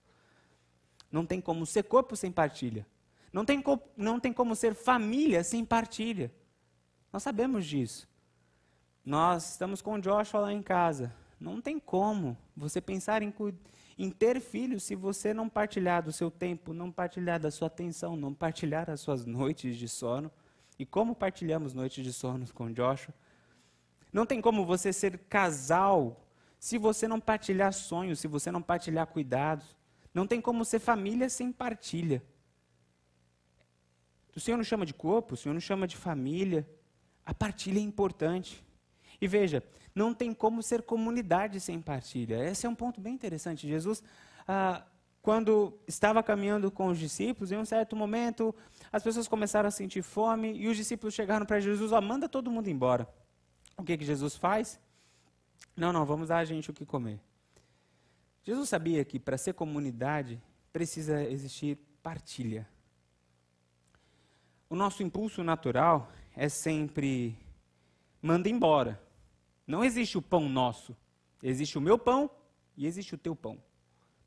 Não 1.11 1.25
tem 1.25 1.41
como 1.41 1.65
ser 1.65 1.85
corpo 1.85 2.17
sem 2.17 2.31
partilha. 2.31 2.87
Não 3.33 3.45
tem, 3.45 3.63
não 3.97 4.21
tem 4.21 4.33
como 4.33 4.55
ser 4.55 4.75
família 4.75 5.43
sem 5.43 5.65
partilha. 5.65 6.33
Nós 7.13 7.23
sabemos 7.23 7.67
disso. 7.67 8.09
Nós 9.05 9.53
estamos 9.53 9.83
com 9.83 9.95
o 9.95 10.01
Joshua 10.01 10.41
lá 10.41 10.53
em 10.53 10.63
casa. 10.63 11.15
Não 11.39 11.61
tem 11.61 11.79
como 11.79 12.37
você 12.57 12.81
pensar 12.81 13.23
em, 13.23 13.33
em 13.99 14.11
ter 14.11 14.41
filhos 14.41 14.83
se 14.83 14.95
você 14.95 15.35
não 15.35 15.49
partilhar 15.49 16.03
do 16.03 16.13
seu 16.13 16.31
tempo, 16.31 16.73
não 16.73 16.91
partilhar 16.91 17.41
da 17.41 17.51
sua 17.51 17.67
atenção, 17.67 18.17
não 18.17 18.33
partilhar 18.33 18.89
as 18.91 19.01
suas 19.01 19.25
noites 19.25 19.77
de 19.77 19.89
sono. 19.89 20.31
E 20.79 20.85
como 20.85 21.15
partilhamos 21.15 21.75
noites 21.75 22.05
de 22.05 22.13
sono 22.13 22.47
com 22.53 22.73
Joshua? 22.73 23.15
Não 24.13 24.25
tem 24.25 24.41
como 24.41 24.65
você 24.65 24.93
ser 24.93 25.19
casal 25.19 26.25
se 26.59 26.79
você 26.79 27.07
não 27.07 27.21
partilhar 27.21 27.73
sonhos, 27.73 28.21
se 28.21 28.29
você 28.29 28.51
não 28.51 28.63
partilhar 28.63 29.07
cuidados. 29.07 29.77
Não 30.15 30.27
tem 30.27 30.41
como 30.41 30.65
ser 30.65 30.79
família 30.79 31.29
sem 31.29 31.53
partilha. 31.53 32.23
O 34.35 34.41
Senhor 34.41 34.57
nos 34.57 34.67
chama 34.67 34.87
de 34.87 34.95
corpo, 34.95 35.35
o 35.35 35.37
Senhor 35.37 35.55
nos 35.55 35.65
chama 35.65 35.87
de 35.87 35.97
família. 35.97 36.67
A 37.27 37.35
partilha 37.35 37.79
é 37.79 37.83
importante. 37.83 38.65
E 39.21 39.27
veja, 39.27 39.63
não 39.95 40.13
tem 40.13 40.35
como 40.35 40.63
ser 40.63 40.83
comunidade 40.83 41.61
sem 41.61 41.81
partilha. 41.81 42.45
Esse 42.49 42.67
é 42.67 42.69
um 42.69 42.75
ponto 42.75 43.01
bem 43.01 43.15
interessante. 43.15 43.69
Jesus, 43.69 44.03
ah, 44.49 44.83
quando 45.23 45.79
estava 45.87 46.23
caminhando 46.23 46.71
com 46.71 46.89
os 46.89 46.99
discípulos, 46.99 47.53
em 47.53 47.57
um 47.57 47.65
certo 47.65 47.95
momento, 47.95 48.55
as 48.93 49.03
pessoas 49.03 49.29
começaram 49.29 49.69
a 49.69 49.71
sentir 49.71 50.03
fome 50.03 50.53
e 50.53 50.69
os 50.69 50.77
discípulos 50.77 51.15
chegaram 51.15 51.47
para 51.47 51.61
Jesus: 51.61 51.93
ó, 51.93 52.01
manda 52.01 52.29
todo 52.29 52.51
mundo 52.51 52.69
embora. 52.69 53.09
O 53.77 53.83
que, 53.83 53.97
que 53.97 54.05
Jesus 54.05 54.37
faz? 54.37 54.81
Não, 55.77 55.93
não, 55.93 56.05
vamos 56.05 56.29
dar 56.29 56.39
a 56.39 56.45
gente 56.45 56.71
o 56.71 56.75
que 56.75 56.85
comer. 56.85 57.21
Jesus 58.43 58.69
sabia 58.69 59.05
que 59.05 59.19
para 59.19 59.39
ser 59.39 59.55
comunidade 59.55 60.41
precisa 60.73 61.23
existir 61.23 61.79
partilha. 62.03 62.69
O 64.69 64.77
nosso 64.77 65.03
impulso 65.03 65.43
natural 65.43 66.11
é 66.37 66.49
sempre 66.49 67.39
manda 68.21 68.49
embora. 68.49 69.01
Não 69.67 69.85
existe 69.85 70.19
o 70.19 70.23
pão 70.23 70.49
nosso. 70.49 70.97
Existe 71.43 71.79
o 71.79 71.81
meu 71.81 71.99
pão 71.99 72.31
e 72.77 72.87
existe 72.87 73.15
o 73.15 73.19
teu 73.19 73.35
pão. 73.35 73.63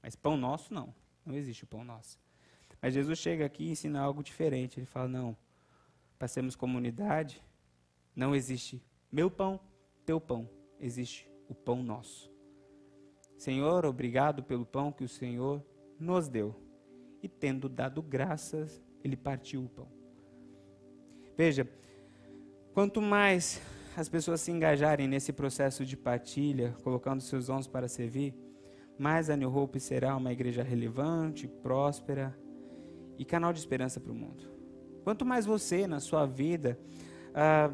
Mas 0.02 0.16
pão 0.16 0.38
nosso 0.38 0.74
não. 0.74 0.94
Não 1.26 1.36
existe 1.36 1.64
o 1.64 1.68
pão 1.68 1.84
nosso. 1.84 2.20
Mas 2.82 2.94
Jesus 2.94 3.20
chega 3.20 3.46
aqui 3.46 3.66
e 3.66 3.72
ensina 3.72 4.00
algo 4.00 4.24
diferente. 4.24 4.80
Ele 4.80 4.86
fala: 4.86 5.08
não, 5.08 5.38
para 6.18 6.28
sermos 6.28 6.56
comunidade, 6.56 7.44
não 8.16 8.36
existe 8.36 8.82
meu 9.12 9.30
pão, 9.30 9.60
teu 10.06 10.20
pão. 10.20 10.50
Existe 10.80 11.30
o 11.50 11.56
pão 11.56 11.82
nosso. 11.82 12.32
Senhor, 13.38 13.86
obrigado 13.86 14.44
pelo 14.44 14.66
pão 14.66 14.92
que 14.92 15.04
o 15.04 15.10
Senhor 15.10 15.64
nos 16.00 16.28
deu. 16.28 16.56
E 17.22 17.28
tendo 17.28 17.68
dado 17.68 18.02
graças, 18.02 18.82
ele 19.04 19.16
partiu 19.16 19.64
o 19.64 19.70
pão. 19.70 19.88
Veja, 21.36 21.68
quanto 22.74 23.02
mais 23.02 23.62
as 23.98 24.08
pessoas 24.08 24.42
se 24.42 24.52
engajarem 24.52 25.08
nesse 25.08 25.34
processo 25.34 25.84
de 25.84 25.98
partilha, 25.98 26.76
colocando 26.84 27.20
seus 27.20 27.48
dons 27.48 27.66
para 27.66 27.88
servir, 27.88 28.36
mais 28.96 29.28
a 29.28 29.36
New 29.36 29.52
Hope 29.52 29.80
será 29.80 30.16
uma 30.16 30.32
igreja 30.32 30.62
relevante, 30.62 31.48
próspera 31.48 32.38
e 33.18 33.26
canal 33.26 33.52
de 33.52 33.58
esperança 33.58 34.00
para 34.00 34.12
o 34.12 34.16
mundo. 34.16 34.52
Quanto 35.04 35.26
mais 35.26 35.48
você, 35.48 35.88
na 35.88 36.00
sua 36.00 36.28
vida, 36.28 36.80
ah, 37.34 37.72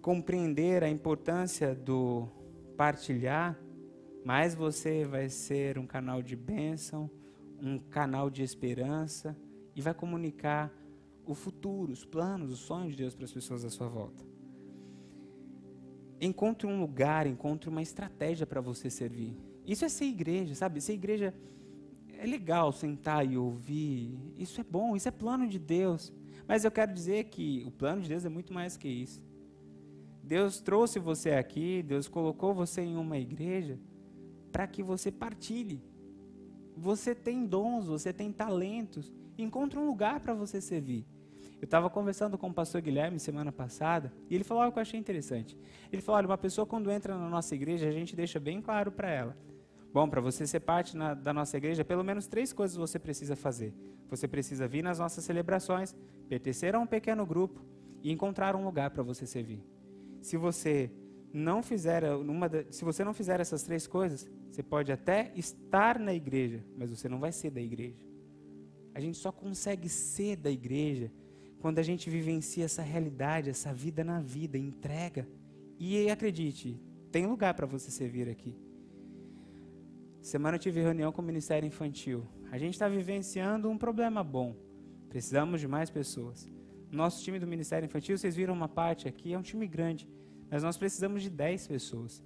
compreender 0.00 0.84
a 0.84 0.88
importância 0.88 1.74
do 1.74 2.28
partilhar, 2.76 3.58
mais 4.24 4.54
você 4.54 5.04
vai 5.04 5.28
ser 5.28 5.78
um 5.78 5.86
canal 5.86 6.22
de 6.22 6.36
bênção, 6.36 7.10
um 7.60 7.76
canal 7.76 8.30
de 8.30 8.44
esperança 8.44 9.36
e 9.74 9.82
vai 9.82 9.94
comunicar 9.94 10.72
o 11.26 11.34
futuro, 11.34 11.90
os 11.90 12.04
planos, 12.04 12.52
os 12.52 12.60
sonhos 12.60 12.92
de 12.92 12.98
Deus 12.98 13.16
para 13.16 13.24
as 13.24 13.32
pessoas 13.32 13.64
à 13.64 13.68
sua 13.68 13.88
volta. 13.88 14.29
Encontre 16.20 16.66
um 16.66 16.78
lugar, 16.78 17.26
encontre 17.26 17.70
uma 17.70 17.80
estratégia 17.80 18.46
para 18.46 18.60
você 18.60 18.90
servir. 18.90 19.34
Isso 19.66 19.84
é 19.84 19.88
ser 19.88 20.04
igreja, 20.04 20.54
sabe? 20.54 20.80
Ser 20.80 20.92
igreja 20.92 21.34
é 22.18 22.26
legal 22.26 22.70
sentar 22.72 23.26
e 23.26 23.38
ouvir. 23.38 24.18
Isso 24.36 24.60
é 24.60 24.64
bom, 24.64 24.94
isso 24.94 25.08
é 25.08 25.10
plano 25.10 25.48
de 25.48 25.58
Deus. 25.58 26.12
Mas 26.46 26.64
eu 26.64 26.70
quero 26.70 26.92
dizer 26.92 27.24
que 27.24 27.64
o 27.66 27.70
plano 27.70 28.02
de 28.02 28.08
Deus 28.08 28.24
é 28.24 28.28
muito 28.28 28.52
mais 28.52 28.76
que 28.76 28.88
isso. 28.88 29.22
Deus 30.22 30.60
trouxe 30.60 30.98
você 30.98 31.30
aqui, 31.30 31.82
Deus 31.82 32.06
colocou 32.06 32.52
você 32.52 32.82
em 32.82 32.96
uma 32.96 33.18
igreja 33.18 33.78
para 34.52 34.66
que 34.66 34.82
você 34.82 35.10
partilhe. 35.10 35.82
Você 36.76 37.14
tem 37.14 37.46
dons, 37.46 37.86
você 37.86 38.12
tem 38.12 38.30
talentos. 38.30 39.12
Encontre 39.38 39.78
um 39.78 39.86
lugar 39.86 40.20
para 40.20 40.34
você 40.34 40.60
servir. 40.60 41.06
Eu 41.60 41.66
estava 41.66 41.90
conversando 41.90 42.38
com 42.38 42.48
o 42.48 42.54
pastor 42.54 42.80
Guilherme 42.80 43.20
semana 43.20 43.52
passada 43.52 44.10
e 44.30 44.34
ele 44.34 44.44
falou 44.44 44.62
algo 44.62 44.72
que 44.72 44.78
eu 44.78 44.82
achei 44.82 44.98
interessante. 44.98 45.58
Ele 45.92 46.00
falou: 46.00 46.16
olha, 46.16 46.26
uma 46.26 46.38
pessoa 46.38 46.66
quando 46.66 46.90
entra 46.90 47.16
na 47.16 47.28
nossa 47.28 47.54
igreja, 47.54 47.86
a 47.86 47.92
gente 47.92 48.16
deixa 48.16 48.40
bem 48.40 48.62
claro 48.62 48.90
para 48.90 49.10
ela. 49.10 49.36
Bom, 49.92 50.08
para 50.08 50.22
você 50.22 50.46
ser 50.46 50.60
parte 50.60 50.96
na, 50.96 51.12
da 51.12 51.34
nossa 51.34 51.56
igreja, 51.58 51.84
pelo 51.84 52.02
menos 52.02 52.26
três 52.26 52.52
coisas 52.52 52.76
você 52.76 52.98
precisa 52.98 53.36
fazer. 53.36 53.74
Você 54.08 54.26
precisa 54.26 54.66
vir 54.66 54.82
nas 54.82 54.98
nossas 54.98 55.22
celebrações, 55.22 55.94
pertencer 56.28 56.74
a 56.74 56.78
um 56.78 56.86
pequeno 56.86 57.26
grupo 57.26 57.60
e 58.02 58.10
encontrar 58.10 58.56
um 58.56 58.64
lugar 58.64 58.90
para 58.90 59.02
você 59.02 59.26
servir. 59.26 59.62
Se 60.22 60.38
você 60.38 60.90
não 61.32 61.62
fizer 61.62 62.04
uma, 62.14 62.48
se 62.70 62.84
você 62.84 63.04
não 63.04 63.12
fizer 63.12 63.38
essas 63.38 63.62
três 63.62 63.86
coisas, 63.86 64.26
você 64.50 64.62
pode 64.62 64.90
até 64.90 65.30
estar 65.36 65.98
na 65.98 66.14
igreja, 66.14 66.64
mas 66.76 66.90
você 66.90 67.08
não 67.08 67.20
vai 67.20 67.32
ser 67.32 67.50
da 67.50 67.60
igreja. 67.60 68.02
A 68.94 69.00
gente 69.00 69.18
só 69.18 69.30
consegue 69.30 69.88
ser 69.88 70.36
da 70.36 70.50
igreja 70.50 71.12
quando 71.60 71.78
a 71.78 71.82
gente 71.82 72.08
vivencia 72.08 72.64
essa 72.64 72.82
realidade, 72.82 73.50
essa 73.50 73.72
vida 73.72 74.02
na 74.02 74.18
vida, 74.18 74.56
entrega. 74.56 75.28
E 75.78 76.10
acredite, 76.10 76.80
tem 77.12 77.26
lugar 77.26 77.54
para 77.54 77.66
você 77.66 77.90
servir 77.90 78.28
aqui. 78.28 78.56
Semana 80.22 80.56
eu 80.56 80.60
tive 80.60 80.80
reunião 80.80 81.12
com 81.12 81.20
o 81.22 81.24
Ministério 81.24 81.66
Infantil. 81.66 82.26
A 82.50 82.58
gente 82.58 82.74
está 82.74 82.88
vivenciando 82.88 83.70
um 83.70 83.76
problema 83.76 84.24
bom. 84.24 84.56
Precisamos 85.08 85.60
de 85.60 85.68
mais 85.68 85.90
pessoas. 85.90 86.50
Nosso 86.90 87.22
time 87.22 87.38
do 87.38 87.46
Ministério 87.46 87.86
Infantil, 87.86 88.16
vocês 88.16 88.34
viram 88.34 88.54
uma 88.54 88.68
parte 88.68 89.06
aqui, 89.06 89.32
é 89.32 89.38
um 89.38 89.42
time 89.42 89.66
grande. 89.66 90.08
Mas 90.50 90.62
nós 90.62 90.76
precisamos 90.76 91.22
de 91.22 91.30
10 91.30 91.68
pessoas 91.68 92.22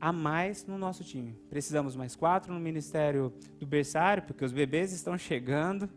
a 0.00 0.12
mais 0.12 0.64
no 0.66 0.78
nosso 0.78 1.04
time. 1.04 1.36
Precisamos 1.48 1.94
mais 1.94 2.16
quatro 2.16 2.54
no 2.54 2.60
Ministério 2.60 3.32
do 3.58 3.66
Berçário, 3.66 4.22
porque 4.22 4.44
os 4.44 4.52
bebês 4.52 4.92
estão 4.92 5.18
chegando 5.18 5.90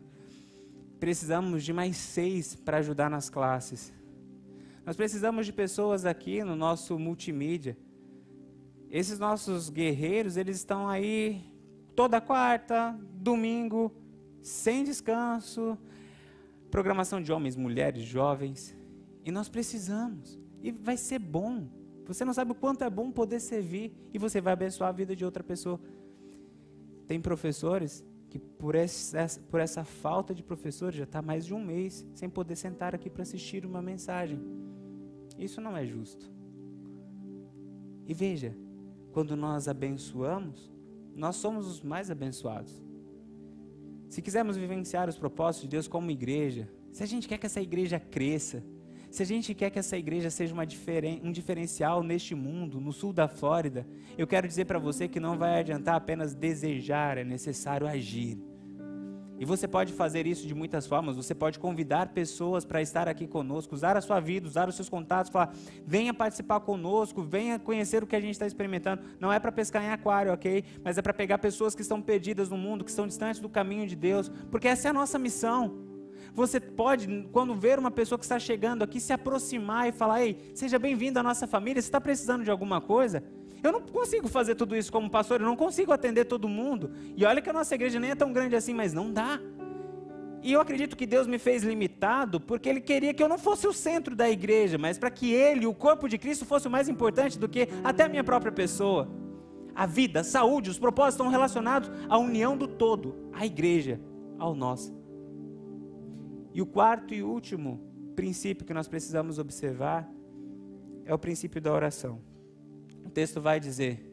precisamos 1.00 1.64
de 1.64 1.72
mais 1.72 1.96
seis 1.96 2.54
para 2.54 2.78
ajudar 2.78 3.10
nas 3.10 3.28
classes. 3.28 3.92
Nós 4.84 4.96
precisamos 4.96 5.46
de 5.46 5.52
pessoas 5.52 6.04
aqui 6.04 6.44
no 6.44 6.54
nosso 6.54 6.98
multimídia. 6.98 7.76
Esses 8.90 9.18
nossos 9.18 9.70
guerreiros, 9.70 10.36
eles 10.36 10.58
estão 10.58 10.86
aí 10.86 11.42
toda 11.96 12.20
quarta, 12.20 12.98
domingo, 13.14 13.92
sem 14.42 14.84
descanso, 14.84 15.78
programação 16.70 17.20
de 17.20 17.32
homens, 17.32 17.56
mulheres, 17.56 18.02
jovens. 18.04 18.76
E 19.24 19.30
nós 19.30 19.48
precisamos. 19.48 20.38
E 20.62 20.70
vai 20.70 20.96
ser 20.96 21.18
bom. 21.18 21.66
Você 22.06 22.24
não 22.24 22.34
sabe 22.34 22.52
o 22.52 22.54
quanto 22.54 22.84
é 22.84 22.90
bom 22.90 23.10
poder 23.10 23.40
servir 23.40 23.92
e 24.12 24.18
você 24.18 24.40
vai 24.40 24.52
abençoar 24.52 24.90
a 24.90 24.92
vida 24.92 25.16
de 25.16 25.24
outra 25.24 25.42
pessoa. 25.42 25.80
Tem 27.06 27.20
professores 27.20 28.04
que 28.34 28.38
por 28.40 28.74
essa, 28.74 29.40
por 29.48 29.60
essa 29.60 29.84
falta 29.84 30.34
de 30.34 30.42
professores 30.42 30.98
já 30.98 31.04
está 31.04 31.22
mais 31.22 31.46
de 31.46 31.54
um 31.54 31.64
mês 31.64 32.04
sem 32.16 32.28
poder 32.28 32.56
sentar 32.56 32.92
aqui 32.92 33.08
para 33.08 33.22
assistir 33.22 33.64
uma 33.64 33.80
mensagem. 33.80 34.40
Isso 35.38 35.60
não 35.60 35.76
é 35.76 35.86
justo. 35.86 36.28
E 38.08 38.12
veja, 38.12 38.52
quando 39.12 39.36
nós 39.36 39.68
abençoamos, 39.68 40.74
nós 41.14 41.36
somos 41.36 41.68
os 41.68 41.80
mais 41.80 42.10
abençoados. 42.10 42.82
Se 44.08 44.20
quisermos 44.20 44.56
vivenciar 44.56 45.08
os 45.08 45.16
propósitos 45.16 45.68
de 45.68 45.68
Deus 45.68 45.86
como 45.86 46.10
igreja, 46.10 46.68
se 46.90 47.04
a 47.04 47.06
gente 47.06 47.28
quer 47.28 47.38
que 47.38 47.46
essa 47.46 47.60
igreja 47.60 48.00
cresça, 48.00 48.64
se 49.14 49.22
a 49.22 49.26
gente 49.26 49.54
quer 49.54 49.70
que 49.70 49.78
essa 49.78 49.96
igreja 49.96 50.28
seja 50.28 50.52
diferen 50.64 51.20
um 51.22 51.30
diferencial 51.30 52.02
neste 52.02 52.34
mundo, 52.34 52.80
no 52.80 52.92
sul 52.92 53.12
da 53.12 53.28
Flórida, 53.28 53.86
eu 54.18 54.26
quero 54.26 54.48
dizer 54.48 54.64
para 54.64 54.76
você 54.76 55.06
que 55.06 55.20
não 55.20 55.38
vai 55.38 55.60
adiantar 55.60 55.94
apenas 55.94 56.34
desejar, 56.34 57.16
é 57.16 57.22
necessário 57.22 57.86
agir. 57.86 58.36
E 59.38 59.44
você 59.44 59.68
pode 59.68 59.92
fazer 59.92 60.26
isso 60.26 60.48
de 60.48 60.54
muitas 60.54 60.84
formas. 60.84 61.14
Você 61.14 61.32
pode 61.32 61.60
convidar 61.60 62.08
pessoas 62.08 62.64
para 62.64 62.82
estar 62.82 63.08
aqui 63.08 63.28
conosco, 63.28 63.72
usar 63.72 63.96
a 63.96 64.00
sua 64.00 64.18
vida, 64.18 64.48
usar 64.48 64.68
os 64.68 64.74
seus 64.74 64.88
contatos, 64.88 65.30
falar: 65.30 65.54
venha 65.86 66.12
participar 66.12 66.58
conosco, 66.58 67.22
venha 67.22 67.56
conhecer 67.56 68.02
o 68.02 68.08
que 68.08 68.16
a 68.16 68.20
gente 68.20 68.32
está 68.32 68.48
experimentando. 68.48 69.02
Não 69.20 69.32
é 69.32 69.38
para 69.38 69.52
pescar 69.52 69.84
em 69.84 69.90
aquário, 69.90 70.32
ok? 70.32 70.64
Mas 70.82 70.98
é 70.98 71.02
para 71.02 71.14
pegar 71.14 71.38
pessoas 71.38 71.72
que 71.72 71.82
estão 71.82 72.02
perdidas 72.02 72.48
no 72.48 72.58
mundo, 72.58 72.82
que 72.82 72.90
estão 72.90 73.06
distantes 73.06 73.40
do 73.40 73.48
caminho 73.48 73.86
de 73.86 73.94
Deus, 73.94 74.28
porque 74.50 74.66
essa 74.66 74.88
é 74.88 74.90
a 74.90 74.94
nossa 74.94 75.20
missão. 75.20 75.93
Você 76.34 76.58
pode, 76.58 77.28
quando 77.30 77.54
ver 77.54 77.78
uma 77.78 77.92
pessoa 77.92 78.18
que 78.18 78.24
está 78.24 78.40
chegando 78.40 78.82
aqui, 78.82 79.00
se 79.00 79.12
aproximar 79.12 79.88
e 79.88 79.92
falar: 79.92 80.24
Ei, 80.24 80.50
seja 80.52 80.80
bem-vindo 80.80 81.18
à 81.18 81.22
nossa 81.22 81.46
família. 81.46 81.80
Você 81.80 81.86
está 81.86 82.00
precisando 82.00 82.42
de 82.42 82.50
alguma 82.50 82.80
coisa? 82.80 83.22
Eu 83.62 83.70
não 83.70 83.80
consigo 83.80 84.28
fazer 84.28 84.56
tudo 84.56 84.76
isso 84.76 84.92
como 84.92 85.08
pastor, 85.08 85.40
eu 85.40 85.46
não 85.46 85.56
consigo 85.56 85.92
atender 85.92 86.24
todo 86.24 86.48
mundo. 86.48 86.90
E 87.16 87.24
olha 87.24 87.40
que 87.40 87.48
a 87.48 87.52
nossa 87.52 87.74
igreja 87.74 88.00
nem 88.00 88.10
é 88.10 88.14
tão 88.14 88.32
grande 88.32 88.56
assim, 88.56 88.74
mas 88.74 88.92
não 88.92 89.12
dá. 89.12 89.40
E 90.42 90.52
eu 90.52 90.60
acredito 90.60 90.96
que 90.96 91.06
Deus 91.06 91.26
me 91.26 91.38
fez 91.38 91.62
limitado 91.62 92.38
porque 92.38 92.68
Ele 92.68 92.80
queria 92.80 93.14
que 93.14 93.22
eu 93.22 93.28
não 93.28 93.38
fosse 93.38 93.66
o 93.66 93.72
centro 93.72 94.14
da 94.14 94.28
igreja, 94.28 94.76
mas 94.76 94.98
para 94.98 95.10
que 95.10 95.32
Ele, 95.32 95.66
o 95.66 95.72
corpo 95.72 96.08
de 96.08 96.18
Cristo, 96.18 96.44
fosse 96.44 96.66
o 96.66 96.70
mais 96.70 96.88
importante 96.88 97.38
do 97.38 97.48
que 97.48 97.68
até 97.82 98.04
a 98.04 98.08
minha 98.08 98.24
própria 98.24 98.52
pessoa. 98.52 99.08
A 99.74 99.86
vida, 99.86 100.20
a 100.20 100.24
saúde, 100.24 100.68
os 100.68 100.78
propósitos 100.78 101.14
estão 101.14 101.28
relacionados 101.28 101.90
à 102.08 102.18
união 102.18 102.56
do 102.56 102.68
todo, 102.68 103.30
à 103.32 103.46
igreja, 103.46 103.98
ao 104.38 104.54
nosso. 104.54 104.93
E 106.54 106.62
o 106.62 106.66
quarto 106.66 107.12
e 107.12 107.22
último 107.22 107.80
princípio 108.14 108.64
que 108.64 108.72
nós 108.72 108.86
precisamos 108.86 109.40
observar 109.40 110.08
é 111.04 111.12
o 111.12 111.18
princípio 111.18 111.60
da 111.60 111.72
oração. 111.72 112.20
O 113.04 113.10
texto 113.10 113.40
vai 113.40 113.58
dizer: 113.58 114.08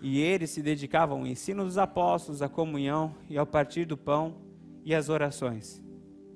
E 0.00 0.18
eles 0.18 0.50
se 0.50 0.62
dedicavam 0.62 1.20
ao 1.20 1.26
ensino 1.26 1.62
dos 1.62 1.76
apóstolos, 1.76 2.40
à 2.40 2.48
comunhão 2.48 3.14
e 3.28 3.36
ao 3.36 3.46
partir 3.46 3.84
do 3.84 3.98
pão 3.98 4.38
e 4.82 4.94
às 4.94 5.10
orações. 5.10 5.82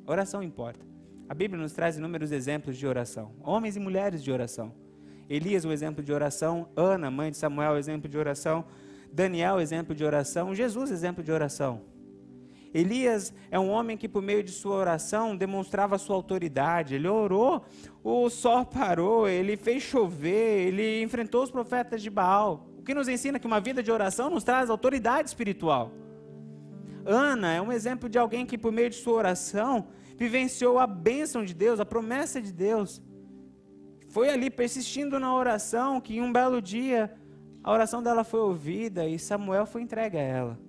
oração 0.06 0.42
importa. 0.42 0.84
A 1.28 1.34
Bíblia 1.34 1.60
nos 1.60 1.72
traz 1.72 1.96
inúmeros 1.96 2.30
exemplos 2.30 2.76
de 2.76 2.86
oração, 2.86 3.32
homens 3.42 3.74
e 3.74 3.80
mulheres 3.80 4.22
de 4.22 4.30
oração. 4.30 4.72
Elias, 5.28 5.64
o 5.64 5.72
exemplo 5.72 6.04
de 6.04 6.12
oração, 6.12 6.68
Ana, 6.76 7.10
mãe 7.10 7.32
de 7.32 7.36
Samuel, 7.36 7.76
exemplo 7.76 8.08
de 8.08 8.16
oração, 8.16 8.64
Daniel, 9.12 9.60
exemplo 9.60 9.92
de 9.92 10.04
oração, 10.04 10.54
Jesus, 10.54 10.92
exemplo 10.92 11.24
de 11.24 11.32
oração. 11.32 11.95
Elias 12.76 13.32
é 13.50 13.58
um 13.58 13.70
homem 13.70 13.96
que, 13.96 14.06
por 14.06 14.22
meio 14.22 14.42
de 14.42 14.50
sua 14.50 14.76
oração, 14.76 15.34
demonstrava 15.34 15.96
sua 15.96 16.14
autoridade. 16.14 16.94
Ele 16.94 17.08
orou, 17.08 17.64
o 18.04 18.28
sol 18.28 18.66
parou, 18.66 19.26
ele 19.26 19.56
fez 19.56 19.82
chover, 19.82 20.66
ele 20.68 21.02
enfrentou 21.02 21.42
os 21.42 21.50
profetas 21.50 22.02
de 22.02 22.10
Baal. 22.10 22.68
O 22.76 22.82
que 22.82 22.92
nos 22.92 23.08
ensina 23.08 23.38
que 23.38 23.46
uma 23.46 23.60
vida 23.60 23.82
de 23.82 23.90
oração 23.90 24.28
nos 24.28 24.44
traz 24.44 24.68
autoridade 24.68 25.28
espiritual. 25.28 25.90
Ana 27.06 27.54
é 27.54 27.62
um 27.62 27.72
exemplo 27.72 28.10
de 28.10 28.18
alguém 28.18 28.44
que, 28.44 28.58
por 28.58 28.70
meio 28.70 28.90
de 28.90 28.96
sua 28.96 29.14
oração, 29.14 29.88
vivenciou 30.14 30.78
a 30.78 30.86
bênção 30.86 31.42
de 31.44 31.54
Deus, 31.54 31.80
a 31.80 31.84
promessa 31.86 32.42
de 32.42 32.52
Deus. 32.52 33.00
Foi 34.10 34.28
ali 34.28 34.50
persistindo 34.50 35.18
na 35.18 35.34
oração 35.34 35.98
que, 35.98 36.16
em 36.16 36.20
um 36.20 36.30
belo 36.30 36.60
dia, 36.60 37.10
a 37.64 37.72
oração 37.72 38.02
dela 38.02 38.22
foi 38.22 38.40
ouvida 38.40 39.06
e 39.06 39.18
Samuel 39.18 39.64
foi 39.64 39.80
entregue 39.80 40.18
a 40.18 40.22
ela. 40.22 40.65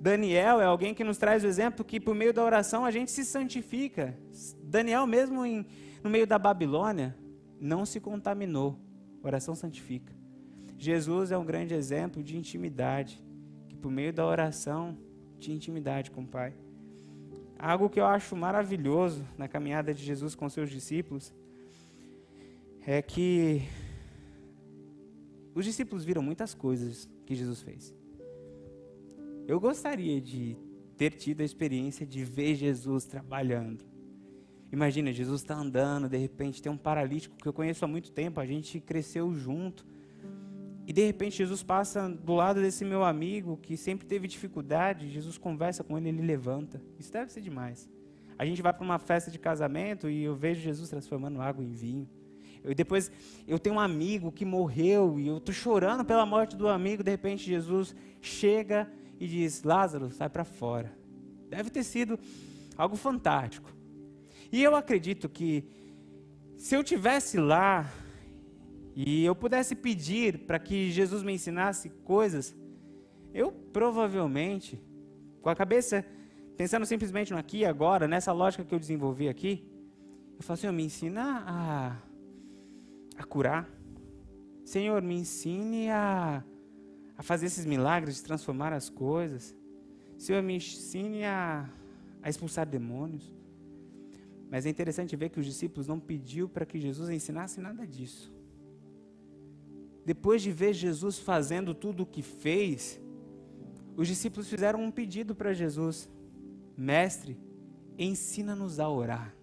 Daniel 0.00 0.60
é 0.60 0.64
alguém 0.64 0.94
que 0.94 1.02
nos 1.02 1.16
traz 1.16 1.42
o 1.42 1.46
exemplo 1.46 1.84
que 1.84 1.98
por 1.98 2.14
meio 2.14 2.32
da 2.32 2.44
oração 2.44 2.84
a 2.84 2.90
gente 2.90 3.10
se 3.10 3.24
santifica. 3.24 4.16
Daniel, 4.62 5.06
mesmo 5.06 5.44
em, 5.44 5.66
no 6.02 6.10
meio 6.10 6.26
da 6.26 6.38
Babilônia, 6.38 7.16
não 7.60 7.86
se 7.86 8.00
contaminou. 8.00 8.78
Oração 9.22 9.54
santifica. 9.54 10.14
Jesus 10.78 11.30
é 11.30 11.38
um 11.38 11.44
grande 11.44 11.74
exemplo 11.74 12.22
de 12.22 12.36
intimidade, 12.36 13.22
que 13.68 13.74
por 13.74 13.90
meio 13.90 14.12
da 14.12 14.26
oração 14.26 14.96
tinha 15.38 15.56
intimidade 15.56 16.10
com 16.10 16.22
o 16.22 16.26
Pai. 16.26 16.52
Algo 17.58 17.88
que 17.88 17.98
eu 17.98 18.04
acho 18.04 18.36
maravilhoso 18.36 19.26
na 19.38 19.48
caminhada 19.48 19.94
de 19.94 20.04
Jesus 20.04 20.34
com 20.34 20.48
seus 20.48 20.68
discípulos 20.68 21.32
é 22.86 23.00
que 23.00 23.62
os 25.54 25.64
discípulos 25.64 26.04
viram 26.04 26.22
muitas 26.22 26.52
coisas 26.52 27.08
que 27.24 27.34
Jesus 27.34 27.62
fez. 27.62 27.94
Eu 29.46 29.60
gostaria 29.60 30.20
de 30.20 30.56
ter 30.96 31.12
tido 31.12 31.40
a 31.40 31.44
experiência 31.44 32.04
de 32.04 32.24
ver 32.24 32.56
Jesus 32.56 33.04
trabalhando. 33.04 33.84
Imagina, 34.72 35.12
Jesus 35.12 35.42
está 35.42 35.54
andando, 35.54 36.08
de 36.08 36.16
repente 36.16 36.60
tem 36.60 36.72
um 36.72 36.76
paralítico 36.76 37.36
que 37.36 37.46
eu 37.46 37.52
conheço 37.52 37.84
há 37.84 37.88
muito 37.88 38.10
tempo, 38.10 38.40
a 38.40 38.46
gente 38.46 38.80
cresceu 38.80 39.32
junto. 39.32 39.86
E 40.84 40.92
de 40.92 41.06
repente 41.06 41.36
Jesus 41.36 41.62
passa 41.62 42.08
do 42.08 42.34
lado 42.34 42.60
desse 42.60 42.84
meu 42.84 43.04
amigo 43.04 43.56
que 43.62 43.76
sempre 43.76 44.04
teve 44.04 44.26
dificuldade, 44.26 45.08
Jesus 45.10 45.38
conversa 45.38 45.84
com 45.84 45.96
ele, 45.96 46.08
ele 46.08 46.22
levanta. 46.22 46.82
Isso 46.98 47.12
deve 47.12 47.30
ser 47.30 47.40
demais. 47.40 47.88
A 48.36 48.44
gente 48.44 48.60
vai 48.60 48.72
para 48.72 48.84
uma 48.84 48.98
festa 48.98 49.30
de 49.30 49.38
casamento 49.38 50.10
e 50.10 50.24
eu 50.24 50.34
vejo 50.34 50.60
Jesus 50.60 50.90
transformando 50.90 51.40
água 51.40 51.64
em 51.64 51.72
vinho. 51.72 52.08
Eu, 52.64 52.74
depois 52.74 53.12
eu 53.46 53.60
tenho 53.60 53.76
um 53.76 53.80
amigo 53.80 54.32
que 54.32 54.44
morreu 54.44 55.20
e 55.20 55.28
eu 55.28 55.38
estou 55.38 55.54
chorando 55.54 56.04
pela 56.04 56.26
morte 56.26 56.56
do 56.56 56.66
amigo. 56.66 57.04
De 57.04 57.10
repente 57.12 57.44
Jesus 57.44 57.94
chega 58.20 58.90
e 59.18 59.26
diz: 59.26 59.62
Lázaro, 59.62 60.10
sai 60.10 60.28
para 60.28 60.44
fora. 60.44 60.96
Deve 61.48 61.70
ter 61.70 61.84
sido 61.84 62.18
algo 62.76 62.96
fantástico. 62.96 63.70
E 64.52 64.62
eu 64.62 64.76
acredito 64.76 65.28
que 65.28 65.64
se 66.56 66.74
eu 66.74 66.82
tivesse 66.82 67.38
lá 67.38 67.90
e 68.94 69.24
eu 69.24 69.34
pudesse 69.34 69.74
pedir 69.74 70.46
para 70.46 70.58
que 70.58 70.90
Jesus 70.90 71.22
me 71.22 71.32
ensinasse 71.32 71.90
coisas, 72.04 72.54
eu 73.34 73.52
provavelmente, 73.52 74.82
com 75.42 75.50
a 75.50 75.54
cabeça 75.54 76.04
pensando 76.56 76.86
simplesmente 76.86 77.32
no 77.32 77.38
aqui 77.38 77.58
e 77.58 77.64
agora, 77.66 78.08
nessa 78.08 78.32
lógica 78.32 78.64
que 78.64 78.74
eu 78.74 78.78
desenvolvi 78.78 79.28
aqui, 79.28 79.70
eu 80.38 80.42
falo, 80.42 80.56
Senhor, 80.56 80.72
me 80.72 80.84
ensina 80.84 81.44
a, 81.46 81.96
a 83.18 83.24
curar. 83.24 83.68
Senhor, 84.64 85.00
me 85.02 85.14
ensine 85.14 85.90
a, 85.90 86.42
a 87.16 87.22
fazer 87.22 87.46
esses 87.46 87.64
milagres 87.64 88.16
de 88.16 88.22
transformar 88.22 88.72
as 88.72 88.88
coisas. 88.88 89.56
Senhor, 90.18 90.42
me 90.42 90.56
ensine 90.56 91.24
a, 91.24 91.68
a 92.22 92.28
expulsar 92.28 92.66
demônios. 92.66 93.34
Mas 94.50 94.66
é 94.66 94.70
interessante 94.70 95.16
ver 95.16 95.30
que 95.30 95.40
os 95.40 95.46
discípulos 95.46 95.86
não 95.86 95.98
pediu 95.98 96.48
para 96.48 96.66
que 96.66 96.78
Jesus 96.78 97.10
ensinasse 97.10 97.60
nada 97.60 97.86
disso. 97.86 98.34
Depois 100.04 100.40
de 100.40 100.52
ver 100.52 100.72
Jesus 100.72 101.18
fazendo 101.18 101.74
tudo 101.74 102.04
o 102.04 102.06
que 102.06 102.22
fez, 102.22 103.00
os 103.96 104.06
discípulos 104.06 104.48
fizeram 104.48 104.80
um 104.80 104.90
pedido 104.90 105.34
para 105.34 105.52
Jesus: 105.52 106.08
Mestre, 106.76 107.36
ensina-nos 107.98 108.78
a 108.78 108.88
orar. 108.88 109.34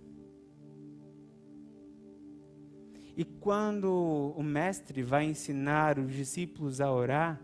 E 3.16 3.24
quando 3.24 4.34
o 4.36 4.42
mestre 4.42 5.04
vai 5.04 5.26
ensinar 5.26 6.00
os 6.00 6.14
discípulos 6.14 6.82
a 6.82 6.92
orar, 6.92 7.42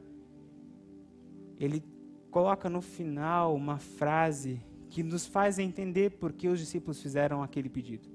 ele 1.60 1.84
coloca 2.32 2.70
no 2.70 2.82
final 2.82 3.53
uma 3.53 3.78
frase 3.78 4.62
que 4.89 5.03
nos 5.03 5.28
faz 5.28 5.60
entender 5.60 6.12
por 6.12 6.34
que 6.34 6.47
os 6.47 6.60
discípulos 6.60 7.01
fizeram 7.01 7.43
aquele 7.43 7.70
pedido. 7.70 8.10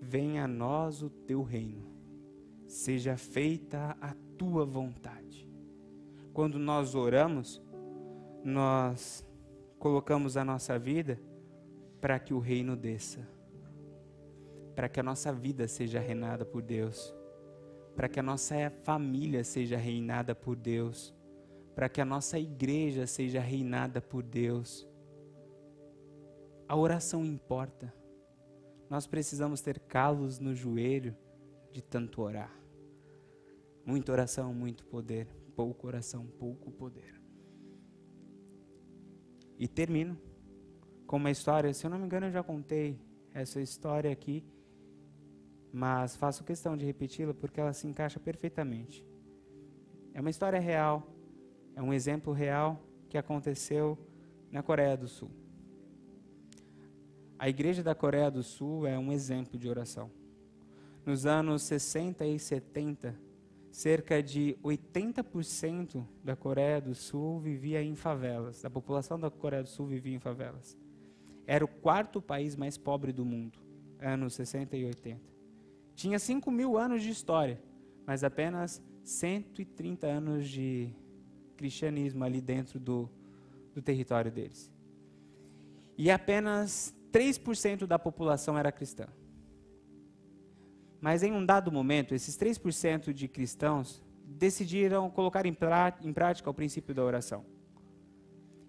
Venha 0.00 0.44
a 0.44 0.48
nós 0.48 1.02
o 1.02 1.10
teu 1.10 1.42
reino, 1.42 1.84
seja 2.66 3.16
feita 3.16 3.96
a 4.00 4.14
tua 4.38 4.64
vontade. 4.64 5.48
Quando 6.32 6.58
nós 6.58 6.94
oramos, 6.94 7.62
nós 8.42 9.24
colocamos 9.78 10.36
a 10.36 10.44
nossa 10.44 10.78
vida 10.78 11.20
para 12.00 12.18
que 12.18 12.34
o 12.34 12.38
reino 12.38 12.76
desça, 12.76 13.26
para 14.74 14.88
que 14.88 15.00
a 15.00 15.02
nossa 15.02 15.32
vida 15.32 15.66
seja 15.68 16.00
reinada 16.00 16.44
por 16.44 16.62
Deus, 16.62 17.14
para 17.94 18.08
que 18.08 18.20
a 18.20 18.22
nossa 18.22 18.56
família 18.82 19.44
seja 19.44 19.76
reinada 19.76 20.34
por 20.34 20.56
Deus 20.56 21.14
para 21.74 21.88
que 21.88 22.00
a 22.00 22.04
nossa 22.04 22.38
igreja 22.38 23.06
seja 23.06 23.40
reinada 23.40 24.00
por 24.00 24.22
Deus. 24.22 24.86
A 26.68 26.76
oração 26.76 27.24
importa. 27.24 27.92
Nós 28.88 29.06
precisamos 29.06 29.60
ter 29.60 29.80
calos 29.80 30.38
no 30.38 30.54
joelho 30.54 31.16
de 31.72 31.82
tanto 31.82 32.22
orar. 32.22 32.54
Muita 33.84 34.12
oração, 34.12 34.54
muito 34.54 34.84
poder. 34.86 35.26
Pouco 35.56 35.86
oração, 35.86 36.26
pouco 36.38 36.70
poder. 36.70 37.20
E 39.58 39.66
termino 39.66 40.16
com 41.06 41.16
uma 41.16 41.30
história, 41.30 41.72
se 41.72 41.84
eu 41.84 41.90
não 41.90 41.98
me 41.98 42.06
engano, 42.06 42.26
eu 42.26 42.32
já 42.32 42.42
contei 42.42 42.98
essa 43.32 43.60
história 43.60 44.10
aqui, 44.10 44.44
mas 45.72 46.16
faço 46.16 46.44
questão 46.44 46.76
de 46.76 46.84
repeti-la 46.84 47.34
porque 47.34 47.60
ela 47.60 47.72
se 47.72 47.86
encaixa 47.86 48.18
perfeitamente. 48.18 49.04
É 50.12 50.20
uma 50.20 50.30
história 50.30 50.58
real 50.60 51.13
é 51.76 51.82
um 51.82 51.92
exemplo 51.92 52.32
real 52.32 52.80
que 53.08 53.18
aconteceu 53.18 53.98
na 54.50 54.62
Coreia 54.62 54.96
do 54.96 55.08
Sul. 55.08 55.30
A 57.38 57.48
igreja 57.48 57.82
da 57.82 57.94
Coreia 57.94 58.30
do 58.30 58.42
Sul 58.42 58.86
é 58.86 58.98
um 58.98 59.12
exemplo 59.12 59.58
de 59.58 59.68
oração. 59.68 60.10
Nos 61.04 61.26
anos 61.26 61.62
60 61.62 62.24
e 62.24 62.38
70, 62.38 63.14
cerca 63.70 64.22
de 64.22 64.56
80% 64.62 66.06
da 66.22 66.36
Coreia 66.36 66.80
do 66.80 66.94
Sul 66.94 67.40
vivia 67.40 67.82
em 67.82 67.94
favelas. 67.94 68.64
A 68.64 68.70
população 68.70 69.18
da 69.18 69.30
Coreia 69.30 69.62
do 69.62 69.68
Sul 69.68 69.86
vivia 69.86 70.14
em 70.14 70.20
favelas. 70.20 70.78
Era 71.46 71.64
o 71.64 71.68
quarto 71.68 72.22
país 72.22 72.56
mais 72.56 72.78
pobre 72.78 73.12
do 73.12 73.24
mundo, 73.24 73.58
anos 74.00 74.34
60 74.34 74.76
e 74.76 74.84
80. 74.86 75.20
Tinha 75.94 76.18
5 76.18 76.50
mil 76.50 76.78
anos 76.78 77.02
de 77.02 77.10
história, 77.10 77.60
mas 78.06 78.24
apenas 78.24 78.82
130 79.02 80.06
anos 80.06 80.48
de 80.48 80.90
cristianismo 81.54 82.24
ali 82.24 82.40
dentro 82.40 82.78
do, 82.78 83.08
do 83.74 83.80
território 83.80 84.30
deles. 84.30 84.72
E 85.96 86.10
apenas 86.10 86.94
3% 87.12 87.86
da 87.86 87.98
população 87.98 88.58
era 88.58 88.72
cristã. 88.72 89.06
Mas 91.00 91.22
em 91.22 91.32
um 91.32 91.44
dado 91.44 91.70
momento, 91.70 92.14
esses 92.14 92.36
3% 92.36 93.12
de 93.12 93.28
cristãos 93.28 94.02
decidiram 94.24 95.10
colocar 95.10 95.46
em, 95.46 95.56
em 96.02 96.12
prática 96.12 96.50
o 96.50 96.54
princípio 96.54 96.94
da 96.94 97.04
oração. 97.04 97.44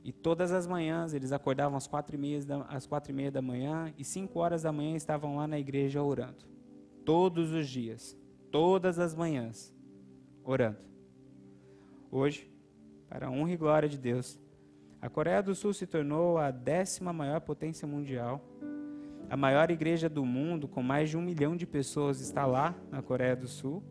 E 0.04 0.12
todas 0.12 0.52
as 0.52 0.68
manhãs 0.68 1.14
eles 1.14 1.32
acordavam 1.32 1.78
às 1.78 1.88
quatro, 1.88 2.16
e 2.16 2.18
meia 2.20 2.46
da, 2.46 2.62
às 2.64 2.86
quatro 2.86 3.12
e 3.12 3.16
meia 3.16 3.32
da 3.32 3.42
manhã 3.42 3.92
e 3.98 4.04
cinco 4.04 4.40
horas 4.40 4.62
da 4.62 4.72
manhã 4.72 4.96
estavam 4.96 5.38
lá 5.38 5.48
na 5.48 5.58
igreja 5.58 6.04
orando. 6.04 6.46
Todos 7.04 7.52
os 7.52 7.68
dias, 7.68 8.16
todas 8.52 9.00
as 9.00 9.16
manhãs, 9.16 9.74
orando. 10.44 10.78
Hoje, 12.12 12.48
para 13.08 13.28
a 13.28 13.32
honra 13.32 13.52
e 13.52 13.58
glória 13.58 13.90
de 13.90 13.98
Deus. 13.98 14.40
A 15.02 15.10
Coreia 15.10 15.42
do 15.42 15.54
Sul 15.54 15.74
se 15.74 15.86
tornou 15.86 16.38
a 16.38 16.52
décima 16.52 17.14
maior 17.14 17.42
potência 17.42 17.88
mundial. 17.88 18.44
A 19.30 19.38
maior 19.38 19.70
igreja 19.70 20.10
do 20.10 20.26
mundo, 20.26 20.68
com 20.68 20.82
mais 20.82 21.10
de 21.10 21.18
um 21.18 21.22
milhão 21.22 21.56
de 21.56 21.66
pessoas, 21.66 22.20
está 22.20 22.46
lá 22.46 22.76
na 22.92 23.02
Coreia 23.02 23.36
do 23.36 23.48
Sul. 23.48 23.84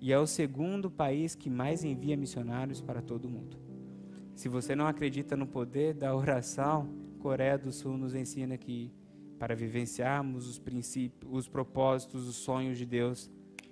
E 0.00 0.12
é 0.12 0.18
o 0.18 0.26
segundo 0.26 0.90
país 0.90 1.34
que 1.34 1.50
mais 1.50 1.82
envia 1.84 2.16
missionários 2.16 2.80
para 2.80 3.02
todo 3.02 3.24
o 3.24 3.30
mundo. 3.30 3.56
Se 4.34 4.48
você 4.48 4.76
não 4.76 4.86
acredita 4.86 5.36
no 5.36 5.46
poder 5.46 5.94
da 5.94 6.14
oração, 6.14 6.88
Coreia 7.18 7.58
do 7.58 7.72
Sul 7.72 7.96
nos 7.96 8.14
ensina 8.14 8.56
que 8.56 8.92
para 9.38 9.54
vivenciarmos 9.54 10.46
os 10.46 10.58
princípios, 10.58 11.30
os 11.32 11.48
propósitos, 11.48 12.28
os 12.28 12.36
sonhos 12.36 12.78
de 12.78 12.86
Deus, 12.86 13.30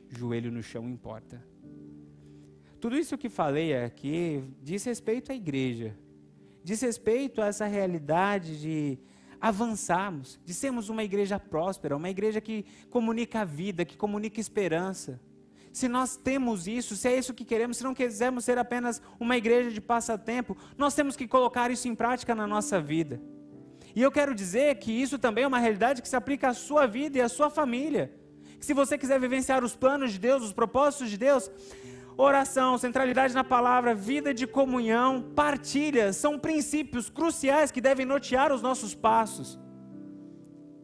joelho 0.08 0.50
no 0.50 0.62
chão 0.62 0.88
importa. 0.88 1.53
Tudo 2.84 2.98
isso 2.98 3.16
que 3.16 3.30
falei 3.30 3.74
aqui 3.74 4.44
diz 4.62 4.84
respeito 4.84 5.32
à 5.32 5.34
igreja, 5.34 5.96
diz 6.62 6.82
respeito 6.82 7.40
a 7.40 7.46
essa 7.46 7.64
realidade 7.64 8.60
de 8.60 8.98
avançarmos, 9.40 10.38
de 10.44 10.52
sermos 10.52 10.90
uma 10.90 11.02
igreja 11.02 11.40
próspera, 11.40 11.96
uma 11.96 12.10
igreja 12.10 12.42
que 12.42 12.66
comunica 12.90 13.40
a 13.40 13.44
vida, 13.46 13.86
que 13.86 13.96
comunica 13.96 14.38
esperança. 14.38 15.18
Se 15.72 15.88
nós 15.88 16.18
temos 16.18 16.68
isso, 16.68 16.94
se 16.94 17.08
é 17.08 17.16
isso 17.16 17.32
que 17.32 17.42
queremos, 17.42 17.78
se 17.78 17.84
não 17.84 17.94
quisermos 17.94 18.44
ser 18.44 18.58
apenas 18.58 19.00
uma 19.18 19.34
igreja 19.34 19.70
de 19.70 19.80
passatempo, 19.80 20.54
nós 20.76 20.94
temos 20.94 21.16
que 21.16 21.26
colocar 21.26 21.70
isso 21.70 21.88
em 21.88 21.94
prática 21.94 22.34
na 22.34 22.46
nossa 22.46 22.82
vida. 22.82 23.18
E 23.96 24.02
eu 24.02 24.12
quero 24.12 24.34
dizer 24.34 24.74
que 24.74 24.92
isso 24.92 25.18
também 25.18 25.44
é 25.44 25.46
uma 25.46 25.58
realidade 25.58 26.02
que 26.02 26.08
se 26.08 26.16
aplica 26.16 26.48
à 26.48 26.52
sua 26.52 26.86
vida 26.86 27.16
e 27.16 27.22
à 27.22 27.30
sua 27.30 27.48
família. 27.48 28.14
Se 28.60 28.74
você 28.74 28.98
quiser 28.98 29.18
vivenciar 29.18 29.64
os 29.64 29.74
planos 29.74 30.12
de 30.12 30.18
Deus, 30.18 30.42
os 30.42 30.52
propósitos 30.52 31.08
de 31.08 31.16
Deus, 31.16 31.50
Oração, 32.16 32.78
centralidade 32.78 33.34
na 33.34 33.42
palavra, 33.42 33.94
vida 33.94 34.32
de 34.32 34.46
comunhão, 34.46 35.20
partilha, 35.34 36.12
são 36.12 36.38
princípios 36.38 37.10
cruciais 37.10 37.72
que 37.72 37.80
devem 37.80 38.06
nortear 38.06 38.52
os 38.52 38.62
nossos 38.62 38.94
passos. 38.94 39.58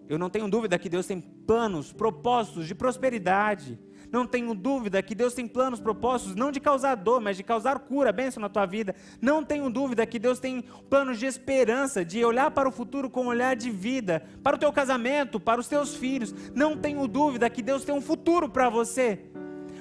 Eu 0.08 0.18
não 0.18 0.28
tenho 0.28 0.50
dúvida 0.50 0.76
que 0.76 0.88
Deus 0.88 1.06
tem 1.06 1.20
planos, 1.20 1.92
propósitos 1.92 2.66
de 2.66 2.74
prosperidade. 2.74 3.78
Não 4.10 4.26
tenho 4.26 4.52
dúvida 4.56 5.00
que 5.00 5.14
Deus 5.14 5.34
tem 5.34 5.46
planos, 5.46 5.78
propósitos, 5.78 6.34
não 6.34 6.50
de 6.50 6.58
causar 6.58 6.96
dor, 6.96 7.20
mas 7.20 7.36
de 7.36 7.44
causar 7.44 7.78
cura, 7.78 8.10
bênção 8.10 8.40
na 8.40 8.48
tua 8.48 8.66
vida. 8.66 8.92
Não 9.22 9.44
tenho 9.44 9.70
dúvida 9.70 10.04
que 10.04 10.18
Deus 10.18 10.40
tem 10.40 10.64
planos 10.88 11.16
de 11.16 11.26
esperança, 11.26 12.04
de 12.04 12.24
olhar 12.24 12.50
para 12.50 12.68
o 12.68 12.72
futuro 12.72 13.08
com 13.08 13.22
um 13.22 13.28
olhar 13.28 13.54
de 13.54 13.70
vida, 13.70 14.24
para 14.42 14.56
o 14.56 14.58
teu 14.58 14.72
casamento, 14.72 15.38
para 15.38 15.60
os 15.60 15.68
teus 15.68 15.94
filhos. 15.94 16.34
Não 16.56 16.76
tenho 16.76 17.06
dúvida 17.06 17.48
que 17.48 17.62
Deus 17.62 17.84
tem 17.84 17.94
um 17.94 18.00
futuro 18.00 18.48
para 18.48 18.68
você. 18.68 19.30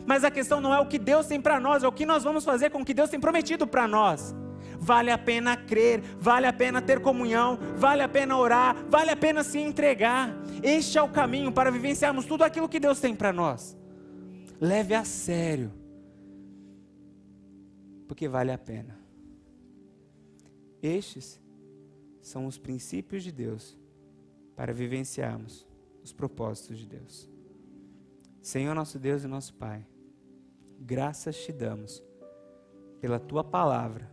Mas 0.09 0.23
a 0.23 0.31
questão 0.31 0.59
não 0.59 0.73
é 0.73 0.79
o 0.79 0.87
que 0.87 0.97
Deus 0.97 1.27
tem 1.27 1.39
para 1.39 1.59
nós, 1.59 1.83
é 1.83 1.87
o 1.87 1.91
que 1.91 2.03
nós 2.03 2.23
vamos 2.23 2.43
fazer 2.43 2.71
com 2.71 2.81
o 2.81 2.83
que 2.83 2.95
Deus 2.95 3.11
tem 3.11 3.19
prometido 3.19 3.67
para 3.67 3.87
nós. 3.87 4.33
Vale 4.79 5.11
a 5.11 5.19
pena 5.19 5.55
crer, 5.55 6.01
vale 6.17 6.47
a 6.47 6.51
pena 6.51 6.81
ter 6.81 6.99
comunhão, 6.99 7.59
vale 7.75 8.01
a 8.01 8.09
pena 8.09 8.35
orar, 8.35 8.75
vale 8.89 9.11
a 9.11 9.15
pena 9.15 9.43
se 9.43 9.59
entregar. 9.59 10.35
Este 10.63 10.97
é 10.97 11.01
o 11.03 11.11
caminho 11.11 11.51
para 11.51 11.69
vivenciarmos 11.69 12.25
tudo 12.25 12.43
aquilo 12.43 12.67
que 12.67 12.79
Deus 12.79 12.99
tem 12.99 13.15
para 13.15 13.31
nós. 13.31 13.77
Leve 14.59 14.95
a 14.95 15.05
sério, 15.05 15.71
porque 18.07 18.27
vale 18.27 18.51
a 18.51 18.57
pena. 18.57 18.97
Estes 20.81 21.39
são 22.19 22.47
os 22.47 22.57
princípios 22.57 23.23
de 23.23 23.31
Deus 23.31 23.77
para 24.55 24.73
vivenciarmos 24.73 25.67
os 26.03 26.11
propósitos 26.11 26.79
de 26.79 26.87
Deus. 26.87 27.29
Senhor 28.41 28.73
nosso 28.73 28.97
Deus 28.97 29.23
e 29.23 29.27
nosso 29.27 29.53
Pai, 29.53 29.85
graças 30.79 31.37
te 31.37 31.51
damos 31.51 32.03
pela 33.01 33.19
tua 33.19 33.43
palavra, 33.43 34.09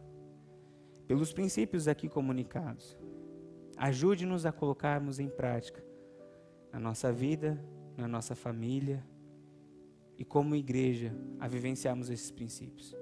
pelos 1.07 1.33
princípios 1.33 1.87
aqui 1.87 2.09
comunicados. 2.09 2.97
Ajude-nos 3.77 4.45
a 4.47 4.53
colocarmos 4.53 5.21
em 5.21 5.29
prática 5.29 5.85
na 6.73 6.81
nossa 6.81 7.13
vida, 7.13 7.63
na 7.97 8.09
nossa 8.09 8.35
família 8.35 9.05
e 10.19 10.25
como 10.25 10.57
igreja 10.57 11.15
a 11.39 11.47
vivenciarmos 11.47 12.11
esses 12.11 12.31
princípios. 12.31 12.97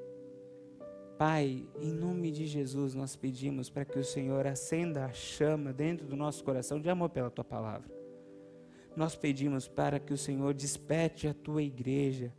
Pai, 1.16 1.66
em 1.80 1.92
nome 1.92 2.32
de 2.32 2.44
Jesus, 2.44 2.92
nós 2.92 3.14
pedimos 3.14 3.70
para 3.70 3.84
que 3.84 3.98
o 3.98 4.04
Senhor 4.04 4.46
acenda 4.46 5.04
a 5.04 5.12
chama 5.12 5.72
dentro 5.72 6.06
do 6.06 6.16
nosso 6.16 6.42
coração 6.42 6.80
de 6.80 6.90
amor 6.90 7.10
pela 7.10 7.30
tua 7.30 7.44
palavra. 7.44 7.88
Nós 8.96 9.14
pedimos 9.14 9.68
para 9.68 10.00
que 10.00 10.12
o 10.12 10.18
Senhor 10.18 10.52
desperte 10.52 11.28
a 11.28 11.34
tua 11.34 11.62
igreja 11.62 12.32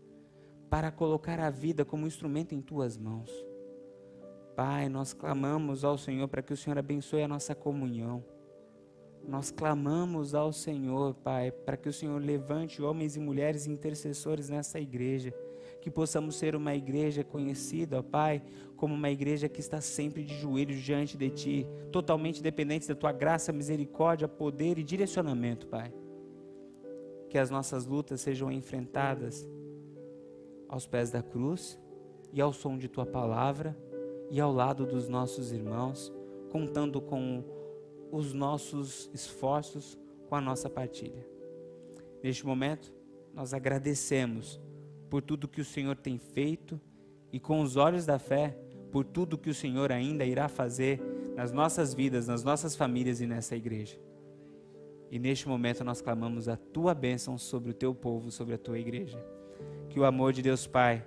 para 0.76 0.91
colocar 0.91 1.39
a 1.39 1.49
vida 1.49 1.86
como 1.86 2.05
instrumento 2.05 2.53
em 2.53 2.59
tuas 2.59 2.97
mãos. 2.97 3.32
Pai, 4.57 4.89
nós 4.89 5.13
clamamos 5.13 5.86
ao 5.86 5.97
Senhor 5.97 6.28
para 6.28 6.41
que 6.41 6.51
o 6.51 6.57
Senhor 6.57 6.78
abençoe 6.78 7.23
a 7.23 7.30
nossa 7.30 7.55
comunhão 7.55 8.21
nós 9.28 9.49
clamamos 9.49 10.36
ao 10.36 10.53
Senhor, 10.53 11.15
Pai, 11.15 11.51
para 11.51 11.76
que 11.76 11.89
o 11.89 11.93
Senhor 11.93 12.21
levante 12.21 12.82
homens 12.82 13.15
e 13.15 13.19
mulheres 13.19 13.65
intercessores 13.65 14.49
nessa 14.49 14.80
igreja, 14.80 15.34
que 15.82 15.89
possamos 15.89 16.36
ser 16.36 16.55
uma 16.55 16.76
igreja 16.76 17.23
conhecida, 17.23 17.99
ó 17.99 18.03
Pai, 18.03 18.43
como 18.76 18.93
uma 18.93 19.09
igreja 19.09 19.49
que 19.49 19.59
está 19.59 19.82
sempre 19.82 20.23
de 20.23 20.36
joelhos 20.36 20.78
diante 20.80 21.17
de 21.17 21.30
Ti, 21.30 21.67
totalmente 21.91 22.41
dependente 22.41 22.88
da 22.88 22.93
Tua 22.93 23.11
graça, 23.11 23.51
misericórdia, 23.51 24.28
poder 24.28 24.78
e 24.78 24.84
direcionamento, 24.84 25.65
Pai. 25.67 25.91
Que 27.28 27.39
as 27.39 27.49
nossas 27.49 27.88
lutas 27.88 28.21
sejam 28.21 28.51
enfrentadas 28.51 29.47
aos 30.68 30.86
pés 30.86 31.11
da 31.11 31.22
cruz 31.22 31.80
e 32.34 32.41
ao 32.41 32.51
som 32.51 32.78
de 32.78 32.88
Tua 32.88 33.05
palavra 33.05 33.78
e 34.30 34.39
ao 34.39 34.51
lado 34.51 34.86
dos 34.86 35.07
nossos 35.07 35.51
irmãos, 35.51 36.11
contando 36.51 37.01
com 37.01 37.43
os 38.11 38.34
nossos 38.34 39.09
esforços 39.13 39.97
com 40.28 40.36
a 40.36 40.41
nossa 40.41 40.70
partilha. 40.70 41.26
Neste 42.24 42.45
momento, 42.45 42.93
nós 43.34 43.53
agradecemos 43.53 44.59
por 45.09 45.22
tudo 45.22 45.47
que 45.47 45.61
o 45.61 45.66
Senhor 45.66 45.95
tem 45.95 46.18
feito 46.18 46.80
e 47.32 47.39
com 47.39 47.61
os 47.61 47.76
olhos 47.76 48.05
da 48.05 48.18
fé, 48.18 48.57
por 48.91 49.05
tudo 49.05 49.38
que 49.38 49.49
o 49.49 49.53
Senhor 49.53 49.91
ainda 49.91 50.26
irá 50.26 50.47
fazer 50.47 51.01
nas 51.36 51.51
nossas 51.51 51.93
vidas, 51.93 52.28
nas 52.28 52.43
nossas 52.43 52.76
famílias 52.76 53.20
e 53.22 53.28
nessa 53.28 53.55
igreja. 53.55 53.99
E 55.11 55.20
neste 55.20 55.47
momento 55.47 55.84
nós 55.84 56.01
clamamos 56.01 56.47
a 56.47 56.55
tua 56.55 56.93
bênção 56.93 57.38
sobre 57.38 57.72
o 57.72 57.74
teu 57.74 57.93
povo, 57.93 58.32
sobre 58.32 58.55
a 58.55 58.57
tua 58.57 58.80
igreja. 58.80 59.24
Que 59.96 60.00
o 60.02 60.04
amor 60.04 60.34
de 60.34 60.41
Deus 60.41 60.68
Pai, 60.68 61.06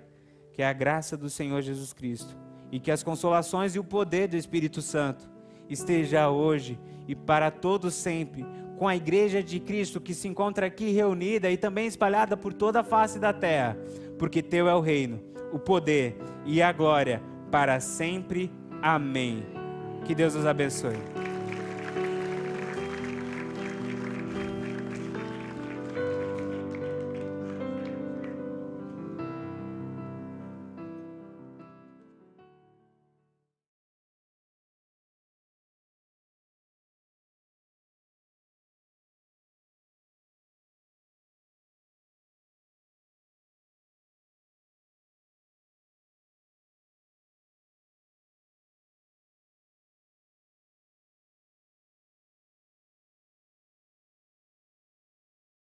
que 0.51 0.63
a 0.63 0.73
graça 0.73 1.15
do 1.15 1.29
Senhor 1.29 1.61
Jesus 1.61 1.93
Cristo 1.93 2.35
e 2.71 2.79
que 2.79 2.89
as 2.89 3.03
consolações 3.03 3.75
e 3.75 3.79
o 3.79 3.83
poder 3.83 4.27
do 4.27 4.35
Espírito 4.35 4.81
Santo 4.81 5.29
esteja 5.69 6.27
hoje 6.31 6.79
e 7.07 7.15
para 7.15 7.51
todos 7.51 7.93
sempre 7.93 8.43
com 8.79 8.87
a 8.87 8.95
igreja 8.95 9.43
de 9.43 9.59
Cristo 9.59 10.01
que 10.01 10.15
se 10.15 10.27
encontra 10.27 10.65
aqui 10.65 10.89
reunida 10.89 11.51
e 11.51 11.55
também 11.55 11.85
espalhada 11.85 12.35
por 12.35 12.51
toda 12.51 12.79
a 12.79 12.83
face 12.83 13.19
da 13.19 13.31
terra, 13.31 13.77
porque 14.17 14.41
teu 14.41 14.67
é 14.67 14.73
o 14.73 14.79
reino, 14.79 15.21
o 15.53 15.59
poder 15.59 16.17
e 16.43 16.59
a 16.59 16.71
glória 16.71 17.21
para 17.51 17.79
sempre. 17.79 18.51
Amém. 18.81 19.45
Que 20.03 20.15
Deus 20.15 20.33
os 20.33 20.47
abençoe. 20.47 21.28